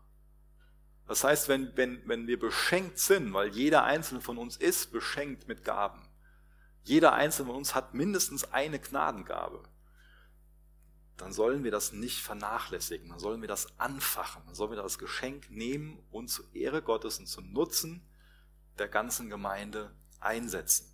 Das 1.07 1.23
heißt, 1.23 1.47
wenn, 1.47 1.75
wenn, 1.75 2.07
wenn 2.07 2.27
wir 2.27 2.37
beschenkt 2.37 2.99
sind, 2.99 3.33
weil 3.33 3.55
jeder 3.55 3.85
einzelne 3.85 4.21
von 4.21 4.37
uns 4.37 4.55
ist 4.55 4.91
beschenkt 4.91 5.47
mit 5.47 5.63
Gaben, 5.63 6.07
jeder 6.83 7.13
einzelne 7.13 7.47
von 7.47 7.55
uns 7.55 7.73
hat 7.73 7.95
mindestens 7.95 8.53
eine 8.53 8.77
Gnadengabe, 8.77 9.63
dann 11.17 11.33
sollen 11.33 11.63
wir 11.63 11.71
das 11.71 11.91
nicht 11.91 12.21
vernachlässigen, 12.21 13.09
dann 13.09 13.19
sollen 13.19 13.41
wir 13.41 13.47
das 13.47 13.79
anfachen, 13.79 14.43
dann 14.45 14.53
sollen 14.53 14.71
wir 14.71 14.77
das 14.77 14.99
Geschenk 14.99 15.49
nehmen 15.49 16.03
und 16.11 16.27
zur 16.27 16.45
Ehre 16.53 16.83
Gottes 16.83 17.17
und 17.17 17.25
zum 17.25 17.51
Nutzen 17.51 18.07
der 18.77 18.87
ganzen 18.87 19.31
Gemeinde 19.31 19.95
einsetzen. 20.25 20.91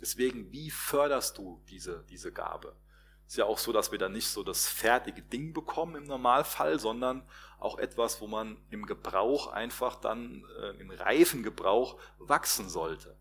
Deswegen, 0.00 0.52
wie 0.52 0.70
förderst 0.70 1.38
du 1.38 1.62
diese, 1.68 2.04
diese 2.08 2.32
Gabe? 2.32 2.76
Ist 3.26 3.36
ja 3.36 3.46
auch 3.46 3.58
so, 3.58 3.72
dass 3.72 3.90
wir 3.90 3.98
dann 3.98 4.12
nicht 4.12 4.28
so 4.28 4.44
das 4.44 4.68
fertige 4.68 5.22
Ding 5.22 5.52
bekommen 5.52 5.96
im 5.96 6.04
Normalfall, 6.04 6.78
sondern 6.78 7.28
auch 7.58 7.78
etwas, 7.78 8.20
wo 8.20 8.28
man 8.28 8.56
im 8.70 8.86
Gebrauch 8.86 9.48
einfach 9.48 9.96
dann, 9.96 10.44
äh, 10.60 10.70
im 10.80 10.90
reifen 10.90 11.42
Gebrauch 11.42 11.98
wachsen 12.18 12.68
sollte. 12.68 13.16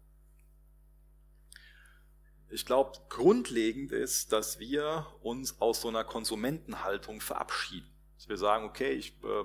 ich 2.50 2.66
glaube, 2.66 3.00
grundlegend 3.10 3.92
ist, 3.92 4.32
dass 4.32 4.60
wir 4.60 5.08
uns 5.22 5.60
aus 5.60 5.82
so 5.82 5.88
einer 5.90 6.04
Konsumentenhaltung 6.04 7.20
verabschieden. 7.20 7.92
Dass 8.18 8.30
wir 8.30 8.38
sagen, 8.38 8.66
okay, 8.66 8.92
ich 8.92 9.22
äh, 9.24 9.44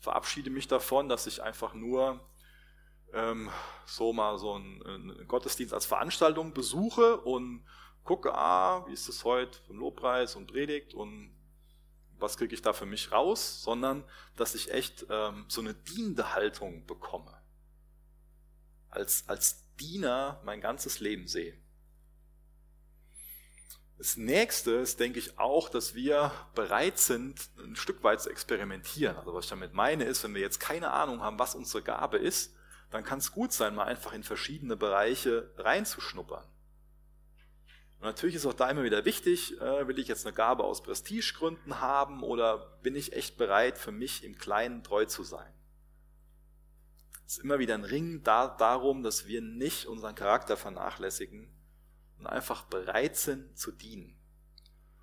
verabschiede 0.00 0.50
mich 0.50 0.66
davon, 0.66 1.08
dass 1.08 1.26
ich 1.26 1.42
einfach 1.42 1.74
nur 1.74 2.26
ähm, 3.14 3.50
so 3.86 4.12
mal 4.12 4.38
so 4.38 4.54
einen, 4.54 4.82
einen, 4.82 5.28
Gottesdienst 5.28 5.72
als 5.72 5.86
Veranstaltung 5.86 6.52
besuche 6.52 7.18
und 7.20 7.64
gucke, 8.02 8.34
ah, 8.34 8.84
wie 8.86 8.92
ist 8.92 9.08
es 9.08 9.24
heute 9.24 9.58
vom 9.66 9.78
Lobpreis 9.78 10.36
und 10.36 10.48
Predigt 10.48 10.94
und 10.94 11.34
was 12.18 12.36
kriege 12.36 12.54
ich 12.54 12.62
da 12.62 12.72
für 12.72 12.86
mich 12.86 13.12
raus, 13.12 13.62
sondern 13.62 14.04
dass 14.36 14.54
ich 14.54 14.72
echt 14.72 15.06
ähm, 15.10 15.46
so 15.48 15.60
eine 15.60 15.74
dienende 15.74 16.34
Haltung 16.34 16.86
bekomme. 16.86 17.40
Als, 18.90 19.28
als 19.28 19.64
Diener 19.76 20.40
mein 20.44 20.60
ganzes 20.60 21.00
Leben 21.00 21.26
sehe. 21.26 21.58
Das 23.98 24.16
nächste 24.16 24.72
ist, 24.72 25.00
denke 25.00 25.18
ich, 25.18 25.38
auch, 25.38 25.68
dass 25.68 25.94
wir 25.94 26.32
bereit 26.54 26.98
sind, 26.98 27.48
ein 27.58 27.76
Stück 27.76 28.02
weit 28.02 28.20
zu 28.20 28.30
experimentieren. 28.30 29.16
Also 29.16 29.34
was 29.34 29.44
ich 29.44 29.50
damit 29.50 29.72
meine, 29.72 30.04
ist, 30.04 30.22
wenn 30.24 30.34
wir 30.34 30.40
jetzt 30.40 30.60
keine 30.60 30.92
Ahnung 30.92 31.20
haben, 31.20 31.38
was 31.38 31.54
unsere 31.54 31.82
Gabe 31.82 32.18
ist, 32.18 32.54
dann 32.94 33.02
kann 33.02 33.18
es 33.18 33.32
gut 33.32 33.52
sein, 33.52 33.74
mal 33.74 33.86
einfach 33.86 34.12
in 34.12 34.22
verschiedene 34.22 34.76
Bereiche 34.76 35.50
reinzuschnuppern. 35.56 36.44
Und 37.98 38.02
natürlich 38.02 38.36
ist 38.36 38.46
auch 38.46 38.54
da 38.54 38.70
immer 38.70 38.84
wieder 38.84 39.04
wichtig, 39.04 39.60
äh, 39.60 39.88
will 39.88 39.98
ich 39.98 40.06
jetzt 40.06 40.24
eine 40.24 40.32
Gabe 40.32 40.62
aus 40.62 40.80
Prestigegründen 40.80 41.80
haben 41.80 42.22
oder 42.22 42.78
bin 42.82 42.94
ich 42.94 43.12
echt 43.12 43.36
bereit, 43.36 43.78
für 43.78 43.90
mich 43.90 44.22
im 44.22 44.38
Kleinen 44.38 44.84
treu 44.84 45.06
zu 45.06 45.24
sein? 45.24 45.52
Es 47.26 47.38
ist 47.38 47.42
immer 47.42 47.58
wieder 47.58 47.74
ein 47.74 47.82
Ring 47.82 48.22
da, 48.22 48.46
darum, 48.46 49.02
dass 49.02 49.26
wir 49.26 49.40
nicht 49.40 49.86
unseren 49.86 50.14
Charakter 50.14 50.56
vernachlässigen, 50.56 51.52
und 52.20 52.28
einfach 52.28 52.62
bereit 52.62 53.16
sind 53.16 53.58
zu 53.58 53.72
dienen. 53.72 54.16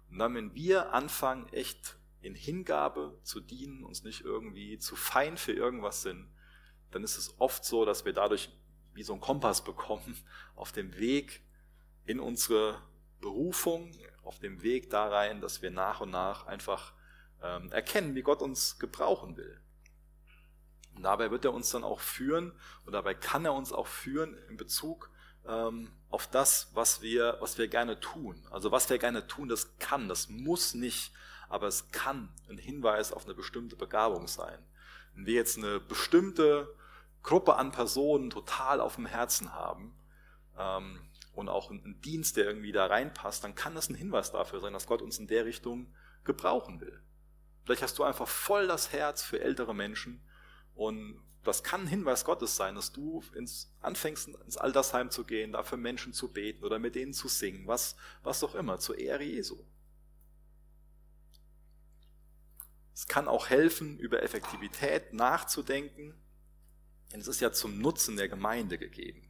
Und 0.09 0.19
dann, 0.19 0.33
wenn 0.33 0.55
wir 0.55 0.93
anfangen, 0.93 1.49
echt 1.49 1.97
in 2.21 2.35
Hingabe 2.35 3.19
zu 3.23 3.41
dienen, 3.41 3.83
uns 3.83 4.03
nicht 4.03 4.21
irgendwie 4.21 4.79
zu 4.79 4.95
fein 4.95 5.35
für 5.35 5.51
irgendwas 5.51 6.03
sind, 6.03 6.31
dann 6.91 7.03
ist 7.03 7.17
es 7.17 7.39
oft 7.39 7.65
so, 7.65 7.85
dass 7.85 8.05
wir 8.05 8.13
dadurch 8.13 8.49
wie 8.93 9.03
so 9.03 9.13
einen 9.13 9.21
Kompass 9.21 9.63
bekommen 9.63 10.17
auf 10.55 10.71
dem 10.71 10.97
Weg 10.97 11.41
in 12.05 12.19
unsere 12.19 12.81
Berufung, 13.19 13.91
auf 14.23 14.39
dem 14.39 14.61
Weg 14.63 14.89
da 14.89 15.07
rein, 15.07 15.41
dass 15.41 15.61
wir 15.61 15.71
nach 15.71 16.01
und 16.01 16.11
nach 16.11 16.47
einfach 16.47 16.93
ähm, 17.41 17.71
erkennen, 17.71 18.15
wie 18.15 18.21
Gott 18.21 18.41
uns 18.41 18.79
gebrauchen 18.79 19.37
will. 19.37 19.59
Und 20.95 21.03
dabei 21.03 21.31
wird 21.31 21.45
er 21.45 21.53
uns 21.53 21.69
dann 21.69 21.83
auch 21.83 21.99
führen 21.99 22.51
und 22.85 22.93
dabei 22.93 23.13
kann 23.13 23.45
er 23.45 23.53
uns 23.53 23.71
auch 23.71 23.87
führen 23.87 24.37
in 24.49 24.57
Bezug 24.57 25.09
ähm, 25.47 25.91
auf 26.09 26.27
das, 26.27 26.69
was 26.73 27.01
wir, 27.01 27.37
was 27.39 27.57
wir 27.57 27.67
gerne 27.67 27.99
tun. 27.99 28.45
Also 28.51 28.71
was 28.71 28.89
wir 28.89 28.97
gerne 28.97 29.27
tun, 29.27 29.47
das 29.47 29.77
kann, 29.79 30.09
das 30.09 30.29
muss 30.29 30.73
nicht, 30.73 31.13
aber 31.49 31.67
es 31.67 31.91
kann 31.91 32.29
ein 32.49 32.57
Hinweis 32.57 33.11
auf 33.13 33.25
eine 33.25 33.33
bestimmte 33.33 33.75
Begabung 33.75 34.27
sein. 34.27 34.59
Wenn 35.15 35.25
wir 35.25 35.33
jetzt 35.33 35.57
eine 35.57 35.79
bestimmte 35.79 36.73
Gruppe 37.23 37.55
an 37.55 37.71
Personen 37.71 38.29
total 38.29 38.81
auf 38.81 38.95
dem 38.95 39.05
Herzen 39.05 39.53
haben 39.53 39.95
ähm, 40.57 40.99
und 41.33 41.49
auch 41.49 41.69
einen 41.69 42.01
Dienst, 42.01 42.37
der 42.37 42.45
irgendwie 42.45 42.71
da 42.71 42.87
reinpasst, 42.87 43.43
dann 43.43 43.55
kann 43.55 43.75
das 43.75 43.89
ein 43.89 43.95
Hinweis 43.95 44.31
dafür 44.31 44.59
sein, 44.59 44.73
dass 44.73 44.87
Gott 44.87 45.01
uns 45.01 45.19
in 45.19 45.27
der 45.27 45.45
Richtung 45.45 45.93
gebrauchen 46.23 46.81
will. 46.81 47.01
Vielleicht 47.63 47.83
hast 47.83 47.97
du 47.99 48.03
einfach 48.03 48.27
voll 48.27 48.67
das 48.67 48.91
Herz 48.91 49.21
für 49.23 49.39
ältere 49.39 49.75
Menschen 49.75 50.23
und 50.73 51.21
das 51.43 51.63
kann 51.63 51.81
ein 51.81 51.87
Hinweis 51.87 52.23
Gottes 52.25 52.55
sein, 52.55 52.75
dass 52.75 52.91
du 52.91 53.23
ins, 53.35 53.73
anfängst, 53.81 54.29
ins 54.45 54.57
Altersheim 54.57 55.09
zu 55.09 55.23
gehen, 55.23 55.53
dafür 55.53 55.77
Menschen 55.77 56.13
zu 56.13 56.31
beten 56.31 56.63
oder 56.63 56.77
mit 56.77 56.95
denen 56.95 57.13
zu 57.13 57.27
singen, 57.27 57.65
was, 57.67 57.95
was 58.23 58.43
auch 58.43 58.53
immer, 58.53 58.79
zur 58.79 58.97
Ehre 58.97 59.23
Jesu. 59.23 59.63
Es 62.93 63.07
kann 63.07 63.27
auch 63.27 63.49
helfen, 63.49 63.97
über 63.97 64.21
Effektivität 64.21 65.13
nachzudenken, 65.13 66.13
denn 67.11 67.21
es 67.21 67.27
ist 67.27 67.41
ja 67.41 67.51
zum 67.51 67.79
Nutzen 67.79 68.17
der 68.17 68.29
Gemeinde 68.29 68.77
gegeben. 68.77 69.27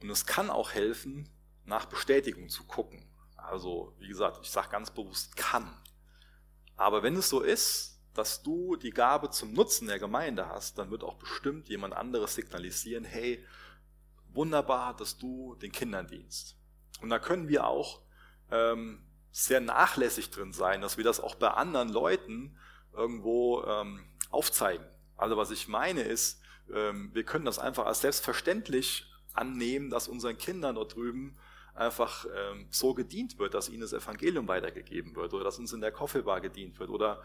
Und 0.00 0.10
es 0.10 0.26
kann 0.26 0.50
auch 0.50 0.72
helfen, 0.72 1.28
nach 1.64 1.86
Bestätigung 1.86 2.48
zu 2.48 2.64
gucken. 2.64 3.08
Also, 3.36 3.94
wie 3.98 4.08
gesagt, 4.08 4.40
ich 4.42 4.50
sage 4.50 4.70
ganz 4.70 4.90
bewusst 4.90 5.36
kann. 5.36 5.80
Aber 6.76 7.02
wenn 7.02 7.16
es 7.16 7.28
so 7.28 7.40
ist, 7.40 8.00
dass 8.14 8.42
du 8.42 8.76
die 8.76 8.90
Gabe 8.90 9.30
zum 9.30 9.52
Nutzen 9.52 9.88
der 9.88 9.98
Gemeinde 9.98 10.48
hast, 10.48 10.78
dann 10.78 10.90
wird 10.90 11.02
auch 11.02 11.14
bestimmt 11.14 11.68
jemand 11.68 11.94
anderes 11.94 12.34
signalisieren, 12.34 13.04
hey, 13.04 13.44
wunderbar, 14.28 14.94
dass 14.96 15.16
du 15.16 15.54
den 15.56 15.72
Kindern 15.72 16.06
dienst. 16.06 16.56
Und 17.00 17.10
da 17.10 17.18
können 17.18 17.48
wir 17.48 17.66
auch 17.66 18.02
ähm, 18.50 19.04
sehr 19.30 19.60
nachlässig 19.60 20.30
drin 20.30 20.52
sein, 20.52 20.80
dass 20.80 20.96
wir 20.96 21.04
das 21.04 21.20
auch 21.20 21.34
bei 21.36 21.48
anderen 21.48 21.88
Leuten 21.88 22.58
irgendwo 22.92 23.64
ähm, 23.64 24.04
aufzeigen. 24.32 24.84
Also 25.16 25.36
was 25.36 25.50
ich 25.50 25.68
meine 25.68 26.02
ist, 26.02 26.40
ähm, 26.72 27.10
wir 27.12 27.24
können 27.24 27.44
das 27.44 27.58
einfach 27.58 27.86
als 27.86 28.00
selbstverständlich 28.00 29.06
annehmen, 29.34 29.90
dass 29.90 30.08
unseren 30.08 30.38
Kindern 30.38 30.74
dort 30.74 30.94
drüben 30.94 31.36
einfach 31.74 32.26
ähm, 32.36 32.66
so 32.70 32.94
gedient 32.94 33.38
wird, 33.38 33.54
dass 33.54 33.68
ihnen 33.68 33.80
das 33.80 33.92
Evangelium 33.92 34.46
weitergegeben 34.48 35.16
wird 35.16 35.32
oder 35.32 35.44
dass 35.44 35.58
uns 35.58 35.72
in 35.72 35.80
der 35.80 35.92
Coffeebar 35.92 36.40
gedient 36.40 36.78
wird 36.78 36.90
oder 36.90 37.22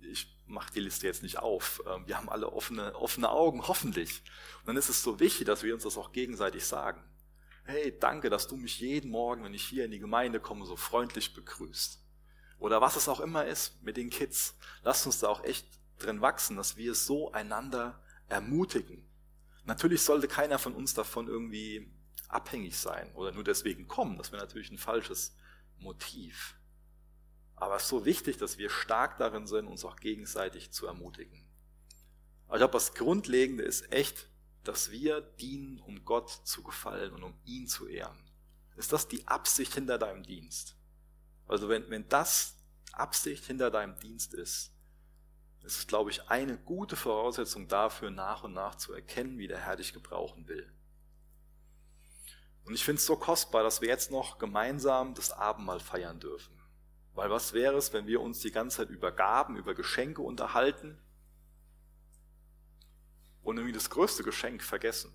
ich 0.00 0.36
mache 0.46 0.72
die 0.72 0.80
Liste 0.80 1.06
jetzt 1.06 1.22
nicht 1.22 1.38
auf. 1.38 1.82
Ähm, 1.86 2.06
wir 2.06 2.16
haben 2.16 2.28
alle 2.28 2.52
offene, 2.52 2.94
offene 2.94 3.30
Augen, 3.30 3.66
hoffentlich. 3.66 4.22
Und 4.60 4.68
dann 4.68 4.76
ist 4.76 4.88
es 4.88 5.02
so 5.02 5.20
wichtig, 5.20 5.46
dass 5.46 5.62
wir 5.62 5.74
uns 5.74 5.82
das 5.84 5.96
auch 5.96 6.12
gegenseitig 6.12 6.64
sagen. 6.64 7.02
Hey, 7.64 7.96
danke, 7.98 8.30
dass 8.30 8.48
du 8.48 8.56
mich 8.56 8.80
jeden 8.80 9.10
Morgen, 9.10 9.44
wenn 9.44 9.54
ich 9.54 9.64
hier 9.64 9.84
in 9.84 9.90
die 9.90 9.98
Gemeinde 9.98 10.40
komme, 10.40 10.64
so 10.64 10.76
freundlich 10.76 11.34
begrüßt. 11.34 12.02
Oder 12.58 12.80
was 12.80 12.96
es 12.96 13.08
auch 13.08 13.20
immer 13.20 13.46
ist 13.46 13.82
mit 13.82 13.96
den 13.96 14.10
Kids. 14.10 14.56
Lasst 14.82 15.06
uns 15.06 15.20
da 15.20 15.28
auch 15.28 15.44
echt 15.44 15.66
drin 15.98 16.20
wachsen, 16.20 16.56
dass 16.56 16.76
wir 16.76 16.94
so 16.94 17.32
einander 17.32 18.02
ermutigen. 18.28 19.08
Natürlich 19.64 20.02
sollte 20.02 20.28
keiner 20.28 20.58
von 20.58 20.74
uns 20.74 20.94
davon 20.94 21.28
irgendwie 21.28 21.92
abhängig 22.28 22.76
sein 22.76 23.12
oder 23.14 23.32
nur 23.32 23.44
deswegen 23.44 23.88
kommen. 23.88 24.18
Das 24.18 24.32
wäre 24.32 24.42
natürlich 24.42 24.70
ein 24.70 24.78
falsches 24.78 25.36
Motiv. 25.78 26.58
Aber 27.56 27.76
es 27.76 27.84
ist 27.84 27.88
so 27.88 28.04
wichtig, 28.04 28.36
dass 28.38 28.58
wir 28.58 28.70
stark 28.70 29.18
darin 29.18 29.46
sind, 29.46 29.66
uns 29.66 29.84
auch 29.84 29.96
gegenseitig 29.96 30.70
zu 30.70 30.86
ermutigen. 30.86 31.46
Aber 32.46 32.56
ich 32.56 32.60
glaube, 32.60 32.72
das 32.72 32.94
Grundlegende 32.94 33.64
ist 33.64 33.92
echt, 33.92 34.28
dass 34.64 34.90
wir 34.90 35.20
dienen, 35.20 35.80
um 35.80 36.04
Gott 36.04 36.30
zu 36.30 36.62
gefallen 36.62 37.12
und 37.12 37.22
um 37.22 37.34
ihn 37.44 37.66
zu 37.66 37.88
ehren. 37.88 38.18
Ist 38.76 38.92
das 38.92 39.08
die 39.08 39.26
Absicht 39.26 39.74
hinter 39.74 39.98
deinem 39.98 40.22
Dienst? 40.22 40.76
Also 41.46 41.68
wenn, 41.68 41.88
wenn 41.90 42.08
das 42.08 42.56
Absicht 42.92 43.44
hinter 43.44 43.70
deinem 43.70 43.98
Dienst 43.98 44.34
ist, 44.34 44.72
ist 45.68 45.76
es, 45.80 45.86
glaube 45.86 46.10
ich, 46.10 46.30
eine 46.30 46.56
gute 46.56 46.96
Voraussetzung 46.96 47.68
dafür, 47.68 48.10
nach 48.10 48.42
und 48.42 48.54
nach 48.54 48.76
zu 48.76 48.94
erkennen, 48.94 49.36
wie 49.36 49.48
der 49.48 49.58
Herr 49.58 49.76
dich 49.76 49.92
gebrauchen 49.92 50.48
will. 50.48 50.66
Und 52.64 52.72
ich 52.72 52.82
finde 52.82 53.00
es 53.00 53.04
so 53.04 53.16
kostbar, 53.16 53.62
dass 53.62 53.82
wir 53.82 53.88
jetzt 53.88 54.10
noch 54.10 54.38
gemeinsam 54.38 55.12
das 55.12 55.30
Abendmahl 55.30 55.78
feiern 55.78 56.20
dürfen. 56.20 56.58
Weil 57.12 57.30
was 57.30 57.52
wäre 57.52 57.76
es, 57.76 57.92
wenn 57.92 58.06
wir 58.06 58.22
uns 58.22 58.40
die 58.40 58.50
ganze 58.50 58.78
Zeit 58.78 58.88
über 58.88 59.12
Gaben, 59.12 59.56
über 59.56 59.74
Geschenke 59.74 60.22
unterhalten 60.22 60.98
und 63.42 63.58
irgendwie 63.58 63.74
das 63.74 63.90
größte 63.90 64.22
Geschenk 64.22 64.62
vergessen? 64.62 65.12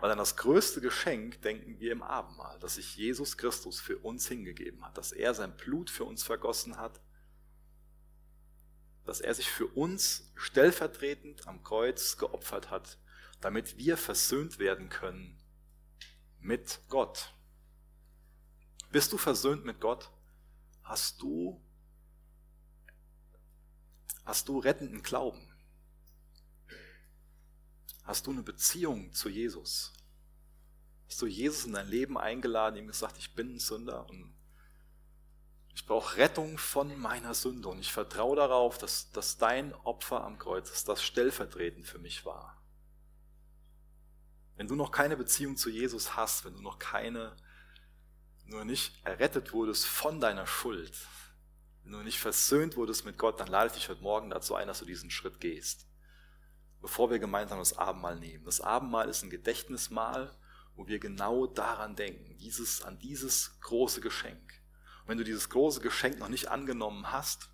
Weil 0.00 0.12
an 0.12 0.18
das 0.18 0.36
größte 0.36 0.80
Geschenk 0.80 1.42
denken 1.42 1.80
wir 1.80 1.90
im 1.90 2.04
Abendmahl, 2.04 2.56
dass 2.60 2.76
sich 2.76 2.94
Jesus 2.94 3.36
Christus 3.36 3.80
für 3.80 3.98
uns 3.98 4.28
hingegeben 4.28 4.84
hat, 4.84 4.96
dass 4.96 5.10
er 5.10 5.34
sein 5.34 5.56
Blut 5.56 5.90
für 5.90 6.04
uns 6.04 6.22
vergossen 6.22 6.76
hat, 6.76 7.00
dass 9.08 9.22
er 9.22 9.34
sich 9.34 9.50
für 9.50 9.66
uns 9.66 10.30
stellvertretend 10.34 11.48
am 11.48 11.64
Kreuz 11.64 12.18
geopfert 12.18 12.68
hat, 12.68 12.98
damit 13.40 13.78
wir 13.78 13.96
versöhnt 13.96 14.58
werden 14.58 14.90
können 14.90 15.42
mit 16.40 16.82
Gott. 16.88 17.32
Bist 18.92 19.10
du 19.10 19.16
versöhnt 19.16 19.64
mit 19.64 19.80
Gott? 19.80 20.10
Hast 20.82 21.22
du, 21.22 21.58
hast 24.26 24.46
du 24.46 24.58
rettenden 24.58 25.02
Glauben? 25.02 25.56
Hast 28.04 28.26
du 28.26 28.30
eine 28.30 28.42
Beziehung 28.42 29.14
zu 29.14 29.30
Jesus? 29.30 29.94
Hast 31.08 31.22
du 31.22 31.26
Jesus 31.26 31.64
in 31.64 31.72
dein 31.72 31.88
Leben 31.88 32.18
eingeladen, 32.18 32.76
ihm 32.76 32.88
gesagt, 32.88 33.16
ich 33.16 33.34
bin 33.34 33.54
ein 33.54 33.58
Sünder 33.58 34.06
und 34.06 34.37
ich 35.78 35.86
brauche 35.86 36.16
Rettung 36.16 36.58
von 36.58 36.98
meiner 36.98 37.34
Sünde 37.34 37.68
und 37.68 37.78
ich 37.78 37.92
vertraue 37.92 38.34
darauf, 38.34 38.78
dass, 38.78 39.12
dass 39.12 39.38
dein 39.38 39.72
Opfer 39.84 40.24
am 40.24 40.36
Kreuz 40.36 40.70
ist, 40.70 40.88
das 40.88 41.04
stellvertretend 41.04 41.86
für 41.86 42.00
mich 42.00 42.24
war. 42.24 42.60
Wenn 44.56 44.66
du 44.66 44.74
noch 44.74 44.90
keine 44.90 45.16
Beziehung 45.16 45.56
zu 45.56 45.70
Jesus 45.70 46.16
hast, 46.16 46.44
wenn 46.44 46.54
du 46.54 46.62
noch 46.62 46.80
keine 46.80 47.36
nur 48.44 48.64
nicht 48.64 48.92
errettet 49.06 49.52
wurdest 49.52 49.86
von 49.86 50.20
deiner 50.20 50.48
Schuld, 50.48 50.98
wenn 51.84 51.92
du 51.92 51.98
nicht 51.98 52.18
versöhnt 52.18 52.76
wurdest 52.76 53.04
mit 53.04 53.16
Gott, 53.16 53.38
dann 53.38 53.46
lade 53.46 53.68
ich 53.68 53.74
dich 53.74 53.88
heute 53.88 54.02
Morgen 54.02 54.30
dazu 54.30 54.56
ein, 54.56 54.66
dass 54.66 54.80
du 54.80 54.84
diesen 54.84 55.12
Schritt 55.12 55.38
gehst. 55.38 55.86
bevor 56.80 57.08
wir 57.08 57.20
gemeinsam 57.20 57.60
das 57.60 57.78
Abendmahl 57.78 58.18
nehmen. 58.18 58.44
Das 58.44 58.60
Abendmahl 58.60 59.08
ist 59.08 59.22
ein 59.22 59.30
Gedächtnismahl, 59.30 60.36
wo 60.74 60.88
wir 60.88 60.98
genau 60.98 61.46
daran 61.46 61.94
denken, 61.94 62.36
dieses, 62.38 62.82
an 62.82 62.98
dieses 62.98 63.60
große 63.60 64.00
Geschenk. 64.00 64.57
Wenn 65.08 65.16
du 65.16 65.24
dieses 65.24 65.48
große 65.48 65.80
Geschenk 65.80 66.18
noch 66.18 66.28
nicht 66.28 66.48
angenommen 66.48 67.10
hast, 67.10 67.48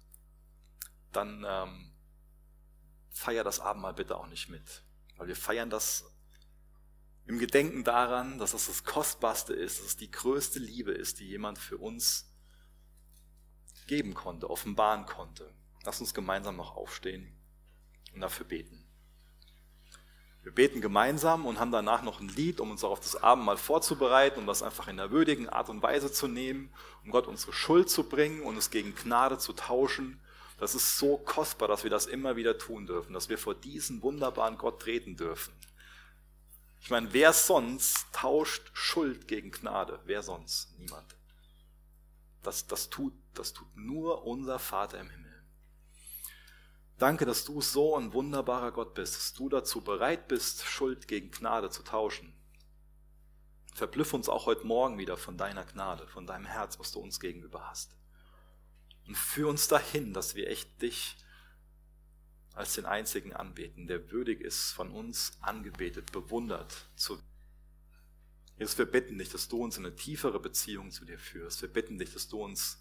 dann 1.12 1.46
ähm, 1.46 1.92
feier 3.11 3.44
das 3.44 3.61
Abendmahl 3.61 3.94
bitte 3.94 4.16
auch 4.16 4.26
nicht 4.26 4.48
mit. 4.48 4.82
Weil 5.16 5.28
wir 5.28 5.36
feiern 5.36 5.70
das 5.70 6.05
im 7.26 7.38
Gedenken 7.38 7.84
daran, 7.84 8.38
dass 8.38 8.55
es 8.55 8.66
das 8.66 8.82
Kostbarste 8.82 9.55
ist, 9.55 9.78
dass 9.78 9.86
es 9.86 9.96
die 9.96 10.11
größte 10.11 10.59
Liebe 10.59 10.90
ist, 10.90 11.20
die 11.20 11.28
jemand 11.28 11.59
für 11.59 11.78
uns 11.78 12.28
geben 13.86 14.14
konnte, 14.14 14.50
offenbaren 14.50 15.07
konnte. 15.07 15.55
Lass 15.84 16.00
uns 16.00 16.12
gemeinsam 16.12 16.57
noch 16.57 16.74
aufstehen 16.74 17.40
und 18.14 18.20
dafür 18.20 18.46
beten. 18.46 18.84
Wir 20.45 20.53
beten 20.53 20.82
gemeinsam 20.82 21.47
und 21.47 21.59
haben 21.59 21.72
danach 21.72 22.03
noch 22.03 22.20
ein 22.20 22.28
Lied, 22.28 22.61
um 22.61 22.70
uns 22.70 22.84
auch 22.84 22.90
auf 22.90 23.01
das 23.01 23.16
Abendmahl 23.16 23.57
vorzubereiten, 23.57 24.40
um 24.40 24.47
das 24.47 24.62
einfach 24.62 24.88
in 24.88 25.01
einer 25.01 25.11
würdigen 25.11 25.49
Art 25.49 25.70
und 25.70 25.82
Weise 25.82 26.12
zu 26.12 26.28
nehmen, 26.28 26.70
um 27.03 27.11
Gott 27.11 27.26
unsere 27.26 27.55
Schuld 27.55 27.88
zu 27.88 28.05
bringen 28.05 28.42
und 28.42 28.59
es 28.59 28.68
gegen 28.68 28.95
Gnade 28.95 29.38
zu 29.38 29.55
tauschen. 29.55 30.20
Das 30.59 30.74
ist 30.74 30.99
so 30.99 31.16
kostbar, 31.16 31.66
dass 31.66 31.82
wir 31.82 31.90
das 31.90 32.05
immer 32.05 32.36
wieder 32.36 32.59
tun 32.59 32.84
dürfen, 32.84 33.14
dass 33.14 33.30
wir 33.30 33.38
vor 33.38 33.55
diesen 33.55 34.03
wunderbaren 34.03 34.59
Gott 34.59 34.80
treten 34.80 35.16
dürfen. 35.16 35.55
Ich 36.82 36.90
meine, 36.90 37.11
wer 37.14 37.32
sonst 37.32 38.07
tauscht 38.12 38.70
Schuld 38.74 39.26
gegen 39.26 39.51
Gnade? 39.51 39.99
Wer 40.05 40.22
sonst? 40.22 40.78
Niemand. 40.78 41.16
Das, 42.42 42.66
das, 42.66 42.90
tut, 42.90 43.14
das 43.32 43.55
tut 43.55 43.74
nur 43.74 44.26
unser 44.26 44.59
Vater 44.59 45.01
im 45.01 45.09
Himmel. 45.09 45.23
Danke, 46.99 47.26
dass 47.26 47.45
du 47.45 47.61
so 47.61 47.97
ein 47.97 48.12
wunderbarer 48.12 48.72
Gott 48.72 48.95
bist, 48.95 49.16
dass 49.16 49.32
du 49.34 49.49
dazu 49.49 49.80
bereit 49.80 50.28
bist, 50.28 50.64
Schuld 50.64 51.09
gegen 51.09 51.30
Gnade 51.30 51.70
zu 51.70 51.82
tauschen. 51.82 52.32
Verblüff 53.74 54.12
uns 54.14 54.28
auch 54.28 54.47
heute 54.47 54.64
Morgen 54.66 54.99
wieder 54.99 55.16
von 55.16 55.36
deiner 55.36 55.64
Gnade, 55.64 56.07
von 56.07 56.26
deinem 56.26 56.47
Herz, 56.47 56.78
was 56.78 56.92
du 56.92 57.01
uns 57.01 57.18
gegenüber 57.18 57.68
hast. 57.68 57.97
Und 59.07 59.16
führ 59.16 59.49
uns 59.49 59.66
dahin, 59.66 60.12
dass 60.12 60.36
wir 60.36 60.49
echt 60.49 60.80
dich 60.80 61.16
als 62.55 62.74
den 62.74 62.86
einzigen 62.86 63.32
anbeten, 63.32 63.88
der 63.88 64.12
würdig 64.12 64.40
ist, 64.40 64.70
von 64.70 64.92
uns 64.92 65.36
angebetet, 65.40 66.12
bewundert 66.12 66.86
zu 66.95 67.16
werden. 67.16 67.34
Jesus, 68.57 68.78
wir 68.78 68.86
bitten 68.86 69.18
dich, 69.18 69.30
dass 69.30 69.49
du 69.49 69.64
uns 69.64 69.76
in 69.76 69.84
eine 69.84 69.97
tiefere 69.97 70.38
Beziehung 70.38 70.92
zu 70.92 71.05
dir 71.05 71.18
führst. 71.18 71.61
Wir 71.62 71.72
bitten 71.72 71.99
dich, 71.99 72.12
dass 72.12 72.28
du 72.28 72.40
uns 72.42 72.80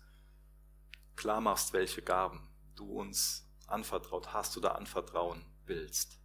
klar 1.15 1.41
machst, 1.41 1.73
welche 1.73 2.03
Gaben 2.03 2.47
du 2.75 2.85
uns 2.85 3.49
anvertraut 3.73 4.33
hast 4.33 4.55
oder 4.57 4.75
anvertrauen 4.75 5.43
willst. 5.65 6.19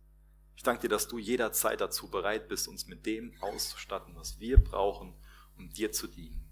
Ich 0.55 0.63
danke 0.63 0.83
dir, 0.83 0.89
dass 0.89 1.09
du 1.09 1.19
jederzeit 1.19 1.81
dazu 1.81 2.11
bereit 2.11 2.49
bist, 2.49 2.69
uns 2.69 2.87
mit 2.87 3.07
dem 3.07 3.33
auszustatten, 3.41 4.15
was 4.17 4.41
wir 4.41 4.63
brauchen, 4.63 5.15
um 5.57 5.71
dir 5.71 5.93
zu 5.93 6.07
dienen. 6.07 6.45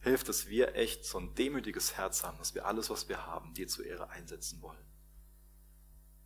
Hilf, 0.00 0.24
dass 0.24 0.48
wir 0.48 0.74
echt 0.74 1.04
so 1.04 1.18
ein 1.18 1.34
demütiges 1.34 1.96
Herz 1.96 2.24
haben, 2.24 2.38
dass 2.38 2.54
wir 2.54 2.66
alles, 2.66 2.90
was 2.90 3.08
wir 3.08 3.26
haben, 3.26 3.54
dir 3.54 3.68
zur 3.68 3.86
Ehre 3.86 4.10
einsetzen 4.10 4.60
wollen. 4.60 4.84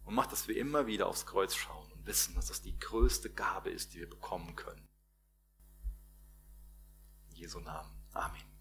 Und 0.04 0.14
mach, 0.14 0.26
dass 0.26 0.48
wir 0.48 0.56
immer 0.56 0.86
wieder 0.86 1.08
aufs 1.08 1.26
Kreuz 1.26 1.54
schauen 1.54 1.90
und 1.92 2.06
wissen, 2.06 2.34
dass 2.36 2.46
das 2.46 2.62
die 2.62 2.78
größte 2.78 3.30
Gabe 3.30 3.70
ist, 3.70 3.92
die 3.92 3.98
wir 3.98 4.08
bekommen 4.08 4.54
können. 4.54 4.86
In 7.30 7.36
Jesu 7.36 7.58
Namen. 7.58 7.90
Amen. 8.14 8.55